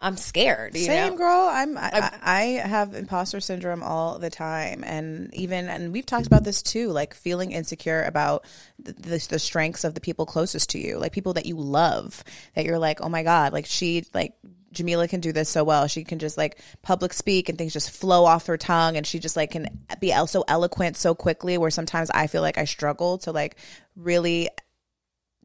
I'm 0.00 0.18
scared. 0.18 0.76
You 0.76 0.84
Same, 0.84 1.12
know? 1.12 1.16
girl. 1.16 1.48
I'm. 1.50 1.78
I, 1.78 1.90
I 1.92 2.20
I 2.22 2.42
have 2.68 2.94
imposter 2.94 3.40
syndrome 3.40 3.82
all 3.82 4.18
the 4.18 4.28
time, 4.28 4.84
and 4.84 5.34
even 5.34 5.68
and 5.68 5.90
we've 5.90 6.04
talked 6.04 6.26
about 6.26 6.44
this 6.44 6.62
too. 6.62 6.90
Like 6.90 7.14
feeling 7.14 7.52
insecure 7.52 8.02
about 8.02 8.44
the, 8.78 8.92
the 8.92 9.26
the 9.30 9.38
strengths 9.38 9.84
of 9.84 9.94
the 9.94 10.02
people 10.02 10.26
closest 10.26 10.70
to 10.70 10.78
you, 10.78 10.98
like 10.98 11.12
people 11.12 11.32
that 11.34 11.46
you 11.46 11.56
love. 11.56 12.22
That 12.54 12.66
you're 12.66 12.78
like, 12.78 13.00
oh 13.00 13.08
my 13.08 13.22
god, 13.22 13.52
like 13.52 13.66
she 13.66 14.04
like. 14.12 14.34
Jamila 14.72 15.08
can 15.08 15.20
do 15.20 15.32
this 15.32 15.48
so 15.48 15.64
well. 15.64 15.86
She 15.86 16.04
can 16.04 16.18
just 16.18 16.36
like 16.36 16.60
public 16.82 17.14
speak 17.14 17.48
and 17.48 17.56
things 17.56 17.72
just 17.72 17.90
flow 17.90 18.26
off 18.26 18.46
her 18.46 18.58
tongue 18.58 18.98
and 18.98 19.06
she 19.06 19.18
just 19.18 19.34
like 19.34 19.52
can 19.52 19.68
be 20.00 20.12
so 20.26 20.44
eloquent 20.46 20.98
so 20.98 21.14
quickly 21.14 21.56
where 21.56 21.70
sometimes 21.70 22.10
I 22.10 22.26
feel 22.26 22.42
like 22.42 22.58
I 22.58 22.66
struggle 22.66 23.16
to 23.18 23.32
like 23.32 23.56
really 23.94 24.50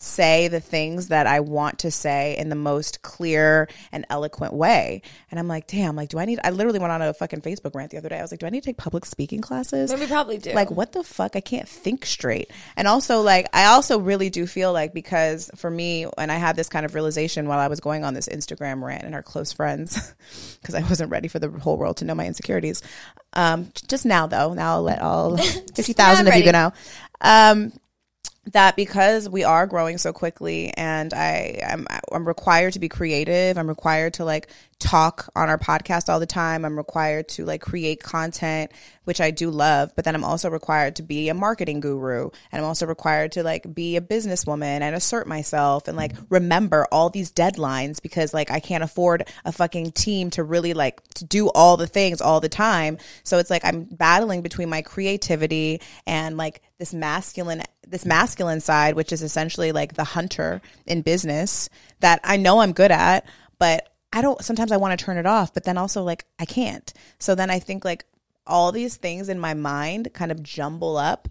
say 0.02 0.48
the 0.48 0.60
things 0.60 1.10
that 1.10 1.28
I 1.28 1.42
want 1.42 1.80
to 1.80 1.92
say 1.92 2.36
in 2.36 2.50
the 2.50 2.56
most 2.56 3.04
clear 3.04 3.70
and 3.92 4.04
eloquent 4.10 4.52
way. 4.52 5.04
And 5.30 5.40
I'm 5.40 5.48
like, 5.48 5.68
damn, 5.68 5.96
like, 5.96 6.10
do 6.10 6.18
I 6.18 6.26
need, 6.26 6.40
I 6.44 6.50
literally 6.50 6.80
went 6.80 6.92
on 6.92 7.04
a 7.04 7.14
fucking 7.14 7.42
Facebook 7.42 7.76
rant 7.76 7.92
the 7.92 7.98
other 7.98 8.10
day. 8.10 8.18
I 8.18 8.22
was 8.24 8.32
like, 8.32 8.40
do 8.40 8.48
I 8.48 8.50
need 8.50 8.64
to 8.64 8.66
take 8.66 8.78
public 8.78 9.06
speaking 9.06 9.42
classes? 9.42 9.94
We 9.94 10.08
probably 10.08 10.40
do. 10.40 10.54
Like, 10.54 10.72
what 10.72 10.92
the 10.92 11.04
fuck? 11.04 11.36
I 11.36 11.40
can't 11.40 11.70
think 11.70 12.06
straight. 12.08 12.50
And 12.76 12.88
also, 12.88 13.22
like, 13.22 13.48
I 13.54 13.66
also 13.66 14.00
really 14.00 14.32
do 14.32 14.48
feel 14.48 14.74
like 14.74 14.92
because 14.92 15.52
for 15.56 15.70
me, 15.70 16.08
and 16.18 16.32
I 16.32 16.36
had 16.36 16.56
this 16.56 16.68
kind 16.68 16.86
of 16.86 16.96
realization 16.96 17.48
while 17.48 17.60
I 17.60 17.68
was 17.68 17.80
going 17.80 18.04
on 18.04 18.16
this 18.16 18.28
Instagram 18.28 18.82
rant 18.84 19.04
and 19.04 19.14
our 19.14 19.22
close 19.22 19.54
friends, 19.54 20.14
because 20.62 20.74
I 20.74 20.82
wasn't 20.82 21.12
ready 21.12 21.28
for 21.28 21.38
the 21.38 21.50
whole 21.50 21.78
world 21.78 21.98
to 21.98 22.06
know 22.06 22.16
my 22.16 22.26
insecurities. 22.26 22.82
Um, 23.34 23.72
just 23.88 24.06
now, 24.08 24.26
though, 24.26 24.56
now 24.56 24.74
I'll 24.74 24.84
let 24.84 25.00
all 25.00 25.38
50,000 25.76 26.28
of 26.28 26.36
you 26.36 26.44
go 26.44 26.52
know. 26.52 26.74
Um, 27.22 27.72
that 28.46 28.76
because 28.76 29.30
we 29.30 29.44
are 29.44 29.68
growing 29.68 29.98
so 29.98 30.12
quickly 30.12 30.74
and 30.76 31.14
I 31.14 31.60
am 31.62 31.88
I'm 32.12 32.28
required 32.28 32.74
to 32.74 32.80
be 32.80 32.90
creative. 32.90 33.58
I'm 33.58 33.68
required 33.68 34.16
to 34.16 34.26
like 34.26 34.48
talk 34.82 35.30
on 35.36 35.48
our 35.48 35.58
podcast 35.58 36.10
all 36.10 36.20
the 36.20 36.26
time. 36.26 36.66
I'm 36.66 36.76
required 36.76 37.30
to 37.30 37.46
like 37.46 37.62
create 37.62 38.02
content, 38.02 38.72
which 39.04 39.22
I 39.22 39.32
do 39.32 39.50
love, 39.50 39.92
but 39.96 40.04
then 40.04 40.16
I'm 40.16 40.24
also 40.24 40.50
required 40.50 40.96
to 40.98 41.04
be 41.04 41.30
a 41.30 41.34
marketing 41.34 41.80
guru 41.80 42.32
and 42.52 42.62
I'm 42.62 42.68
also 42.68 42.86
required 42.88 43.32
to 43.34 43.44
like 43.44 43.74
be 43.74 43.96
a 43.96 44.02
businesswoman 44.02 44.82
and 44.82 44.96
assert 44.96 45.28
myself 45.28 45.88
and 45.88 45.96
like 45.96 46.14
remember 46.30 46.88
all 46.92 47.10
these 47.10 47.32
deadlines 47.32 48.02
because 48.02 48.34
like 48.34 48.50
I 48.50 48.60
can't 48.60 48.84
afford 48.84 49.28
a 49.46 49.52
fucking 49.52 49.92
team 49.92 50.32
to 50.32 50.44
really 50.44 50.74
like 50.74 51.02
to 51.16 51.26
do 51.26 51.50
all 51.50 51.78
the 51.78 51.88
things 51.88 52.20
all 52.20 52.40
the 52.40 52.50
time. 52.50 52.98
So 53.24 53.38
it's 53.38 53.52
like 53.52 53.64
I'm 53.64 53.84
battling 53.84 54.42
between 54.42 54.70
my 54.70 54.82
creativity 54.82 55.80
and 56.08 56.38
like 56.38 56.62
this 56.80 56.94
masculine 56.94 57.64
this 57.88 58.06
masculine 58.06 58.62
side 58.62 58.96
which 58.96 59.12
is 59.12 59.22
essentially 59.22 59.72
like 59.72 59.94
the 59.94 60.04
hunter 60.04 60.62
in 60.88 61.02
business 61.02 61.70
that 62.00 62.22
I 62.24 62.38
know 62.38 62.60
I'm 62.60 62.72
good 62.72 62.92
at 62.92 63.26
but 63.60 63.91
I 64.14 64.22
don't 64.22 64.44
sometimes 64.44 64.72
I 64.72 64.78
want 64.78 64.98
to 64.98 65.04
turn 65.04 65.18
it 65.18 65.26
off 65.26 65.54
but 65.54 65.64
then 65.64 65.78
also 65.78 66.04
like 66.04 66.26
I 66.40 66.46
can't 66.46 66.92
so 67.20 67.36
then 67.36 67.50
I 67.50 67.60
think 67.60 67.86
like 67.86 68.06
all 68.46 68.72
these 68.72 68.98
things 68.98 69.30
in 69.30 69.40
my 69.40 69.54
mind 69.54 70.14
kind 70.14 70.32
of 70.32 70.44
jumble 70.44 70.98
up 70.98 71.28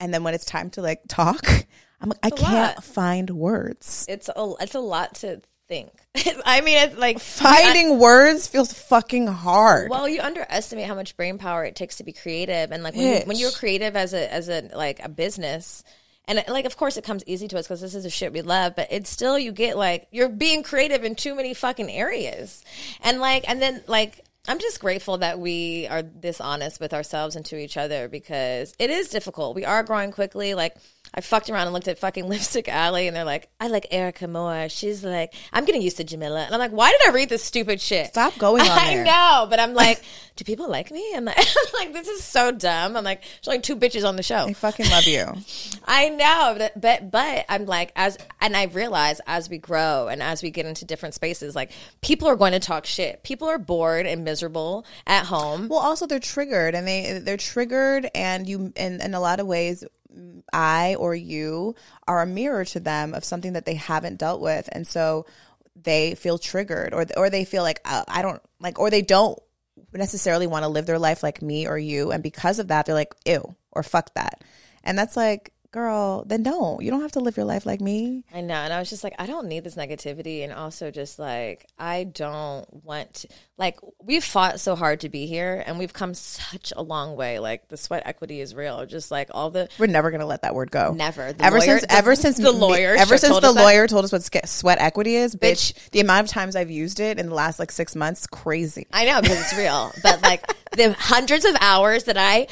and 0.00 0.12
then 0.12 0.24
when 0.24 0.34
it's 0.34 0.44
time 0.44 0.70
to 0.70 0.82
like 0.82 1.02
talk 1.08 1.46
I'm 2.00 2.10
like 2.10 2.18
I 2.22 2.30
can't 2.30 2.76
lot. 2.76 2.84
find 2.84 3.30
words 3.30 4.06
it's 4.08 4.28
a, 4.28 4.54
it's 4.60 4.74
a 4.74 4.80
lot 4.80 5.16
to 5.16 5.40
think. 5.68 5.92
I 6.44 6.62
mean, 6.62 6.78
it's 6.78 6.96
like 6.96 7.20
Finding 7.20 7.98
words 7.98 8.48
feels 8.48 8.72
fucking 8.72 9.28
hard. 9.28 9.90
Well, 9.90 10.08
you 10.08 10.20
underestimate 10.20 10.86
how 10.86 10.94
much 10.94 11.16
brain 11.16 11.38
power 11.38 11.64
it 11.64 11.76
takes 11.76 11.96
to 11.96 12.04
be 12.04 12.12
creative, 12.12 12.72
and 12.72 12.82
like 12.82 12.96
when, 12.96 13.06
you, 13.06 13.20
when 13.26 13.36
you're 13.36 13.52
creative 13.52 13.94
as 13.94 14.14
a 14.14 14.32
as 14.32 14.48
a 14.48 14.70
like 14.74 15.00
a 15.00 15.08
business, 15.08 15.84
and 16.28 16.44
like 16.48 16.66
of 16.66 16.76
course 16.76 16.96
it 16.96 17.02
comes 17.02 17.24
easy 17.26 17.48
to 17.48 17.58
us 17.58 17.66
because 17.66 17.80
this 17.80 17.94
is 17.96 18.04
the 18.04 18.10
shit 18.10 18.32
we 18.32 18.42
love, 18.42 18.76
but 18.76 18.86
it's 18.90 19.10
still 19.10 19.36
you 19.38 19.50
get 19.50 19.76
like 19.76 20.06
you're 20.12 20.28
being 20.28 20.62
creative 20.62 21.02
in 21.02 21.16
too 21.16 21.34
many 21.34 21.54
fucking 21.54 21.90
areas, 21.90 22.64
and 23.02 23.18
like 23.18 23.48
and 23.48 23.60
then 23.60 23.82
like. 23.88 24.24
I'm 24.50 24.60
just 24.60 24.80
grateful 24.80 25.18
that 25.18 25.38
we 25.38 25.86
are 25.88 26.00
this 26.00 26.40
honest 26.40 26.80
with 26.80 26.94
ourselves 26.94 27.36
and 27.36 27.44
to 27.46 27.58
each 27.58 27.76
other 27.76 28.08
because 28.08 28.72
it 28.78 28.88
is 28.88 29.10
difficult. 29.10 29.54
We 29.54 29.66
are 29.66 29.82
growing 29.82 30.10
quickly. 30.10 30.54
Like 30.54 30.74
I 31.14 31.20
fucked 31.20 31.50
around 31.50 31.66
and 31.66 31.72
looked 31.74 31.88
at 31.88 31.98
fucking 31.98 32.28
Lipstick 32.28 32.68
Alley 32.68 33.06
and 33.08 33.16
they're 33.16 33.24
like, 33.24 33.48
I 33.60 33.68
like 33.68 33.86
Erica 33.90 34.28
more. 34.28 34.68
She's 34.68 35.04
like, 35.04 35.34
I'm 35.52 35.64
getting 35.64 35.82
used 35.82 35.96
to 35.98 36.04
Jamila. 36.04 36.44
And 36.44 36.54
I'm 36.54 36.60
like, 36.60 36.72
why 36.72 36.90
did 36.90 37.08
I 37.08 37.12
read 37.12 37.28
this 37.28 37.42
stupid 37.44 37.80
shit? 37.80 38.08
Stop 38.08 38.36
going 38.38 38.62
on 38.62 38.68
I 38.78 38.94
there. 38.94 39.04
know, 39.04 39.46
but 39.48 39.60
I'm 39.60 39.74
like, 39.78 40.02
do 40.36 40.44
people 40.44 40.68
like 40.68 40.90
me? 40.90 41.12
I'm 41.14 41.24
like, 41.24 41.38
I'm 41.38 41.72
like, 41.74 41.92
this 41.92 42.08
is 42.08 42.22
so 42.22 42.52
dumb. 42.52 42.96
I'm 42.96 43.04
like, 43.04 43.22
there's 43.22 43.48
only 43.48 43.60
two 43.60 43.76
bitches 43.76 44.06
on 44.06 44.16
the 44.16 44.22
show. 44.22 44.46
I 44.46 44.52
fucking 44.52 44.88
love 44.90 45.04
you. 45.04 45.26
I 45.86 46.08
know, 46.10 46.54
but, 46.56 46.80
but 46.80 47.10
but 47.10 47.44
I'm 47.48 47.66
like 47.66 47.92
as 47.96 48.16
and 48.40 48.56
I 48.56 48.64
realize 48.66 49.20
as 49.26 49.48
we 49.50 49.58
grow 49.58 50.08
and 50.08 50.22
as 50.22 50.42
we 50.42 50.50
get 50.50 50.66
into 50.66 50.84
different 50.84 51.14
spaces, 51.14 51.56
like 51.56 51.72
people 52.02 52.28
are 52.28 52.36
going 52.36 52.52
to 52.52 52.60
talk 52.60 52.86
shit. 52.86 53.22
People 53.24 53.48
are 53.48 53.58
bored 53.58 54.06
and 54.06 54.24
miserable 54.24 54.86
at 55.06 55.24
home. 55.26 55.68
Well, 55.68 55.80
also 55.80 56.06
they're 56.06 56.20
triggered, 56.20 56.74
and 56.74 56.86
they 56.86 57.18
they're 57.18 57.36
triggered, 57.36 58.08
and 58.14 58.48
you 58.48 58.72
in 58.76 59.00
in 59.00 59.14
a 59.14 59.20
lot 59.20 59.40
of 59.40 59.46
ways, 59.46 59.82
I 60.52 60.94
or 60.94 61.14
you 61.14 61.74
are 62.06 62.22
a 62.22 62.26
mirror 62.26 62.64
to 62.66 62.80
them 62.80 63.14
of 63.14 63.24
something 63.24 63.52
that 63.54 63.66
they 63.66 63.74
haven't 63.74 64.18
dealt 64.18 64.40
with, 64.40 64.68
and 64.72 64.86
so 64.86 65.26
they 65.76 66.14
feel 66.14 66.38
triggered, 66.38 66.94
or 66.94 67.06
or 67.16 67.30
they 67.30 67.44
feel 67.44 67.62
like 67.62 67.80
uh, 67.84 68.04
I 68.08 68.22
don't 68.22 68.42
like, 68.60 68.78
or 68.78 68.90
they 68.90 69.02
don't 69.02 69.38
necessarily 69.92 70.46
want 70.46 70.64
to 70.64 70.68
live 70.68 70.86
their 70.86 70.98
life 70.98 71.22
like 71.22 71.42
me 71.42 71.66
or 71.66 71.78
you, 71.78 72.10
and 72.10 72.22
because 72.22 72.58
of 72.58 72.68
that, 72.68 72.86
they're 72.86 72.94
like 72.94 73.14
ew 73.24 73.54
or 73.72 73.82
fuck 73.82 74.14
that, 74.14 74.42
and 74.84 74.98
that's 74.98 75.16
like. 75.16 75.52
Girl, 75.70 76.24
then 76.26 76.42
don't. 76.42 76.82
You 76.82 76.90
don't 76.90 77.02
have 77.02 77.12
to 77.12 77.20
live 77.20 77.36
your 77.36 77.44
life 77.44 77.66
like 77.66 77.82
me. 77.82 78.24
I 78.32 78.40
know, 78.40 78.54
and 78.54 78.72
I 78.72 78.78
was 78.78 78.88
just 78.88 79.04
like, 79.04 79.14
I 79.18 79.26
don't 79.26 79.48
need 79.48 79.64
this 79.64 79.74
negativity, 79.74 80.42
and 80.42 80.50
also 80.50 80.90
just 80.90 81.18
like 81.18 81.66
I 81.78 82.04
don't 82.04 82.66
want 82.84 83.12
to. 83.14 83.28
Like 83.58 83.78
we've 84.02 84.24
fought 84.24 84.60
so 84.60 84.74
hard 84.76 85.00
to 85.00 85.10
be 85.10 85.26
here, 85.26 85.62
and 85.66 85.78
we've 85.78 85.92
come 85.92 86.14
such 86.14 86.72
a 86.74 86.80
long 86.82 87.16
way. 87.16 87.38
Like 87.38 87.68
the 87.68 87.76
sweat 87.76 88.04
equity 88.06 88.40
is 88.40 88.54
real. 88.54 88.86
Just 88.86 89.10
like 89.10 89.28
all 89.32 89.50
the 89.50 89.68
We're 89.78 89.88
never 89.88 90.10
gonna 90.10 90.24
let 90.24 90.40
that 90.40 90.54
word 90.54 90.70
go. 90.70 90.92
Never. 90.94 91.34
The 91.34 91.44
ever 91.44 91.58
lawyer- 91.58 91.66
since 91.80 91.82
the- 91.86 91.92
ever 91.92 92.14
since 92.16 92.36
the 92.38 92.52
lawyer 92.52 92.94
ever 92.96 93.18
since 93.18 93.38
the 93.38 93.48
us 93.48 93.54
that. 93.54 93.62
lawyer 93.62 93.86
told 93.86 94.06
us 94.06 94.12
what 94.12 94.22
sweat 94.48 94.78
equity 94.80 95.16
is, 95.16 95.36
bitch. 95.36 95.90
The 95.90 96.00
amount 96.00 96.28
of 96.28 96.30
times 96.30 96.56
I've 96.56 96.70
used 96.70 96.98
it 96.98 97.18
in 97.18 97.28
the 97.28 97.34
last 97.34 97.58
like 97.58 97.72
six 97.72 97.94
months, 97.94 98.26
crazy. 98.26 98.86
I 98.90 99.04
know 99.04 99.20
because 99.20 99.38
it's 99.40 99.58
real. 99.58 99.92
But 100.02 100.22
like 100.22 100.46
the 100.76 100.94
hundreds 100.94 101.44
of 101.44 101.54
hours 101.60 102.04
that 102.04 102.16
I 102.16 102.46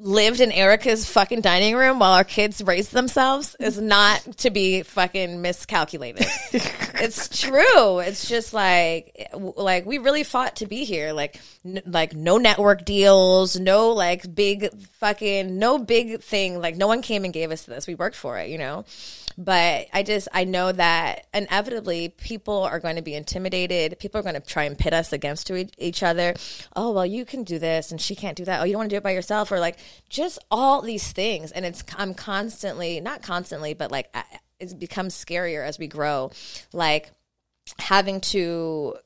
lived 0.00 0.40
in 0.40 0.50
Erica's 0.50 1.08
fucking 1.08 1.42
dining 1.42 1.76
room 1.76 1.98
while 1.98 2.12
our 2.12 2.24
kids 2.24 2.62
raised 2.62 2.92
themselves 2.92 3.54
is 3.60 3.80
not 3.80 4.20
to 4.38 4.50
be 4.50 4.82
fucking 4.82 5.42
miscalculated. 5.42 6.26
it's 6.52 7.40
true. 7.40 7.98
It's 7.98 8.28
just 8.28 8.54
like 8.54 9.28
like 9.34 9.84
we 9.84 9.98
really 9.98 10.24
fought 10.24 10.56
to 10.56 10.66
be 10.66 10.84
here. 10.84 11.12
Like 11.12 11.38
n- 11.64 11.82
like 11.86 12.14
no 12.14 12.38
network 12.38 12.84
deals, 12.84 13.58
no 13.60 13.90
like 13.90 14.34
big 14.34 14.72
fucking 14.98 15.58
no 15.58 15.78
big 15.78 16.22
thing. 16.22 16.58
Like 16.58 16.76
no 16.76 16.86
one 16.86 17.02
came 17.02 17.24
and 17.24 17.32
gave 17.32 17.50
us 17.50 17.64
this. 17.64 17.86
We 17.86 17.94
worked 17.94 18.16
for 18.16 18.38
it, 18.38 18.48
you 18.48 18.58
know. 18.58 18.84
But 19.42 19.86
I 19.94 20.02
just 20.02 20.28
I 20.34 20.44
know 20.44 20.70
that 20.70 21.26
inevitably 21.32 22.10
people 22.10 22.62
are 22.62 22.78
going 22.78 22.96
to 22.96 23.02
be 23.02 23.14
intimidated. 23.14 23.98
People 23.98 24.20
are 24.20 24.22
going 24.22 24.34
to 24.34 24.40
try 24.40 24.64
and 24.64 24.76
pit 24.76 24.92
us 24.92 25.14
against 25.14 25.50
each- 25.50 26.02
other. 26.02 26.34
Oh 26.76 26.92
well, 26.92 27.06
you 27.06 27.24
can 27.24 27.44
do 27.44 27.58
this 27.58 27.90
and 27.90 27.98
she 27.98 28.14
can't 28.14 28.36
do 28.36 28.44
that. 28.44 28.60
Oh, 28.60 28.64
you 28.64 28.72
don't 28.72 28.80
want 28.80 28.90
to 28.90 28.94
do 28.94 28.98
it 28.98 29.02
by 29.02 29.12
yourself, 29.12 29.50
or 29.50 29.58
like 29.58 29.78
just 30.10 30.38
all 30.50 30.82
these 30.82 31.10
things. 31.10 31.52
And 31.52 31.64
it's 31.64 31.82
I'm 31.96 32.12
constantly 32.12 33.00
not 33.00 33.22
constantly, 33.22 33.72
but 33.72 33.90
like 33.90 34.14
it 34.58 34.78
becomes 34.78 35.14
scarier 35.14 35.66
as 35.66 35.78
we 35.78 35.86
grow. 35.86 36.32
Like 36.74 37.10
having 37.78 38.20
to 38.20 38.96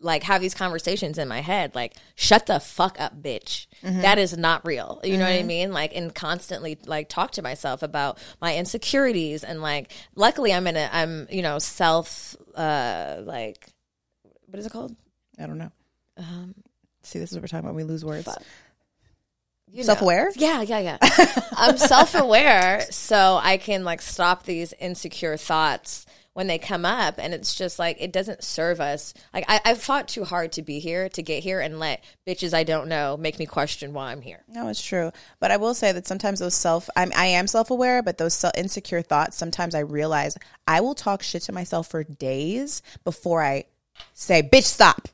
like 0.00 0.22
have 0.22 0.40
these 0.40 0.54
conversations 0.54 1.18
in 1.18 1.28
my 1.28 1.40
head 1.40 1.74
like 1.74 1.94
shut 2.14 2.46
the 2.46 2.58
fuck 2.58 2.98
up 3.00 3.20
bitch 3.22 3.66
That 3.82 4.18
is 4.18 4.36
not 4.36 4.64
real 4.66 5.00
you 5.04 5.18
know 5.18 5.24
what 5.24 5.32
i 5.32 5.42
mean 5.42 5.72
like 5.72 5.94
and 5.94 6.14
constantly 6.14 6.78
like 6.86 7.08
talk 7.08 7.32
to 7.32 7.42
myself 7.42 7.82
about 7.82 8.18
my 8.40 8.56
insecurities 8.56 9.44
and 9.44 9.60
like 9.60 9.92
luckily 10.14 10.52
i'm 10.54 10.66
in 10.66 10.76
a 10.76 10.88
i'm 10.92 11.26
you 11.30 11.42
know 11.42 11.58
self 11.58 12.34
uh 12.54 13.18
like 13.24 13.66
what 14.46 14.58
is 14.58 14.66
it 14.66 14.72
called 14.72 14.96
I 15.38 15.46
don't 15.46 15.58
know. 15.58 15.70
um 16.16 16.54
See, 17.02 17.18
this 17.18 17.30
is 17.30 17.36
what 17.36 17.42
we're 17.42 17.48
talking 17.48 17.64
about. 17.64 17.74
We 17.76 17.84
lose 17.84 18.04
words. 18.04 18.28
you. 19.72 19.82
Self-aware? 19.84 20.32
yeah 20.36 20.60
yeah 20.62 20.78
yeah 20.80 20.98
i'm 21.56 21.76
self-aware 21.78 22.86
so 22.90 23.38
i 23.42 23.56
can 23.56 23.84
like 23.84 24.02
stop 24.02 24.44
these 24.44 24.72
insecure 24.80 25.36
thoughts 25.36 26.06
when 26.32 26.46
they 26.46 26.58
come 26.58 26.84
up 26.84 27.16
and 27.18 27.34
it's 27.34 27.54
just 27.54 27.78
like 27.78 27.96
it 28.00 28.12
doesn't 28.12 28.44
serve 28.44 28.80
us 28.80 29.14
like 29.34 29.44
I, 29.48 29.60
I 29.64 29.74
fought 29.74 30.08
too 30.08 30.24
hard 30.24 30.52
to 30.52 30.62
be 30.62 30.78
here 30.78 31.08
to 31.10 31.22
get 31.22 31.42
here 31.42 31.60
and 31.60 31.78
let 31.78 32.02
bitches 32.26 32.54
i 32.54 32.62
don't 32.62 32.88
know 32.88 33.16
make 33.16 33.38
me 33.38 33.46
question 33.46 33.92
why 33.92 34.12
i'm 34.12 34.22
here 34.22 34.44
No, 34.48 34.68
it's 34.68 34.82
true. 34.82 35.12
But 35.38 35.50
I 35.50 35.56
will 35.56 35.74
say 35.74 35.92
that 35.92 36.06
sometimes 36.06 36.38
those 36.40 36.54
self, 36.54 36.88
I'm, 36.96 37.12
I 37.16 37.26
am 37.26 37.46
self 37.46 37.70
aware, 37.70 38.02
but 38.02 38.18
those 38.18 38.34
self, 38.34 38.52
insecure 38.56 39.02
thoughts, 39.02 39.36
sometimes 39.36 39.74
I 39.74 39.80
realize 39.80 40.36
I 40.66 40.80
will 40.80 40.94
talk 40.94 41.22
shit 41.22 41.42
to 41.42 41.52
myself 41.52 41.88
for 41.88 42.04
days 42.04 42.82
before 43.04 43.42
I 43.42 43.64
say, 44.14 44.42
bitch, 44.42 44.64
stop. 44.64 45.08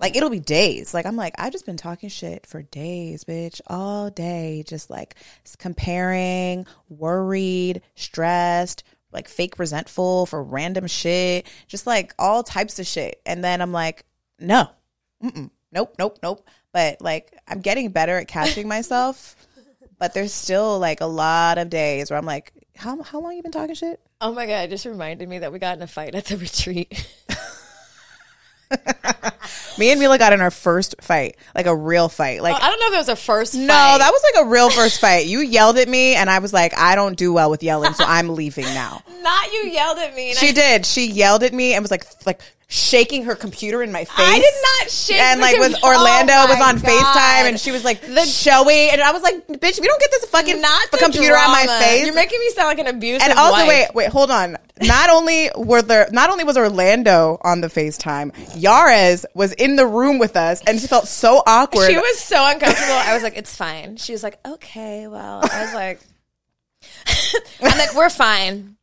Like 0.00 0.16
it'll 0.16 0.30
be 0.30 0.40
days. 0.40 0.94
Like 0.94 1.04
I'm 1.04 1.16
like, 1.16 1.34
I've 1.38 1.52
just 1.52 1.66
been 1.66 1.76
talking 1.76 2.08
shit 2.08 2.46
for 2.46 2.62
days, 2.62 3.24
bitch, 3.24 3.60
all 3.66 4.08
day. 4.08 4.64
Just 4.66 4.88
like 4.88 5.14
comparing, 5.58 6.66
worried, 6.88 7.82
stressed, 7.96 8.82
like 9.12 9.28
fake 9.28 9.58
resentful 9.58 10.26
for 10.26 10.42
random 10.42 10.86
shit, 10.86 11.46
just 11.66 11.86
like 11.86 12.14
all 12.18 12.42
types 12.42 12.78
of 12.78 12.86
shit. 12.86 13.20
And 13.26 13.42
then 13.42 13.60
I'm 13.60 13.72
like, 13.72 14.04
no, 14.38 14.68
nope, 15.72 15.94
nope, 15.98 16.18
nope. 16.22 16.48
But 16.72 17.00
like, 17.00 17.36
I'm 17.48 17.60
getting 17.60 17.90
better 17.90 18.16
at 18.18 18.28
catching 18.28 18.68
myself. 18.76 19.36
But 19.98 20.14
there's 20.14 20.32
still 20.32 20.78
like 20.78 21.00
a 21.00 21.06
lot 21.06 21.58
of 21.58 21.68
days 21.68 22.10
where 22.10 22.18
I'm 22.18 22.26
like, 22.26 22.52
how 22.76 23.02
how 23.02 23.20
long 23.20 23.36
you 23.36 23.42
been 23.42 23.52
talking 23.52 23.74
shit? 23.74 24.00
oh 24.20 24.32
my 24.32 24.46
god 24.46 24.64
it 24.64 24.70
just 24.70 24.84
reminded 24.84 25.28
me 25.28 25.38
that 25.38 25.52
we 25.52 25.58
got 25.58 25.76
in 25.76 25.82
a 25.82 25.86
fight 25.86 26.14
at 26.14 26.26
the 26.26 26.36
retreat 26.36 27.08
Me 29.78 29.90
and 29.90 30.00
Mila 30.00 30.18
got 30.18 30.32
in 30.32 30.40
our 30.40 30.50
first 30.50 30.96
fight, 31.00 31.36
like 31.54 31.66
a 31.66 31.74
real 31.74 32.08
fight. 32.08 32.42
Like 32.42 32.54
oh, 32.54 32.58
i 32.60 32.68
don't 32.68 32.80
know 32.80 32.86
if 32.88 32.94
it 32.94 32.98
was 32.98 33.08
a 33.08 33.16
first 33.16 33.54
no, 33.54 33.66
fight. 33.66 33.98
that 33.98 34.10
was 34.10 34.22
like 34.34 34.44
a 34.44 34.48
real 34.48 34.70
first 34.70 35.00
fight. 35.00 35.26
You 35.26 35.40
yelled 35.40 35.78
at 35.78 35.88
me, 35.88 36.14
and 36.14 36.28
I 36.28 36.38
was 36.38 36.52
like, 36.52 36.76
I 36.76 36.94
don't 36.94 37.16
do 37.16 37.32
well 37.32 37.50
with 37.50 37.62
yelling, 37.62 37.94
so 37.94 38.04
I'm 38.06 38.34
leaving 38.34 38.64
now. 38.66 39.02
not 39.22 39.52
you 39.52 39.70
yelled 39.70 39.98
at 39.98 40.14
me 40.14 40.34
She 40.34 40.48
I, 40.48 40.52
did. 40.52 40.86
She 40.86 41.06
yelled 41.06 41.42
at 41.42 41.52
me 41.52 41.74
and 41.74 41.82
was 41.82 41.90
like 41.90 42.04
like 42.26 42.40
shaking 42.72 43.24
her 43.24 43.34
computer 43.34 43.82
in 43.82 43.90
my 43.90 44.04
face. 44.04 44.14
I 44.16 44.38
did 44.38 44.54
not 44.62 44.90
shake 44.92 45.16
And 45.16 45.40
like 45.40 45.56
oh 45.56 45.58
was 45.58 45.68
computer. 45.70 45.86
Orlando 45.88 46.32
Oh 46.36 46.46
was 46.46 46.60
on 46.62 46.76
God. 46.76 46.84
FaceTime 46.84 47.48
and 47.48 47.58
she 47.60 47.72
was 47.72 47.84
like 47.84 48.00
the 48.00 48.24
showy 48.24 48.90
and 48.90 49.00
I 49.02 49.10
was 49.10 49.22
like, 49.22 49.44
bitch, 49.48 49.80
we 49.80 49.88
don't 49.88 50.00
get 50.00 50.10
this 50.12 50.26
fucking 50.26 50.60
not 50.60 50.90
the 50.92 50.98
computer 50.98 51.36
on 51.36 51.50
my 51.50 51.66
face. 51.80 52.06
You're 52.06 52.14
making 52.14 52.38
me 52.38 52.50
sound 52.50 52.68
like 52.68 52.78
an 52.78 52.86
abusive 52.86 53.28
and 53.28 53.36
also 53.36 53.62
wife. 53.62 53.68
wait, 53.68 53.88
wait, 53.94 54.08
hold 54.10 54.30
on. 54.30 54.56
Not 54.80 55.10
only 55.10 55.50
were 55.56 55.82
there 55.82 56.08
not 56.12 56.30
only 56.30 56.44
was 56.44 56.56
Orlando 56.56 57.38
on 57.42 57.60
the 57.60 57.66
FaceTime, 57.66 58.32
Yares 58.54 59.24
was 59.34 59.52
in 59.54 59.74
the 59.74 59.86
room 59.86 60.20
with 60.20 60.36
us 60.36 60.62
and 60.64 60.78
she 60.80 60.86
felt 60.86 61.08
so 61.08 61.42
awkward. 61.44 61.90
She 61.90 61.96
was 61.96 62.20
so 62.20 62.36
uncomfortable. 62.48 62.94
I 62.94 63.14
was 63.14 63.24
like, 63.24 63.36
"It's 63.36 63.54
fine." 63.56 63.96
She 63.96 64.12
was 64.12 64.22
like, 64.22 64.38
"Okay, 64.46 65.08
well." 65.08 65.40
I 65.42 65.64
was 65.64 65.74
like, 65.74 66.00
"I'm 67.60 67.76
like, 67.78 67.94
we're 67.94 68.10
fine. 68.10 68.76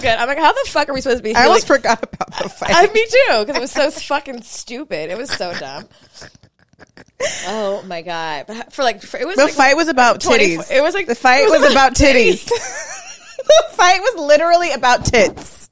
Good." 0.00 0.16
I'm 0.16 0.28
like, 0.28 0.38
"How 0.38 0.52
the 0.52 0.68
fuck 0.70 0.88
are 0.88 0.94
we 0.94 1.00
supposed 1.00 1.18
to 1.18 1.22
be?" 1.22 1.34
I 1.34 1.44
almost 1.44 1.66
healing- 1.66 1.80
forgot 1.82 2.02
about 2.02 2.42
the 2.42 2.48
fight. 2.48 2.70
I, 2.74 2.86
me 2.92 3.04
too, 3.06 3.44
because 3.44 3.56
it 3.56 3.60
was 3.60 3.70
so 3.72 3.90
fucking 3.90 4.42
stupid. 4.42 5.10
It 5.10 5.18
was 5.18 5.30
so 5.30 5.52
dumb. 5.54 5.84
Oh 7.46 7.82
my 7.86 8.02
god! 8.02 8.44
But 8.46 8.72
for 8.72 8.82
like, 8.84 9.02
for, 9.02 9.18
it 9.18 9.26
was 9.26 9.36
the 9.36 9.44
like, 9.44 9.54
fight 9.54 9.76
was 9.76 9.88
about 9.88 10.20
24 10.20 10.62
titties. 10.64 10.70
it 10.76 10.80
was 10.80 10.94
like- 10.94 11.06
the 11.06 11.14
fight 11.14 11.44
was, 11.48 11.60
was 11.60 11.72
about 11.72 11.92
about 11.92 11.94
titties. 11.94 12.44
the 12.48 13.64
fight 13.72 14.00
was 14.00 14.24
literally 14.26 14.70
about 14.72 15.04
tits. 15.04 15.68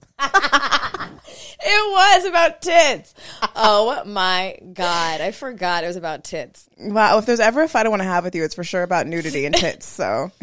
It 1.69 1.93
was 1.93 2.25
about 2.27 2.63
tits. 2.63 3.15
Oh 3.55 4.03
my 4.05 4.59
god! 4.73 5.21
I 5.21 5.31
forgot 5.33 5.85
it 5.85 5.87
was 5.89 5.97
about 5.97 6.23
tits. 6.25 6.69
Wow, 6.79 7.19
if 7.19 7.27
there's 7.27 7.41
ever 7.41 7.63
a 7.63 7.69
fight 7.69 7.87
I 7.87 7.89
want 7.89 8.01
to 8.03 8.09
have 8.09 8.25
with 8.25 8.35
you, 8.35 8.45
it's 8.45 8.55
for 8.55 8.65
sure 8.65 8.83
about 8.83 9.07
nudity 9.07 9.47
and 9.47 9.55
tits. 9.55 9.87
So 9.87 10.31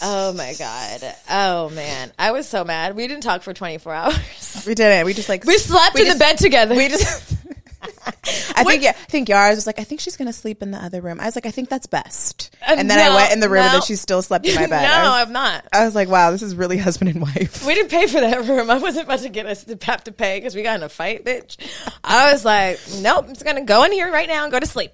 Oh 0.00 0.32
my 0.32 0.54
god! 0.58 1.14
Oh 1.28 1.70
man, 1.70 2.12
I 2.18 2.30
was 2.32 2.48
so 2.48 2.64
mad. 2.64 2.94
We 2.96 3.06
didn't 3.08 3.22
talk 3.22 3.42
for 3.42 3.52
24 3.52 3.92
hours. 3.94 4.64
we 4.66 4.74
didn't. 4.74 5.06
We 5.06 5.14
just 5.14 5.28
like 5.28 5.44
We 5.44 5.58
slept 5.58 5.94
we 5.94 6.02
in 6.02 6.06
just- 6.06 6.18
the 6.18 6.24
bed 6.24 6.38
together. 6.38 6.74
We 6.76 6.88
just 6.88 7.34
I 8.56 8.64
think 8.64 8.82
yeah, 8.82 8.90
I 8.90 9.04
think 9.04 9.28
Yara 9.28 9.54
was 9.54 9.66
like, 9.66 9.78
I 9.78 9.84
think 9.84 10.00
she's 10.00 10.16
gonna 10.16 10.32
sleep 10.32 10.62
in 10.62 10.70
the 10.72 10.78
other 10.78 11.00
room. 11.00 11.20
I 11.20 11.24
was 11.26 11.36
like, 11.36 11.46
I 11.46 11.50
think 11.50 11.68
that's 11.68 11.86
best. 11.86 12.50
Uh, 12.66 12.74
And 12.76 12.90
then 12.90 12.98
I 12.98 13.14
went 13.14 13.32
in 13.32 13.40
the 13.40 13.48
room 13.48 13.62
and 13.62 13.74
then 13.74 13.82
she 13.82 13.94
still 13.96 14.20
slept 14.20 14.46
in 14.46 14.54
my 14.56 14.66
bed. 14.68 14.82
no, 14.82 15.10
was, 15.10 15.26
I'm 15.26 15.32
not. 15.32 15.64
I 15.72 15.84
was 15.84 15.94
like, 15.94 16.08
wow, 16.08 16.30
this 16.32 16.42
is 16.42 16.54
really 16.56 16.76
husband 16.76 17.10
and 17.10 17.20
wife. 17.22 17.64
We 17.64 17.74
didn't 17.74 17.90
pay 17.90 18.06
for 18.08 18.20
that 18.20 18.46
room. 18.46 18.68
I 18.70 18.78
wasn't 18.78 19.06
about 19.06 19.20
to 19.20 19.28
get 19.28 19.46
us 19.46 19.64
to 19.64 19.78
have 19.82 20.04
to 20.04 20.12
pay 20.12 20.38
because 20.38 20.54
we 20.56 20.62
got 20.64 20.76
in 20.76 20.82
a 20.82 20.88
fight, 20.88 21.24
bitch. 21.24 21.56
I 22.02 22.32
was 22.32 22.44
like, 22.44 22.80
nope, 23.00 23.26
I'm 23.28 23.34
just 23.34 23.44
gonna 23.44 23.64
go 23.64 23.84
in 23.84 23.92
here 23.92 24.10
right 24.12 24.28
now 24.28 24.42
and 24.42 24.52
go 24.52 24.58
to 24.60 24.66
sleep. 24.66 24.90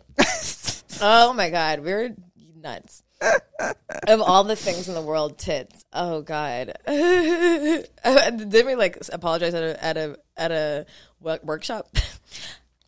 oh 1.00 1.32
my 1.32 1.48
god, 1.50 1.80
we're 1.80 2.14
nuts. 2.60 3.02
Of 3.20 4.20
all 4.20 4.44
the 4.44 4.56
things 4.56 4.88
in 4.88 4.94
the 4.94 5.02
world, 5.02 5.38
tits. 5.38 5.84
Oh 5.92 6.22
god, 6.22 6.76
didn't 6.86 8.66
we 8.66 8.74
like 8.74 8.98
apologize 9.12 9.54
at 9.54 9.62
a 9.62 9.84
at 9.84 9.96
a 9.96 10.18
at 10.36 10.52
a 10.52 10.86
wo- 11.20 11.38
workshop? 11.42 11.88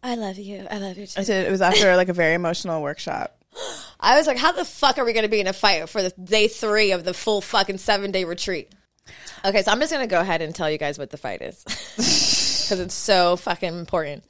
I 0.02 0.14
love 0.14 0.38
you. 0.38 0.66
I 0.70 0.78
love 0.78 0.98
you 0.98 1.06
too. 1.06 1.20
I 1.20 1.24
did. 1.24 1.46
It 1.46 1.50
was 1.50 1.62
after 1.62 1.96
like 1.96 2.08
a 2.08 2.12
very 2.12 2.34
emotional 2.34 2.82
workshop. 2.82 3.36
I 4.00 4.18
was 4.18 4.26
like, 4.26 4.38
how 4.38 4.52
the 4.52 4.64
fuck 4.64 4.98
are 4.98 5.04
we 5.04 5.12
going 5.12 5.24
to 5.24 5.30
be 5.30 5.40
in 5.40 5.46
a 5.46 5.52
fight 5.52 5.88
for 5.88 6.02
the 6.02 6.10
day 6.10 6.48
three 6.48 6.92
of 6.92 7.04
the 7.04 7.14
full 7.14 7.40
fucking 7.40 7.78
seven 7.78 8.10
day 8.10 8.24
retreat? 8.24 8.70
Okay, 9.44 9.62
so 9.62 9.70
I'm 9.70 9.80
just 9.80 9.92
going 9.92 10.06
to 10.06 10.10
go 10.10 10.20
ahead 10.20 10.42
and 10.42 10.54
tell 10.54 10.70
you 10.70 10.78
guys 10.78 10.98
what 10.98 11.10
the 11.10 11.16
fight 11.16 11.40
is 11.42 11.62
because 11.64 12.80
it's 12.80 12.94
so 12.94 13.36
fucking 13.36 13.78
important. 13.78 14.24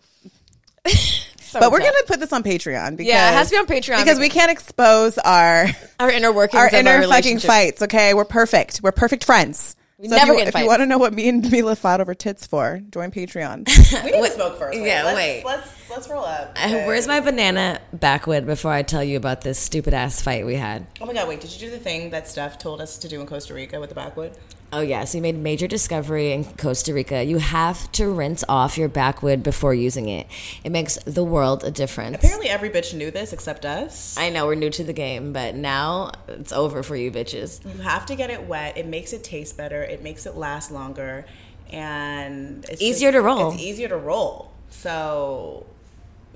So 1.56 1.60
But 1.60 1.72
we're 1.72 1.78
tough. 1.78 1.88
gonna 1.88 2.06
put 2.06 2.20
this 2.20 2.32
on 2.32 2.42
Patreon 2.42 2.96
because 2.96 3.06
Yeah, 3.08 3.30
it 3.30 3.34
has 3.34 3.48
to 3.48 3.54
be 3.54 3.58
on 3.58 3.66
Patreon 3.66 3.98
because 4.04 4.18
we 4.18 4.28
can't 4.28 4.50
expose 4.50 5.16
our 5.18 5.66
our 5.98 6.10
inner 6.10 6.32
workings, 6.32 6.60
our 6.60 6.68
inner 6.74 6.90
our 6.90 7.02
fucking 7.08 7.38
fights. 7.38 7.82
Okay, 7.82 8.12
we're 8.14 8.24
perfect. 8.26 8.80
We're 8.82 8.92
perfect 8.92 9.24
friends. 9.24 9.74
We 9.98 10.08
never 10.08 10.32
if 10.32 10.38
you, 10.40 10.44
get 10.44 10.54
if 10.54 10.60
you 10.60 10.66
want 10.66 10.80
to 10.80 10.86
know 10.86 10.98
what 10.98 11.14
me 11.14 11.26
and 11.30 11.50
Mila 11.50 11.74
fought 11.74 12.02
over 12.02 12.14
tits 12.14 12.46
for, 12.46 12.82
join 12.90 13.10
Patreon. 13.10 13.66
we 14.04 14.10
need 14.10 14.22
to 14.22 14.30
smoke 14.32 14.58
first. 14.58 14.78
yeah, 14.78 15.04
let's- 15.04 15.16
wait. 15.16 15.42
Let's 15.42 15.90
let's 15.90 16.08
roll 16.10 16.24
up. 16.24 16.52
Uh, 16.54 16.68
Where's 16.84 17.06
my 17.08 17.20
banana 17.20 17.80
backwood 17.94 18.44
before 18.44 18.72
I 18.72 18.82
tell 18.82 19.02
you 19.02 19.16
about 19.16 19.40
this 19.40 19.58
stupid 19.58 19.94
ass 19.94 20.20
fight 20.20 20.44
we 20.44 20.54
had? 20.56 20.86
Oh 21.00 21.06
my 21.06 21.14
god! 21.14 21.26
Wait, 21.28 21.40
did 21.40 21.50
you 21.50 21.58
do 21.58 21.70
the 21.70 21.78
thing 21.78 22.10
that 22.10 22.28
Steph 22.28 22.58
told 22.58 22.82
us 22.82 22.98
to 22.98 23.08
do 23.08 23.22
in 23.22 23.26
Costa 23.26 23.54
Rica 23.54 23.80
with 23.80 23.88
the 23.88 23.94
backwood? 23.94 24.36
Oh 24.76 24.82
yeah, 24.82 25.04
so 25.04 25.16
you 25.16 25.22
made 25.22 25.36
a 25.36 25.38
major 25.38 25.66
discovery 25.66 26.32
in 26.32 26.44
Costa 26.44 26.92
Rica. 26.92 27.24
You 27.24 27.38
have 27.38 27.90
to 27.92 28.10
rinse 28.10 28.44
off 28.46 28.76
your 28.76 28.90
backwood 28.90 29.42
before 29.42 29.72
using 29.72 30.10
it. 30.10 30.26
It 30.64 30.70
makes 30.70 30.96
the 31.04 31.24
world 31.24 31.64
a 31.64 31.70
difference. 31.70 32.16
Apparently, 32.16 32.50
every 32.50 32.68
bitch 32.68 32.92
knew 32.92 33.10
this 33.10 33.32
except 33.32 33.64
us. 33.64 34.18
I 34.18 34.28
know 34.28 34.44
we're 34.44 34.54
new 34.54 34.68
to 34.68 34.84
the 34.84 34.92
game, 34.92 35.32
but 35.32 35.54
now 35.54 36.10
it's 36.28 36.52
over 36.52 36.82
for 36.82 36.94
you 36.94 37.10
bitches. 37.10 37.64
You 37.64 37.80
have 37.84 38.04
to 38.04 38.16
get 38.16 38.28
it 38.28 38.46
wet. 38.46 38.76
It 38.76 38.84
makes 38.84 39.14
it 39.14 39.24
taste 39.24 39.56
better. 39.56 39.82
It 39.82 40.02
makes 40.02 40.26
it 40.26 40.36
last 40.36 40.70
longer, 40.70 41.24
and 41.70 42.62
it's 42.68 42.82
Easier 42.82 43.12
to 43.12 43.22
roll. 43.22 43.52
It's 43.52 43.62
easier 43.62 43.88
to 43.88 43.96
roll. 43.96 44.52
So, 44.68 45.64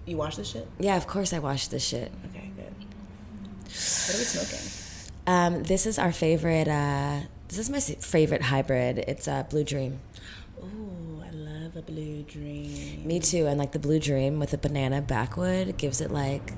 you 0.07 0.17
wash 0.17 0.37
this 0.37 0.49
shit? 0.49 0.67
Yeah, 0.79 0.97
of 0.97 1.07
course 1.07 1.35
I 1.35 1.41
wash 1.41 1.67
this 1.67 1.87
shit. 1.87 2.11
Okay, 2.31 2.51
good. 2.57 2.73
What 2.73 4.15
are 4.15 4.19
we 4.19 4.25
smoking? 4.25 4.67
Um, 5.27 5.63
this 5.65 5.85
is 5.85 5.99
our 5.99 6.11
favorite. 6.11 6.69
Uh, 6.69 7.21
this 7.51 7.59
is 7.59 7.71
my 7.71 7.81
favorite 7.81 8.43
hybrid. 8.43 8.99
It's 9.09 9.27
uh, 9.27 9.43
Blue 9.43 9.65
Dream. 9.65 10.01
Ooh, 10.63 11.23
I 11.27 11.31
love 11.31 11.77
a 11.77 11.83
blue 11.83 12.23
dream. 12.23 13.07
Me 13.07 13.19
too. 13.19 13.47
And 13.47 13.59
like 13.59 13.73
the 13.73 13.79
Blue 13.79 13.99
Dream 13.99 14.39
with 14.39 14.53
a 14.53 14.59
banana 14.59 15.03
backwood 15.03 15.77
gives 15.77 16.01
it 16.01 16.13
like 16.13 16.53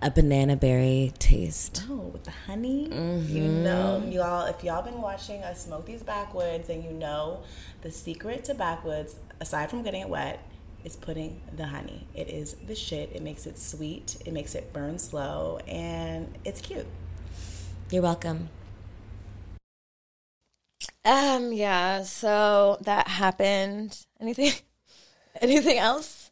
a 0.00 0.10
banana 0.10 0.54
berry 0.54 1.12
taste. 1.18 1.84
Oh, 1.90 1.96
with 1.96 2.22
the 2.24 2.30
honey, 2.30 2.84
you 3.26 3.42
know, 3.42 4.04
y'all. 4.08 4.46
If 4.46 4.62
y'all 4.62 4.82
been 4.82 5.02
watching 5.02 5.42
us 5.42 5.64
smoke 5.64 5.86
these 5.86 6.04
backwoods, 6.04 6.68
and 6.68 6.84
you 6.84 6.92
know 6.92 7.42
the 7.82 7.90
secret 7.90 8.44
to 8.44 8.54
backwoods, 8.54 9.16
aside 9.40 9.70
from 9.70 9.82
getting 9.82 10.02
it 10.02 10.08
wet, 10.08 10.40
is 10.84 10.94
putting 10.94 11.40
the 11.56 11.66
honey. 11.66 12.06
It 12.14 12.28
is 12.28 12.54
the 12.68 12.76
shit. 12.76 13.10
It 13.12 13.22
makes 13.22 13.46
it 13.46 13.58
sweet. 13.58 14.22
It 14.24 14.32
makes 14.32 14.54
it 14.54 14.72
burn 14.72 15.00
slow, 15.00 15.58
and 15.66 16.32
it's 16.44 16.60
cute. 16.60 16.86
You're 17.90 18.02
welcome. 18.02 18.50
Um, 21.04 21.52
yeah, 21.52 22.02
so 22.02 22.78
that 22.82 23.08
happened. 23.08 23.98
Anything? 24.20 24.52
Anything 25.40 25.78
else? 25.78 26.30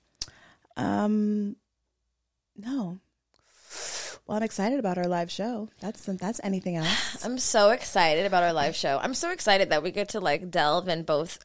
Um, 0.77 1.57
no. 2.57 2.99
Well, 4.27 4.37
I'm 4.37 4.43
excited 4.43 4.79
about 4.79 4.99
our 4.99 5.07
live 5.07 5.31
show. 5.31 5.69
That's 5.81 6.05
that's 6.05 6.41
anything 6.43 6.77
else. 6.77 7.25
I'm 7.25 7.39
so 7.39 7.71
excited 7.71 8.27
about 8.27 8.43
our 8.43 8.53
live 8.53 8.75
show. 8.75 8.99
I'm 9.01 9.15
so 9.15 9.31
excited 9.31 9.71
that 9.71 9.83
we 9.83 9.93
get 9.93 10.11
to 10.11 10.21
like 10.21 10.51
delve 10.51 10.89
in 10.89 11.05
both 11.05 11.39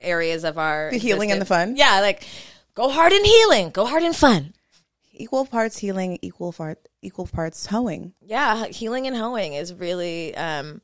areas 0.00 0.44
of 0.44 0.58
our 0.58 0.90
The 0.90 0.98
healing 0.98 1.30
and 1.30 1.40
the 1.40 1.46
fun? 1.46 1.76
Yeah, 1.76 2.00
like 2.00 2.26
go 2.74 2.90
hard 2.90 3.12
in 3.12 3.24
healing, 3.24 3.70
go 3.70 3.86
hard 3.86 4.02
in 4.02 4.12
fun. 4.12 4.54
Equal 5.20 5.44
parts 5.44 5.78
healing, 5.78 6.18
equal 6.22 6.52
part 6.52 6.88
equal 7.02 7.26
parts 7.26 7.66
hoeing. 7.66 8.14
Yeah, 8.22 8.66
healing 8.66 9.06
and 9.06 9.16
hoeing 9.16 9.54
is 9.54 9.74
really, 9.74 10.34
um, 10.34 10.80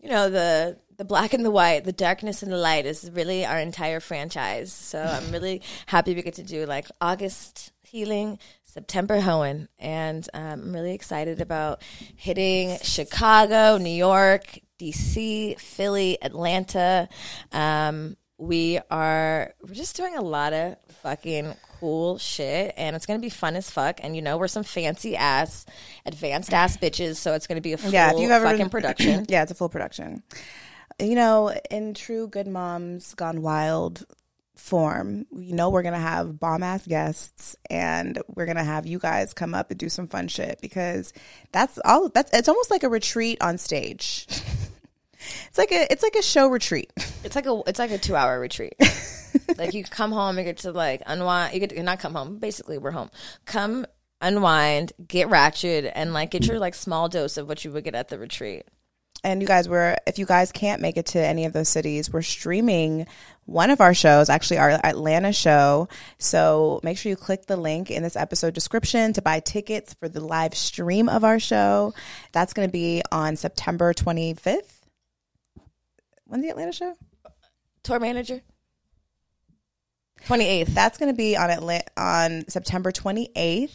you 0.00 0.08
know, 0.08 0.30
the 0.30 0.78
the 0.96 1.04
black 1.04 1.32
and 1.32 1.44
the 1.44 1.50
white, 1.50 1.84
the 1.84 1.92
darkness 1.92 2.42
and 2.42 2.50
the 2.50 2.56
light 2.56 2.86
is 2.86 3.08
really 3.12 3.46
our 3.46 3.58
entire 3.58 4.00
franchise. 4.00 4.72
So 4.72 5.00
I'm 5.00 5.30
really 5.32 5.62
happy 5.86 6.14
we 6.14 6.22
get 6.22 6.34
to 6.34 6.42
do 6.42 6.66
like 6.66 6.86
August 7.00 7.72
healing, 7.82 8.38
September 8.64 9.20
hoeing, 9.20 9.68
and 9.78 10.28
um, 10.34 10.62
I'm 10.62 10.72
really 10.72 10.94
excited 10.94 11.40
about 11.40 11.82
hitting 12.16 12.78
Chicago, 12.82 13.76
New 13.76 13.90
York, 13.90 14.58
DC, 14.78 15.58
Philly, 15.60 16.18
Atlanta. 16.22 17.08
Um, 17.52 18.16
we 18.38 18.78
are 18.90 19.52
we're 19.62 19.74
just 19.74 19.96
doing 19.96 20.16
a 20.16 20.22
lot 20.22 20.52
of 20.52 20.76
fucking 21.02 21.54
cool 21.80 22.18
shit 22.18 22.72
and 22.76 22.94
it's 22.94 23.04
gonna 23.04 23.18
be 23.18 23.28
fun 23.28 23.56
as 23.56 23.68
fuck 23.70 23.98
and 24.02 24.14
you 24.14 24.22
know 24.22 24.38
we're 24.38 24.48
some 24.48 24.62
fancy 24.62 25.16
ass 25.16 25.66
advanced 26.06 26.52
ass 26.52 26.76
bitches 26.76 27.16
so 27.16 27.34
it's 27.34 27.46
gonna 27.46 27.60
be 27.60 27.72
a 27.72 27.76
full 27.76 27.90
Yeah, 27.90 28.12
if 28.12 28.20
you've 28.20 28.30
ever 28.30 28.44
fucking 28.44 28.70
production 28.70 29.26
yeah, 29.28 29.42
it's 29.42 29.52
a 29.52 29.54
full 29.54 29.68
production. 29.68 30.22
You 31.00 31.14
know, 31.14 31.56
in 31.70 31.94
true 31.94 32.26
Good 32.26 32.48
Moms 32.48 33.14
Gone 33.14 33.40
Wild 33.42 34.04
form, 34.56 35.26
you 35.30 35.54
know 35.54 35.70
we're 35.70 35.82
gonna 35.82 35.98
have 35.98 36.40
bomb 36.40 36.64
ass 36.64 36.84
guests, 36.86 37.54
and 37.70 38.20
we're 38.34 38.46
gonna 38.46 38.64
have 38.64 38.84
you 38.84 38.98
guys 38.98 39.32
come 39.32 39.54
up 39.54 39.70
and 39.70 39.78
do 39.78 39.88
some 39.88 40.08
fun 40.08 40.26
shit 40.26 40.58
because 40.60 41.12
that's 41.52 41.78
all. 41.84 42.08
That's 42.08 42.32
it's 42.32 42.48
almost 42.48 42.72
like 42.72 42.82
a 42.82 42.88
retreat 42.88 43.38
on 43.40 43.58
stage. 43.58 44.26
it's 45.48 45.58
like 45.58 45.72
a 45.72 45.90
it's 45.90 46.02
like 46.02 46.14
a 46.14 46.22
show 46.22 46.48
retreat. 46.48 46.92
it's 47.24 47.36
like 47.36 47.46
a 47.46 47.62
it's 47.66 47.78
like 47.78 47.90
a 47.90 47.98
two 47.98 48.16
hour 48.16 48.38
retreat 48.38 48.74
like 49.58 49.74
you 49.74 49.84
come 49.84 50.12
home 50.12 50.38
you 50.38 50.44
get 50.44 50.58
to 50.58 50.72
like 50.72 51.02
unwind 51.06 51.54
you 51.54 51.60
get 51.60 51.70
to 51.70 51.82
not 51.82 51.98
come 52.00 52.14
home 52.14 52.38
basically 52.38 52.78
we're 52.78 52.90
home 52.90 53.10
come 53.44 53.86
unwind 54.20 54.92
get 55.06 55.28
ratchet 55.28 55.90
and 55.94 56.12
like 56.12 56.30
get 56.30 56.46
your 56.46 56.58
like 56.58 56.74
small 56.74 57.08
dose 57.08 57.36
of 57.36 57.48
what 57.48 57.64
you 57.64 57.70
would 57.70 57.84
get 57.84 57.94
at 57.94 58.08
the 58.08 58.18
retreat 58.18 58.64
And 59.24 59.42
you 59.42 59.48
guys 59.48 59.68
were, 59.68 59.96
if 60.06 60.18
you 60.18 60.26
guys 60.26 60.52
can't 60.52 60.80
make 60.80 60.96
it 60.96 61.06
to 61.06 61.18
any 61.18 61.44
of 61.44 61.52
those 61.52 61.68
cities, 61.68 62.12
we're 62.12 62.22
streaming 62.22 63.08
one 63.46 63.70
of 63.70 63.80
our 63.80 63.92
shows, 63.92 64.28
actually 64.30 64.58
our 64.58 64.70
Atlanta 64.70 65.32
show. 65.32 65.88
So 66.18 66.78
make 66.84 66.98
sure 66.98 67.10
you 67.10 67.16
click 67.16 67.46
the 67.46 67.56
link 67.56 67.90
in 67.90 68.04
this 68.04 68.14
episode 68.14 68.54
description 68.54 69.12
to 69.14 69.22
buy 69.22 69.40
tickets 69.40 69.94
for 69.94 70.08
the 70.08 70.20
live 70.20 70.54
stream 70.54 71.08
of 71.08 71.24
our 71.24 71.40
show. 71.40 71.94
That's 72.30 72.52
going 72.52 72.68
to 72.68 72.72
be 72.72 73.02
on 73.10 73.34
September 73.34 73.92
25th. 73.92 74.77
When's 76.28 76.44
the 76.44 76.50
Atlanta 76.50 76.72
show? 76.72 76.94
tour 77.82 77.98
manager 78.00 78.40
28th 80.26 80.66
That's 80.74 80.98
going 80.98 81.10
to 81.12 81.16
be 81.16 81.36
on 81.36 81.50
Atlanta 81.50 81.84
on 81.96 82.44
September 82.48 82.90
28th. 82.92 83.70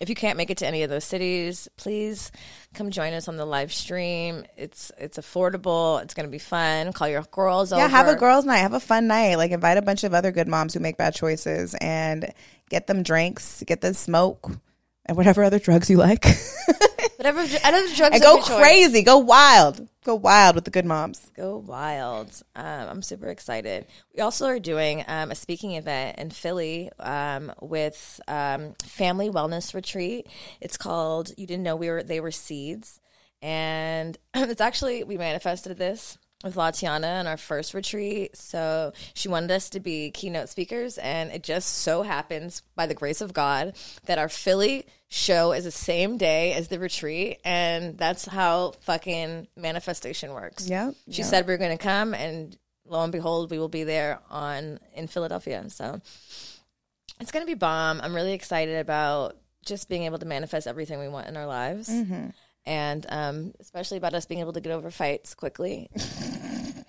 if 0.00 0.08
you 0.08 0.14
can't 0.16 0.36
make 0.36 0.50
it 0.50 0.58
to 0.58 0.66
any 0.66 0.82
of 0.82 0.90
those 0.90 1.04
cities 1.04 1.68
please 1.76 2.32
come 2.74 2.90
join 2.90 3.12
us 3.12 3.28
on 3.28 3.36
the 3.36 3.44
live 3.44 3.72
stream 3.72 4.42
it's 4.56 4.90
it's 4.98 5.16
affordable 5.18 6.02
it's 6.02 6.14
gonna 6.14 6.28
be 6.28 6.38
fun 6.38 6.92
call 6.92 7.06
your 7.08 7.22
girls 7.30 7.70
Yeah, 7.70 7.84
over 7.84 7.88
have 7.88 8.08
a 8.08 8.16
girls' 8.16 8.44
night. 8.46 8.58
Have 8.58 8.72
a 8.72 8.80
fun 8.80 9.06
night. 9.06 9.36
Like 9.36 9.52
invite 9.52 9.76
a 9.76 9.82
bunch 9.82 10.02
of 10.02 10.12
other 10.14 10.32
good 10.32 10.48
moms 10.48 10.74
who 10.74 10.80
make 10.80 10.96
bad 10.96 11.14
choices 11.14 11.74
and 11.80 12.32
get 12.68 12.86
them 12.88 13.02
drinks, 13.04 13.62
get 13.66 13.80
them 13.80 13.92
smoke, 13.94 14.50
and 15.06 15.16
whatever 15.16 15.44
other 15.44 15.58
drugs 15.60 15.88
you 15.90 15.98
like. 15.98 16.24
whatever 17.16 17.40
other 17.40 17.86
drugs 17.94 18.14
and 18.14 18.22
go 18.22 18.36
your 18.36 18.44
choice. 18.44 18.58
crazy, 18.58 19.02
go 19.02 19.18
wild, 19.18 19.86
go 20.04 20.14
wild 20.14 20.54
with 20.54 20.64
the 20.64 20.70
good 20.70 20.84
moms. 20.84 21.30
Go 21.36 21.56
wild. 21.56 22.42
Um, 22.56 22.88
I'm 22.88 23.02
super 23.02 23.28
excited. 23.28 23.86
We 24.14 24.20
also 24.20 24.46
are 24.46 24.58
doing 24.58 25.04
um, 25.06 25.30
a 25.30 25.34
speaking 25.34 25.72
event 25.72 26.18
in 26.18 26.30
Philly 26.30 26.90
um, 26.98 27.52
with 27.60 28.20
um, 28.28 28.74
Family 28.84 29.30
Wellness 29.30 29.74
Retreat. 29.74 30.26
It's 30.60 30.76
called 30.76 31.30
You 31.36 31.46
Didn't 31.46 31.62
Know 31.62 31.76
We 31.76 31.90
Were 31.90 32.02
They 32.02 32.20
Were 32.20 32.30
Seeds. 32.30 33.00
And 33.40 34.16
it's 34.34 34.60
actually, 34.60 35.04
we 35.04 35.16
manifested 35.16 35.78
this 35.78 36.18
with 36.42 36.56
Latiana 36.56 37.06
on 37.06 37.26
our 37.26 37.36
first 37.36 37.72
retreat. 37.72 38.36
So 38.36 38.92
she 39.14 39.28
wanted 39.28 39.52
us 39.52 39.70
to 39.70 39.80
be 39.80 40.10
keynote 40.10 40.48
speakers. 40.48 40.98
And 40.98 41.30
it 41.30 41.42
just 41.42 41.68
so 41.68 42.02
happens, 42.02 42.62
by 42.74 42.86
the 42.86 42.94
grace 42.94 43.20
of 43.20 43.32
God, 43.32 43.74
that 44.06 44.18
our 44.18 44.28
Philly 44.28 44.86
show 45.12 45.52
is 45.52 45.64
the 45.64 45.70
same 45.70 46.16
day 46.16 46.54
as 46.54 46.68
the 46.68 46.78
retreat. 46.78 47.40
And 47.44 47.98
that's 47.98 48.24
how 48.24 48.72
fucking 48.80 49.48
manifestation 49.56 50.32
works. 50.32 50.68
Yeah. 50.68 50.92
She 51.10 51.22
yep. 51.22 51.30
said 51.30 51.46
we 51.46 51.54
are 51.54 51.58
going 51.58 51.76
to 51.76 51.82
come 51.82 52.14
and 52.14 52.56
lo 52.86 53.02
and 53.02 53.12
behold, 53.12 53.50
we 53.50 53.58
will 53.58 53.68
be 53.68 53.84
there 53.84 54.20
on 54.30 54.78
in 54.94 55.08
Philadelphia. 55.08 55.64
So 55.68 56.00
it's 57.20 57.30
gonna 57.30 57.46
be 57.46 57.54
bomb. 57.54 58.00
I'm 58.00 58.14
really 58.14 58.32
excited 58.32 58.78
about 58.78 59.36
just 59.64 59.88
being 59.88 60.04
able 60.04 60.18
to 60.18 60.26
manifest 60.26 60.66
everything 60.66 60.98
we 60.98 61.08
want 61.08 61.28
in 61.28 61.36
our 61.36 61.46
lives, 61.46 61.88
and 62.66 63.06
um, 63.08 63.52
especially 63.60 63.96
about 63.96 64.14
us 64.14 64.26
being 64.26 64.40
able 64.40 64.52
to 64.52 64.60
get 64.60 64.72
over 64.72 64.90
fights 64.90 65.34
quickly. 65.34 65.88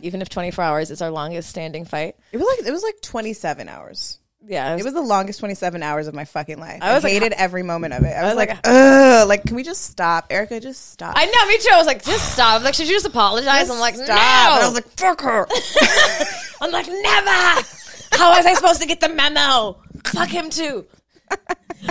Even 0.02 0.22
if 0.22 0.28
24 0.28 0.62
hours 0.64 0.92
is 0.92 1.02
our 1.02 1.12
longest 1.12 1.50
standing 1.50 1.86
fight. 1.86 2.18
It 2.34 2.38
was 2.38 2.46
like 2.46 2.68
it 2.68 2.72
was 2.72 2.84
like 2.84 3.00
27 3.02 3.70
hours. 3.70 4.20
Yeah, 4.46 4.76
It 4.76 4.84
was 4.84 4.94
the 4.94 5.02
longest 5.02 5.40
27 5.40 5.82
hours 5.82 6.08
of 6.08 6.14
my 6.14 6.26
fucking 6.26 6.60
life. 6.60 6.80
I, 6.82 6.92
I 6.92 6.94
was 6.96 7.04
like, 7.04 7.14
hated 7.14 7.32
every 7.34 7.64
moment 7.64 7.94
of 7.94 8.04
it. 8.04 8.10
I 8.10 8.24
was, 8.24 8.32
was 8.32 8.36
like, 8.36 8.50
like, 8.50 8.60
ugh, 8.66 9.28
like, 9.28 9.44
can 9.46 9.56
we 9.56 9.64
just 9.64 9.84
stop? 9.86 10.28
Erica, 10.30 10.60
just 10.60 10.92
stop. 10.92 11.14
I 11.16 11.26
know, 11.26 11.48
me 11.48 11.58
too. 11.60 11.70
I 11.74 11.78
was 11.78 11.88
like, 11.88 12.04
just 12.04 12.34
stop. 12.34 12.58
I'm 12.58 12.64
like, 12.64 12.74
should 12.74 12.88
you 12.88 12.94
just 12.96 13.06
apologize? 13.06 13.70
I'm 13.70 13.80
like, 13.80 13.96
stop. 13.96 14.08
no. 14.10 14.14
And 14.14 14.20
I 14.20 14.66
was 14.66 14.74
like, 14.76 14.88
fuck 14.90 15.22
her. 15.22 15.48
I'm 16.62 16.72
like, 16.72 16.88
never. 16.88 17.68
How 18.12 18.36
was 18.36 18.46
I 18.46 18.54
supposed 18.54 18.82
to 18.82 18.88
get 18.88 19.00
the 19.00 19.10
memo? 19.10 19.78
Fuck 20.06 20.30
him 20.30 20.50
too. 20.50 20.86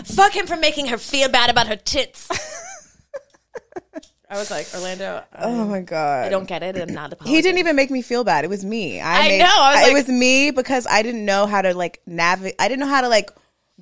Fuck 0.04 0.34
him 0.34 0.46
for 0.46 0.56
making 0.56 0.86
her 0.86 0.98
feel 0.98 1.28
bad 1.28 1.50
about 1.50 1.66
her 1.66 1.76
tits. 1.76 2.28
I 4.32 4.38
was 4.38 4.50
like, 4.50 4.66
Orlando, 4.74 5.22
I, 5.32 5.44
oh 5.44 5.66
my 5.66 5.80
God. 5.80 6.24
I 6.24 6.28
don't 6.30 6.48
get 6.48 6.62
it. 6.62 6.76
I'm 6.76 6.94
not 6.94 7.12
apologizing. 7.12 7.34
He 7.36 7.42
didn't 7.42 7.58
even 7.58 7.76
make 7.76 7.90
me 7.90 8.00
feel 8.00 8.24
bad. 8.24 8.44
It 8.44 8.48
was 8.48 8.64
me. 8.64 9.00
I, 9.00 9.18
I 9.26 9.28
made, 9.28 9.38
know. 9.40 9.46
I 9.46 9.72
was 9.74 9.80
it 9.80 9.84
like- 9.84 10.06
was 10.06 10.08
me 10.08 10.50
because 10.50 10.86
I 10.86 11.02
didn't 11.02 11.24
know 11.24 11.46
how 11.46 11.60
to 11.60 11.74
like 11.74 12.00
navigate. 12.06 12.54
I 12.58 12.68
didn't 12.68 12.80
know 12.80 12.86
how 12.86 13.02
to 13.02 13.08
like 13.08 13.30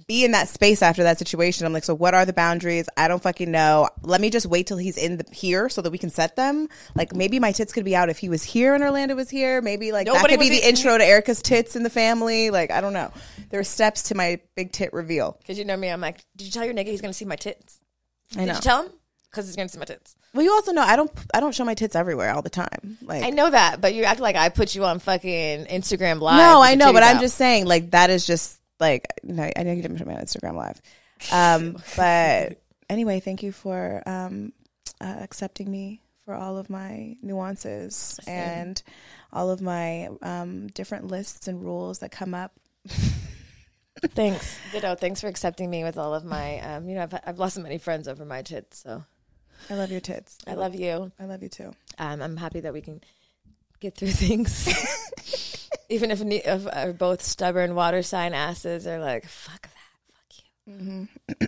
be 0.09 0.25
in 0.25 0.33
that 0.33 0.49
space 0.49 0.83
after 0.83 1.03
that 1.03 1.19
situation. 1.19 1.67
I'm 1.67 1.73
like, 1.73 1.85
so 1.85 1.95
what 1.95 2.15
are 2.15 2.25
the 2.25 2.33
boundaries? 2.33 2.89
I 2.97 3.07
don't 3.07 3.23
fucking 3.23 3.51
know. 3.51 3.89
Let 4.03 4.21
me 4.21 4.31
just 4.31 4.47
wait 4.47 4.67
till 4.67 4.79
he's 4.79 4.97
in 4.97 5.19
the 5.19 5.25
here 5.31 5.69
so 5.69 5.83
that 5.83 5.91
we 5.91 5.99
can 5.99 6.11
set 6.11 6.37
them. 6.37 6.69
Like 6.95 7.15
maybe 7.15 7.39
my 7.39 7.53
tits 7.53 7.73
could 7.73 7.85
be 7.85 7.95
out 7.95 8.09
if 8.09 8.19
he 8.19 8.29
was 8.29 8.43
here 8.43 8.75
and 8.75 8.83
Orlando 8.83 9.15
was 9.15 9.29
here. 9.31 9.61
Maybe 9.61 9.93
like 9.93 10.07
that 10.07 10.27
could 10.29 10.41
be 10.41 10.49
the 10.49 10.59
in- 10.63 10.71
intro 10.77 10.97
to 10.97 11.05
Erica's 11.05 11.43
tits 11.43 11.77
in 11.77 11.83
the 11.83 11.91
family. 11.91 12.51
Like 12.51 12.71
I 12.71 12.81
don't 12.81 12.93
know. 12.95 13.13
There 13.51 13.61
are 13.61 13.65
steps 13.65 14.05
to 14.05 14.15
my 14.15 14.41
big 14.57 14.73
tit 14.73 14.93
reveal. 14.93 15.37
Because 15.41 15.59
you 15.59 15.65
know 15.65 15.77
me, 15.77 15.89
I'm 15.91 16.01
like, 16.01 16.25
did 16.37 16.47
you 16.47 16.51
tell 16.53 16.65
your 16.65 16.75
nigga 16.75 16.87
he's 16.87 17.01
going 17.03 17.13
to 17.13 17.17
see 17.17 17.25
my 17.25 17.37
tits? 17.37 17.81
I 18.37 18.41
Did 18.41 18.47
know. 18.47 18.55
you 18.55 18.61
tell 18.61 18.83
him? 18.85 18.93
Because 19.31 19.47
he's 19.47 19.57
going 19.57 19.69
to 19.69 19.73
see 19.73 19.79
my 19.79 19.85
tits. 19.85 20.17
Well, 20.33 20.45
you 20.45 20.53
also 20.53 20.73
know 20.73 20.83
I 20.83 20.97
don't. 20.97 21.11
I 21.35 21.41
don't 21.41 21.55
show 21.55 21.65
my 21.65 21.75
tits 21.75 21.97
everywhere 21.97 22.33
all 22.33 22.43
the 22.43 22.51
time. 22.51 22.99
Like 23.03 23.25
I 23.25 23.31
know 23.31 23.51
that, 23.51 23.81
but 23.81 23.95
you 23.95 24.05
act 24.05 24.21
like 24.21 24.37
I 24.37 24.49
put 24.49 24.75
you 24.75 24.85
on 24.85 25.01
fucking 25.01 25.67
Instagram 25.67 26.21
Live. 26.21 26.39
No, 26.39 26.63
I 26.63 26.77
know, 26.77 26.93
but 26.93 27.03
titties 27.03 27.15
I'm 27.15 27.21
just 27.21 27.37
saying, 27.37 27.67
like 27.67 27.91
that 27.91 28.11
is 28.11 28.27
just 28.27 28.61
like 28.79 29.07
no, 29.23 29.43
I 29.43 29.63
know 29.63 29.73
you 29.73 29.83
didn't 29.83 29.97
get 29.97 30.07
my 30.07 30.15
on 30.15 30.23
Instagram 30.23 30.55
live. 30.55 30.81
Um, 31.33 31.83
but 31.97 32.63
anyway, 32.89 33.21
thank 33.21 33.43
you 33.43 33.51
for 33.51 34.03
um, 34.07 34.53
uh, 35.01 35.17
accepting 35.21 35.71
me 35.71 36.01
for 36.25 36.35
all 36.35 36.59
of 36.59 36.71
my 36.71 37.17
nuances 37.23 38.21
and 38.27 38.81
all 39.33 39.51
of 39.51 39.61
my 39.61 40.09
um, 40.23 40.69
different 40.69 41.09
lists 41.09 41.49
and 41.49 41.63
rules 41.63 42.01
that 42.01 42.13
come 42.13 42.35
up. 42.35 42.53
Thanks. 44.15 44.57
Ditto. 44.73 44.95
Thanks 44.95 45.21
for 45.21 45.27
accepting 45.27 45.69
me 45.69 45.83
with 45.83 45.99
all 45.99 46.15
of 46.15 46.25
my, 46.25 46.61
um, 46.61 46.89
you 46.89 46.95
know, 46.95 47.03
I've, 47.03 47.15
I've 47.27 47.39
lost 47.39 47.57
so 47.57 47.63
many 47.63 47.79
friends 47.79 48.09
over 48.09 48.25
my 48.25 48.43
tits, 48.43 48.79
so 48.79 49.05
I 49.69 49.75
love 49.75 49.91
your 49.91 50.01
tits. 50.01 50.39
I 50.47 50.55
love 50.55 50.75
you. 50.75 51.13
I 51.21 51.25
love 51.27 51.43
you 51.43 51.49
too. 51.49 51.73
Um, 51.99 52.23
I'm 52.23 52.37
happy 52.37 52.61
that 52.61 52.73
we 52.73 52.81
can 52.81 53.01
get 53.81 53.97
through 53.97 54.09
things. 54.13 54.69
Even 55.89 56.11
if, 56.11 56.23
ne- 56.23 56.43
if 56.45 56.67
our 56.73 56.93
both 56.93 57.21
stubborn 57.23 57.75
water 57.75 58.03
sign 58.03 58.33
asses 58.33 58.87
are 58.87 59.01
like, 59.01 59.27
fuck 59.27 59.63
that, 59.63 60.13
fuck 60.13 60.69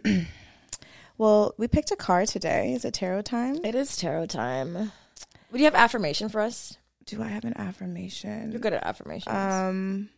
you. 0.04 0.26
Well, 1.18 1.54
we 1.56 1.68
picked 1.68 1.90
a 1.92 1.96
card 1.96 2.28
today. 2.28 2.72
Is 2.72 2.84
it 2.84 2.94
tarot 2.94 3.22
time? 3.22 3.64
It 3.64 3.74
is 3.76 3.96
tarot 3.96 4.26
time. 4.26 4.90
Would 5.52 5.60
you 5.60 5.66
have 5.66 5.74
affirmation 5.74 6.28
for 6.28 6.40
us? 6.40 6.76
Do 7.04 7.22
I 7.22 7.28
have 7.28 7.44
an 7.44 7.56
affirmation? 7.56 8.50
You're 8.50 8.60
good 8.60 8.72
at 8.72 8.84
affirmations. 8.84 9.34
Um, 9.34 10.08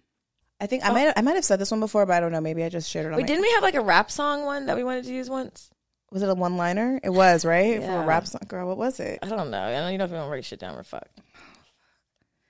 I 0.61 0.67
think 0.67 0.83
I 0.83 0.93
might 0.93 1.13
I 1.17 1.21
might 1.23 1.35
have 1.35 1.45
said 1.45 1.59
this 1.59 1.71
one 1.71 1.81
before, 1.81 2.07
but 2.07 2.15
I 2.15 2.21
don't 2.21 2.33
know. 2.33 2.41
Maybe 2.41 2.63
I 2.63 2.69
just 2.69 2.89
shared 2.89 3.07
it 3.07 3.13
on. 3.13 3.17
Wait, 3.17 3.27
didn't 3.27 3.43
we 3.43 3.51
have 3.53 3.63
like 3.63 3.75
a 3.75 3.81
rap 3.83 4.11
song 4.11 4.45
one 4.45 4.67
that 4.67 4.77
we 4.77 4.85
wanted 4.85 5.05
to 5.05 5.13
use 5.13 5.29
once? 5.29 5.71
Was 6.11 6.23
it 6.23 6.29
a 6.29 6.35
one 6.35 6.57
liner? 6.57 7.01
It 7.03 7.11
was, 7.11 7.45
right? 7.45 7.83
For 7.83 7.91
a 8.03 8.05
rap 8.07 8.27
song. 8.27 8.43
Girl, 8.47 8.69
what 8.69 8.79
was 8.79 9.01
it? 9.01 9.19
I 9.23 9.29
don't 9.29 9.51
know. 9.51 9.63
I 9.63 9.73
don't 9.73 9.93
you 9.93 9.99
know 9.99 10.05
if 10.05 10.11
we 10.11 10.17
don't 10.17 10.31
write 10.31 10.45
shit 10.45 10.61
down. 10.61 10.77
We're 10.77 10.85
fucked. 10.85 11.21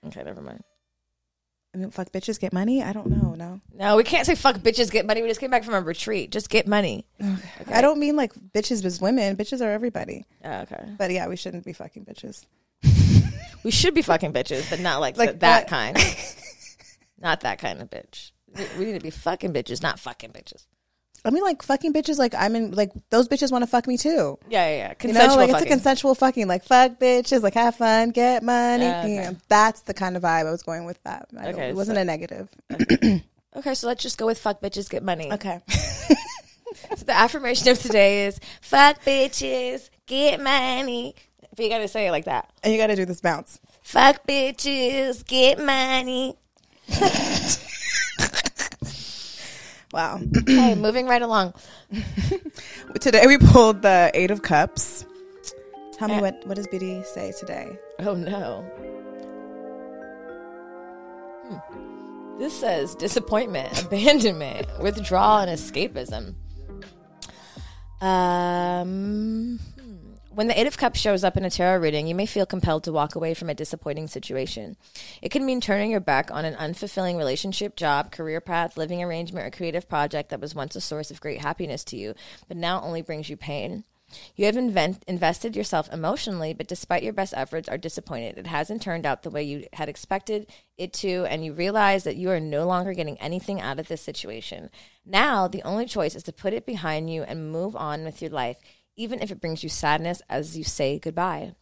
Okay, 0.07 0.23
never 0.23 0.43
mind. 0.43 0.63
I 1.75 1.79
mean, 1.79 1.91
fuck 1.91 2.13
bitches 2.13 2.39
get 2.39 2.53
money? 2.53 2.83
I 2.83 2.93
don't 2.93 3.09
know. 3.09 3.35
No. 3.35 3.61
No, 3.73 3.97
we 3.97 4.05
can't 4.05 4.27
say 4.27 4.35
fuck 4.37 4.57
bitches 4.57 4.91
get 4.93 5.07
money. 5.07 5.23
We 5.23 5.29
just 5.29 5.41
came 5.41 5.51
back 5.51 5.65
from 5.65 5.75
a 5.75 5.81
retreat. 5.81 6.31
Just 6.31 6.49
get 6.51 6.69
money. 6.69 7.07
Okay. 7.21 7.73
I 7.73 7.81
don't 7.81 7.99
mean 7.99 8.15
like 8.17 8.33
bitches 8.55 8.85
as 8.85 9.01
women. 9.01 9.37
Bitches 9.37 9.61
are 9.61 9.71
everybody. 9.71 10.25
Oh, 10.45 10.61
okay. 10.61 10.85
But 10.99 11.11
yeah, 11.11 11.27
we 11.27 11.37
shouldn't 11.37 11.65
be 11.65 11.73
fucking 11.73 12.05
bitches. 12.05 12.45
We 13.65 13.71
should 13.71 13.95
be 13.95 14.03
fucking 14.03 14.35
bitches, 14.35 14.69
but 14.69 14.79
not 14.81 15.01
like, 15.01 15.17
Like 15.17 15.31
th- 15.31 15.41
that 15.41 15.69
kind. 15.69 15.97
not 17.19 17.41
that 17.41 17.59
kind 17.59 17.81
of 17.81 17.89
bitch. 17.89 18.33
We, 18.55 18.65
we 18.79 18.85
need 18.85 18.99
to 18.99 19.01
be 19.01 19.09
fucking 19.09 19.55
bitches, 19.55 19.83
not 19.83 19.99
fucking 19.99 20.33
bitches. 20.33 20.67
I 21.25 21.31
mean, 21.31 21.43
like 21.43 21.63
fucking 21.63 21.93
bitches. 21.93 22.19
Like 22.19 22.35
I'm 22.35 22.55
in. 22.55 22.73
Like 22.73 22.93
those 23.11 23.29
bitches 23.29 23.51
want 23.51 23.63
to 23.63 23.67
fuck 23.67 23.87
me 23.87 23.97
too. 23.97 24.39
Yeah, 24.49 24.67
yeah, 24.69 24.77
yeah. 24.77 24.89
You 24.91 24.95
Consensual 24.97 25.37
know, 25.37 25.43
like 25.47 25.51
it's 25.51 25.63
a 25.63 25.67
consensual 25.67 26.15
fucking. 26.15 26.47
Like 26.47 26.65
fuck 26.65 26.99
bitches. 26.99 27.43
Like 27.43 27.55
have 27.55 27.77
fun, 27.77 28.11
get 28.11 28.43
money. 28.43 28.85
Yeah, 28.85 29.01
okay. 29.05 29.37
That's 29.49 29.81
the 29.83 29.95
kind 29.95 30.17
of 30.17 30.23
vibe 30.23 30.47
I 30.47 30.51
was 30.51 30.63
going 30.63 30.85
with. 30.85 31.03
That 31.05 31.29
I 31.39 31.49
Okay, 31.49 31.69
it 31.71 31.77
wasn't 31.77 31.97
so- 31.97 32.03
a 32.03 32.05
negative. 32.05 32.49
okay, 33.57 33.75
so 33.75 33.87
let's 33.87 34.03
just 34.03 34.19
go 34.19 34.27
with 34.27 34.39
fuck 34.39 34.61
bitches, 34.61 34.91
get 34.91 35.03
money. 35.03 35.33
Okay. 35.33 35.61
So 36.97 37.05
the 37.05 37.17
affirmation 37.17 37.69
of 37.69 37.79
today 37.81 38.27
is 38.27 38.39
fuck 38.61 39.03
bitches, 39.05 39.91
get 40.07 40.41
money. 40.41 41.15
But 41.57 41.65
you 41.65 41.71
gotta 41.71 41.89
say 41.89 42.09
it 42.09 42.11
like 42.11 42.25
that. 42.25 42.51
and 42.63 42.73
you 42.73 42.79
got 42.79 42.89
to 42.89 42.97
do 42.97 43.05
this 43.05 43.21
bounce. 43.21 43.61
Fuck 43.83 44.27
bitches, 44.27 45.25
get 45.25 45.59
money. 45.65 46.37
Wow. 49.95 50.19
Okay, 50.39 50.75
moving 50.75 51.07
right 51.07 51.23
along. 51.23 51.55
today 53.01 53.29
we 53.29 53.39
pulled 53.39 53.83
the 53.83 54.11
Eight 54.13 54.33
of 54.33 54.43
Cups. 54.43 55.07
Tell 55.93 56.09
me 56.09 56.15
Eh. 56.15 56.21
what 56.21 56.43
what 56.47 56.57
does 56.57 56.67
Biddy 56.67 57.01
say 57.05 57.33
today? 57.39 57.79
Oh 58.01 58.15
no. 58.15 58.63
Hmm. 61.47 62.39
This 62.41 62.59
says 62.59 62.97
disappointment, 62.97 63.83
abandonment, 63.87 64.67
withdrawal, 64.81 65.39
and 65.39 65.51
escapism. 65.53 66.35
Um. 68.05 69.61
When 70.35 70.49
the 70.49 70.59
Eight 70.59 70.67
of 70.67 70.77
Cups 70.77 70.99
shows 70.99 71.23
up 71.23 71.37
in 71.37 71.45
a 71.45 71.51
tarot 71.51 71.79
reading, 71.79 72.07
you 72.09 72.15
may 72.15 72.27
feel 72.27 72.45
compelled 72.45 72.85
to 72.85 72.93
walk 72.93 73.15
away 73.15 73.35
from 73.35 73.49
a 73.49 73.55
disappointing 73.55 74.09
situation. 74.09 74.77
It 75.23 75.31
can 75.31 75.47
mean 75.47 75.61
turning 75.61 75.93
your 75.93 76.01
back 76.01 76.31
on 76.33 76.45
an 76.45 76.55
unfulfilling 76.55 77.17
relationship, 77.17 77.77
job, 77.77 78.11
career 78.11 78.41
path, 78.41 78.77
living 78.77 79.03
arrangement, 79.03 79.47
or 79.47 79.57
creative 79.57 79.89
project 79.89 80.31
that 80.31 80.41
was 80.41 80.55
once 80.55 80.75
a 80.75 80.81
source 80.81 81.11
of 81.11 81.21
great 81.21 81.41
happiness 81.41 81.85
to 81.85 81.97
you, 81.97 82.15
but 82.49 82.57
now 82.57 82.83
only 82.83 83.01
brings 83.01 83.29
you 83.29 83.37
pain. 83.37 83.85
You 84.37 84.47
have 84.47 84.57
invent- 84.57 85.05
invested 85.07 85.57
yourself 85.57 85.93
emotionally, 85.93 86.53
but 86.53 86.69
despite 86.69 87.03
your 87.03 87.13
best 87.13 87.35
efforts, 87.37 87.69
are 87.69 87.79
disappointed. 87.79 88.37
It 88.37 88.47
hasn't 88.47 88.83
turned 88.83 89.07
out 89.07 89.23
the 89.23 89.31
way 89.31 89.43
you 89.43 89.67
had 89.73 89.89
expected 89.89 90.47
it 90.77 90.93
to, 90.95 91.27
and 91.27 91.45
you 91.45 91.53
realize 91.53 92.05
that 92.05 92.17
you 92.17 92.31
are 92.31 92.41
no 92.41 92.67
longer 92.67 92.93
getting 92.93 93.21
anything 93.21 93.61
out 93.61 93.79
of 93.79 93.89
this 93.89 94.03
situation. 94.03 94.71
Now, 95.07 95.49
the 95.49 95.63
only 95.63 95.87
choice 95.87 96.15
is 96.15 96.23
to 96.25 96.33
put 96.33 96.53
it 96.53 96.67
behind 96.67 97.13
you 97.13 97.23
and 97.23 97.51
move 97.51 97.75
on 97.77 98.05
with 98.05 98.21
your 98.21 98.31
life, 98.31 98.59
even 98.97 99.21
if 99.21 99.31
it 99.31 99.41
brings 99.41 99.63
you 99.63 99.69
sadness 99.69 100.23
as 100.29 100.57
you 100.57 100.65
say 100.65 100.99
goodbye. 100.99 101.55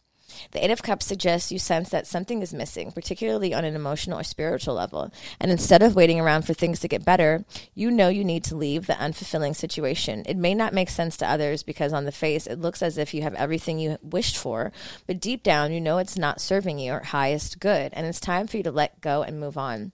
The 0.51 0.63
Eight 0.63 0.71
of 0.71 0.81
Cups 0.81 1.05
suggests 1.05 1.51
you 1.51 1.59
sense 1.59 1.89
that 1.89 2.07
something 2.07 2.41
is 2.41 2.53
missing, 2.53 2.91
particularly 2.91 3.53
on 3.53 3.65
an 3.65 3.75
emotional 3.75 4.19
or 4.19 4.23
spiritual 4.23 4.75
level. 4.75 5.11
And 5.39 5.51
instead 5.51 5.83
of 5.83 5.95
waiting 5.95 6.19
around 6.19 6.43
for 6.43 6.53
things 6.53 6.79
to 6.79 6.87
get 6.87 7.05
better, 7.05 7.45
you 7.75 7.91
know 7.91 8.07
you 8.07 8.23
need 8.23 8.43
to 8.45 8.55
leave 8.55 8.87
the 8.87 8.93
unfulfilling 8.93 9.55
situation. 9.55 10.23
It 10.25 10.37
may 10.37 10.53
not 10.53 10.73
make 10.73 10.89
sense 10.89 11.17
to 11.17 11.29
others 11.29 11.63
because 11.63 11.93
on 11.93 12.05
the 12.05 12.11
face 12.11 12.47
it 12.47 12.59
looks 12.59 12.81
as 12.81 12.97
if 12.97 13.13
you 13.13 13.21
have 13.23 13.35
everything 13.35 13.79
you 13.79 13.97
wished 14.01 14.37
for, 14.37 14.71
but 15.07 15.19
deep 15.19 15.43
down 15.43 15.71
you 15.71 15.81
know 15.81 15.97
it's 15.97 16.17
not 16.17 16.41
serving 16.41 16.79
your 16.79 17.01
highest 17.01 17.59
good, 17.59 17.93
and 17.93 18.07
it's 18.07 18.19
time 18.19 18.47
for 18.47 18.57
you 18.57 18.63
to 18.63 18.71
let 18.71 19.01
go 19.01 19.23
and 19.23 19.39
move 19.39 19.57
on. 19.57 19.91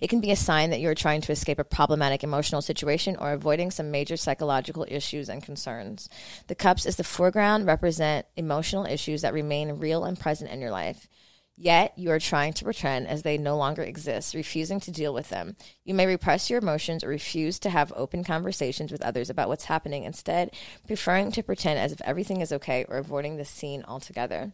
It 0.00 0.08
can 0.10 0.20
be 0.20 0.32
a 0.32 0.36
sign 0.36 0.70
that 0.70 0.80
you're 0.80 0.94
trying 0.94 1.20
to 1.20 1.32
escape 1.32 1.58
a 1.60 1.64
problematic 1.64 2.24
emotional 2.24 2.62
situation 2.62 3.16
or 3.16 3.32
avoiding 3.32 3.70
some 3.70 3.92
major 3.92 4.16
psychological 4.16 4.84
issues 4.88 5.28
and 5.28 5.42
concerns. 5.42 6.08
The 6.48 6.56
cups 6.56 6.84
is 6.84 6.96
the 6.96 7.04
foreground 7.04 7.66
represent 7.66 8.26
emotional 8.36 8.86
issues 8.86 9.22
that 9.22 9.32
remain 9.32 9.78
real 9.78 10.04
and 10.04 10.18
present 10.18 10.50
in 10.50 10.60
your 10.60 10.72
life. 10.72 11.08
Yet 11.56 11.92
you 11.96 12.10
are 12.10 12.18
trying 12.18 12.54
to 12.54 12.64
pretend 12.64 13.06
as 13.06 13.22
they 13.22 13.38
no 13.38 13.56
longer 13.56 13.82
exist, 13.82 14.34
refusing 14.34 14.80
to 14.80 14.90
deal 14.90 15.14
with 15.14 15.28
them. 15.28 15.54
You 15.84 15.94
may 15.94 16.06
repress 16.06 16.48
your 16.48 16.58
emotions 16.58 17.04
or 17.04 17.08
refuse 17.08 17.58
to 17.60 17.70
have 17.70 17.92
open 17.94 18.24
conversations 18.24 18.90
with 18.90 19.02
others 19.02 19.30
about 19.30 19.48
what's 19.48 19.66
happening, 19.66 20.04
instead, 20.04 20.50
preferring 20.86 21.30
to 21.32 21.42
pretend 21.42 21.78
as 21.78 21.92
if 21.92 22.00
everything 22.00 22.40
is 22.40 22.52
okay 22.52 22.84
or 22.88 22.96
avoiding 22.96 23.36
the 23.36 23.44
scene 23.44 23.84
altogether. 23.86 24.52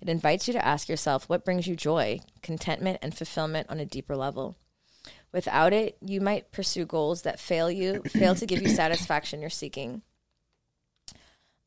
It 0.00 0.08
invites 0.08 0.46
you 0.46 0.52
to 0.54 0.64
ask 0.64 0.88
yourself 0.88 1.28
what 1.28 1.44
brings 1.44 1.66
you 1.66 1.76
joy, 1.76 2.20
contentment, 2.42 2.98
and 3.02 3.16
fulfillment 3.16 3.68
on 3.70 3.80
a 3.80 3.86
deeper 3.86 4.16
level. 4.16 4.56
Without 5.32 5.72
it, 5.72 5.96
you 6.00 6.20
might 6.20 6.52
pursue 6.52 6.86
goals 6.86 7.22
that 7.22 7.40
fail 7.40 7.70
you, 7.70 8.02
fail 8.08 8.34
to 8.34 8.46
give 8.46 8.62
you 8.62 8.68
satisfaction 8.74 9.40
you're 9.40 9.50
seeking. 9.50 10.02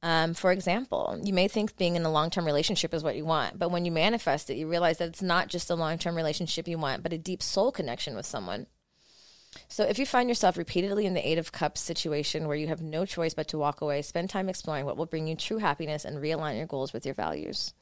Um, 0.01 0.33
for 0.33 0.51
example, 0.51 1.19
you 1.23 1.33
may 1.33 1.49
think 1.49 1.77
being 1.77 1.95
in 1.95 2.05
a 2.05 2.11
long 2.11 2.29
term 2.29 2.45
relationship 2.45 2.93
is 2.93 3.03
what 3.03 3.17
you 3.17 3.25
want, 3.25 3.59
but 3.59 3.69
when 3.69 3.83
you 3.83 3.91
manifest 3.91 4.49
it, 4.49 4.55
you 4.55 4.67
realize 4.67 4.97
that 4.97 5.09
it's 5.09 5.21
not 5.21 5.49
just 5.49 5.69
a 5.69 5.75
long 5.75 5.97
term 5.97 6.15
relationship 6.15 6.67
you 6.67 6.77
want, 6.77 7.03
but 7.03 7.13
a 7.13 7.17
deep 7.17 7.43
soul 7.43 7.71
connection 7.71 8.15
with 8.15 8.25
someone. 8.25 8.67
So 9.67 9.83
if 9.83 9.99
you 9.99 10.05
find 10.05 10.29
yourself 10.29 10.57
repeatedly 10.57 11.05
in 11.05 11.15
the 11.15 11.27
Eight 11.27 11.37
of 11.37 11.51
Cups 11.51 11.81
situation 11.81 12.47
where 12.47 12.55
you 12.55 12.67
have 12.67 12.81
no 12.81 13.05
choice 13.05 13.33
but 13.33 13.47
to 13.49 13.57
walk 13.57 13.81
away, 13.81 14.01
spend 14.01 14.29
time 14.29 14.47
exploring 14.47 14.85
what 14.85 14.95
will 14.95 15.05
bring 15.05 15.27
you 15.27 15.35
true 15.35 15.57
happiness 15.57 16.05
and 16.05 16.17
realign 16.17 16.57
your 16.57 16.67
goals 16.67 16.93
with 16.93 17.05
your 17.05 17.15
values. 17.15 17.73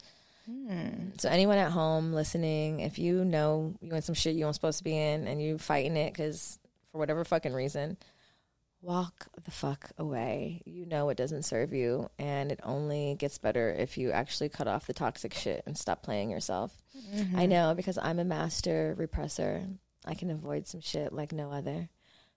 Hmm. 0.48 1.10
So 1.18 1.28
anyone 1.28 1.58
at 1.58 1.72
home 1.72 2.12
listening, 2.12 2.80
if 2.80 2.98
you 2.98 3.24
know 3.24 3.74
you 3.80 3.92
in 3.92 4.02
some 4.02 4.14
shit 4.14 4.34
you 4.34 4.44
aren't 4.44 4.54
supposed 4.54 4.78
to 4.78 4.84
be 4.84 4.96
in 4.96 5.26
and 5.26 5.42
you 5.42 5.58
fighting 5.58 5.96
it 5.96 6.12
because 6.14 6.58
for 6.90 6.98
whatever 6.98 7.22
fucking 7.24 7.52
reason, 7.52 7.98
walk 8.80 9.26
the 9.44 9.50
fuck 9.50 9.90
away. 9.98 10.62
You 10.64 10.86
know 10.86 11.10
it 11.10 11.18
doesn't 11.18 11.42
serve 11.42 11.74
you, 11.74 12.08
and 12.18 12.50
it 12.50 12.60
only 12.62 13.16
gets 13.18 13.36
better 13.36 13.70
if 13.70 13.98
you 13.98 14.10
actually 14.10 14.48
cut 14.48 14.68
off 14.68 14.86
the 14.86 14.94
toxic 14.94 15.34
shit 15.34 15.62
and 15.66 15.76
stop 15.76 16.02
playing 16.02 16.30
yourself. 16.30 16.72
I 17.12 17.18
mm-hmm. 17.18 17.48
know 17.48 17.74
because 17.76 17.98
I'm 17.98 18.18
a 18.18 18.24
master 18.24 18.96
repressor. 18.98 19.66
I 20.06 20.14
can 20.14 20.30
avoid 20.30 20.66
some 20.66 20.80
shit 20.80 21.12
like 21.12 21.32
no 21.32 21.50
other. 21.50 21.90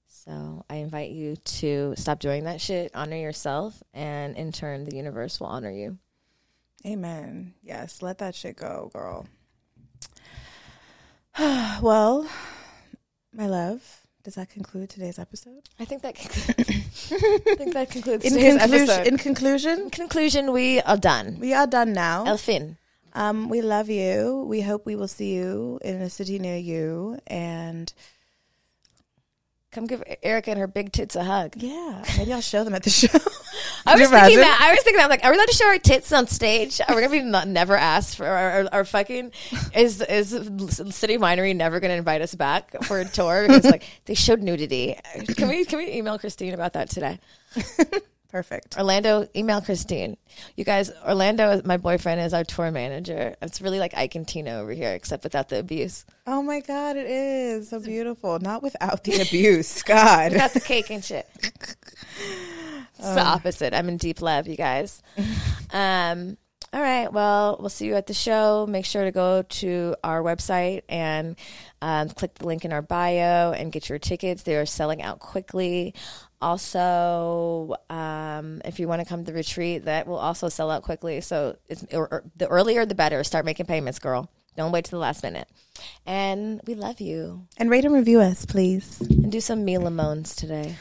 So 0.07 0.65
I 0.69 0.75
invite 0.75 1.11
you 1.11 1.37
to 1.37 1.93
stop 1.95 2.19
doing 2.19 2.43
that 2.43 2.59
shit, 2.59 2.91
honor 2.93 3.15
yourself, 3.15 3.81
and 3.93 4.35
in 4.35 4.51
turn, 4.51 4.83
the 4.83 4.97
universe 4.97 5.39
will 5.39 5.47
honor 5.47 5.71
you. 5.71 5.97
Amen. 6.85 7.53
Yes, 7.63 8.01
let 8.01 8.17
that 8.19 8.35
shit 8.35 8.55
go, 8.57 8.89
girl. 8.93 9.27
well, 11.81 12.27
my 13.33 13.47
love, 13.47 14.01
does 14.23 14.35
that 14.35 14.49
conclude 14.49 14.89
today's 14.89 15.19
episode? 15.19 15.69
I 15.79 15.85
think 15.85 16.01
that 16.01 16.15
concludes, 16.15 16.59
I 17.11 17.55
think 17.55 17.73
that 17.73 17.89
concludes 17.89 18.25
In, 18.25 18.33
today's 18.33 18.57
conclusion, 18.59 18.89
episode. 18.89 19.07
in 19.07 19.17
conclusion, 19.17 19.79
In 19.81 19.89
conclusion, 19.89 20.51
we 20.51 20.81
are 20.81 20.97
done. 20.97 21.37
we 21.39 21.53
are 21.53 21.67
done 21.67 21.93
now. 21.93 22.25
Elfin. 22.25 22.77
Um, 23.13 23.49
we 23.49 23.61
love 23.61 23.89
you. 23.89 24.45
We 24.47 24.61
hope 24.61 24.85
we 24.85 24.95
will 24.95 25.07
see 25.07 25.33
you 25.33 25.79
in 25.83 26.01
a 26.01 26.09
city 26.09 26.39
near 26.39 26.57
you. 26.57 27.19
And 27.27 27.91
Come 29.71 29.87
give 29.87 30.03
Erica 30.21 30.51
and 30.51 30.59
her 30.59 30.67
big 30.67 30.91
tits 30.91 31.15
a 31.15 31.23
hug. 31.23 31.53
yeah, 31.55 32.03
maybe 32.17 32.33
I'll 32.33 32.41
show 32.41 32.65
them 32.65 32.75
at 32.75 32.83
the 32.83 32.89
show. 32.89 33.07
I 33.85 33.95
was 33.95 34.09
thinking 34.09 34.39
that. 34.39 34.59
I 34.61 34.71
was 34.73 34.83
thinking 34.83 34.97
that. 34.97 35.09
Like, 35.09 35.23
are 35.23 35.31
we 35.31 35.37
allowed 35.37 35.47
to 35.47 35.53
show 35.53 35.67
our 35.67 35.79
tits 35.79 36.11
on 36.11 36.27
stage? 36.27 36.81
Are 36.85 36.93
we 36.93 37.01
gonna 37.01 37.11
be 37.13 37.21
not, 37.21 37.47
never 37.47 37.77
asked 37.77 38.17
for 38.17 38.25
our, 38.25 38.51
our, 38.51 38.69
our 38.73 38.85
fucking? 38.85 39.31
Is 39.73 40.01
is 40.01 40.31
City 40.93 41.17
Winery 41.17 41.55
never 41.55 41.79
gonna 41.79 41.93
invite 41.93 42.21
us 42.21 42.35
back 42.35 42.83
for 42.83 42.99
a 42.99 43.05
tour? 43.05 43.47
Because 43.47 43.63
like 43.63 43.83
they 44.05 44.13
showed 44.13 44.41
nudity. 44.41 44.97
Can 45.37 45.47
we 45.47 45.63
can 45.63 45.77
we 45.79 45.89
email 45.93 46.19
Christine 46.19 46.53
about 46.53 46.73
that 46.73 46.89
today? 46.89 47.19
Perfect. 48.31 48.77
Orlando, 48.77 49.27
email 49.35 49.59
Christine. 49.59 50.15
You 50.55 50.63
guys, 50.63 50.89
Orlando, 51.05 51.61
my 51.65 51.75
boyfriend, 51.75 52.21
is 52.21 52.33
our 52.33 52.45
tour 52.45 52.71
manager. 52.71 53.35
It's 53.41 53.61
really 53.61 53.77
like 53.79 53.93
Ike 53.93 54.15
and 54.15 54.25
Tina 54.25 54.59
over 54.59 54.71
here, 54.71 54.93
except 54.93 55.25
without 55.25 55.49
the 55.49 55.59
abuse. 55.59 56.05
Oh 56.25 56.41
my 56.41 56.61
God, 56.61 56.95
it 56.95 57.07
is 57.07 57.69
so 57.69 57.81
beautiful. 57.81 58.39
Not 58.39 58.63
without 58.63 59.03
the 59.03 59.21
abuse. 59.21 59.83
God. 59.83 60.33
Got 60.33 60.53
the 60.53 60.61
cake 60.61 60.89
and 60.89 61.03
shit. 61.03 61.27
It's 61.35 63.15
the 63.15 63.21
opposite. 63.21 63.73
I'm 63.73 63.89
in 63.89 63.97
deep 63.97 64.21
love, 64.21 64.47
you 64.47 64.55
guys. 64.55 65.01
Um, 65.71 66.37
all 66.73 66.81
right. 66.81 67.11
Well, 67.11 67.57
we'll 67.59 67.69
see 67.69 67.85
you 67.85 67.95
at 67.95 68.07
the 68.07 68.13
show. 68.13 68.65
Make 68.69 68.85
sure 68.85 69.03
to 69.03 69.11
go 69.11 69.41
to 69.41 69.95
our 70.05 70.21
website 70.21 70.83
and 70.87 71.35
um, 71.81 72.07
click 72.09 72.35
the 72.35 72.45
link 72.45 72.63
in 72.63 72.71
our 72.71 72.81
bio 72.81 73.51
and 73.51 73.73
get 73.73 73.89
your 73.89 73.99
tickets. 73.99 74.43
They 74.43 74.55
are 74.55 74.65
selling 74.65 75.01
out 75.01 75.19
quickly. 75.19 75.95
Also, 76.41 77.75
um, 77.89 78.61
if 78.65 78.79
you 78.79 78.87
want 78.87 79.01
to 79.01 79.05
come 79.05 79.23
to 79.23 79.31
the 79.31 79.37
retreat, 79.37 79.85
that 79.85 80.07
will 80.07 80.17
also 80.17 80.49
sell 80.49 80.71
out 80.71 80.83
quickly. 80.83 81.21
So 81.21 81.57
it's 81.69 81.85
or, 81.93 82.07
or 82.11 82.23
the 82.35 82.47
earlier 82.47 82.85
the 82.85 82.95
better. 82.95 83.23
Start 83.23 83.45
making 83.45 83.67
payments, 83.67 83.99
girl. 83.99 84.29
Don't 84.57 84.71
wait 84.71 84.85
to 84.85 84.91
the 84.91 84.97
last 84.97 85.23
minute. 85.23 85.47
And 86.05 86.59
we 86.65 86.73
love 86.73 86.99
you. 86.99 87.47
And 87.57 87.69
rate 87.69 87.85
and 87.85 87.93
review 87.93 88.19
us, 88.19 88.45
please. 88.45 88.99
And 89.01 89.31
do 89.31 89.39
some 89.39 89.63
Mila 89.63 89.91
moans 89.91 90.35
today. 90.35 90.75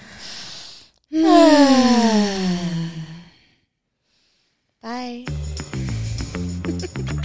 Bye. 4.82 5.26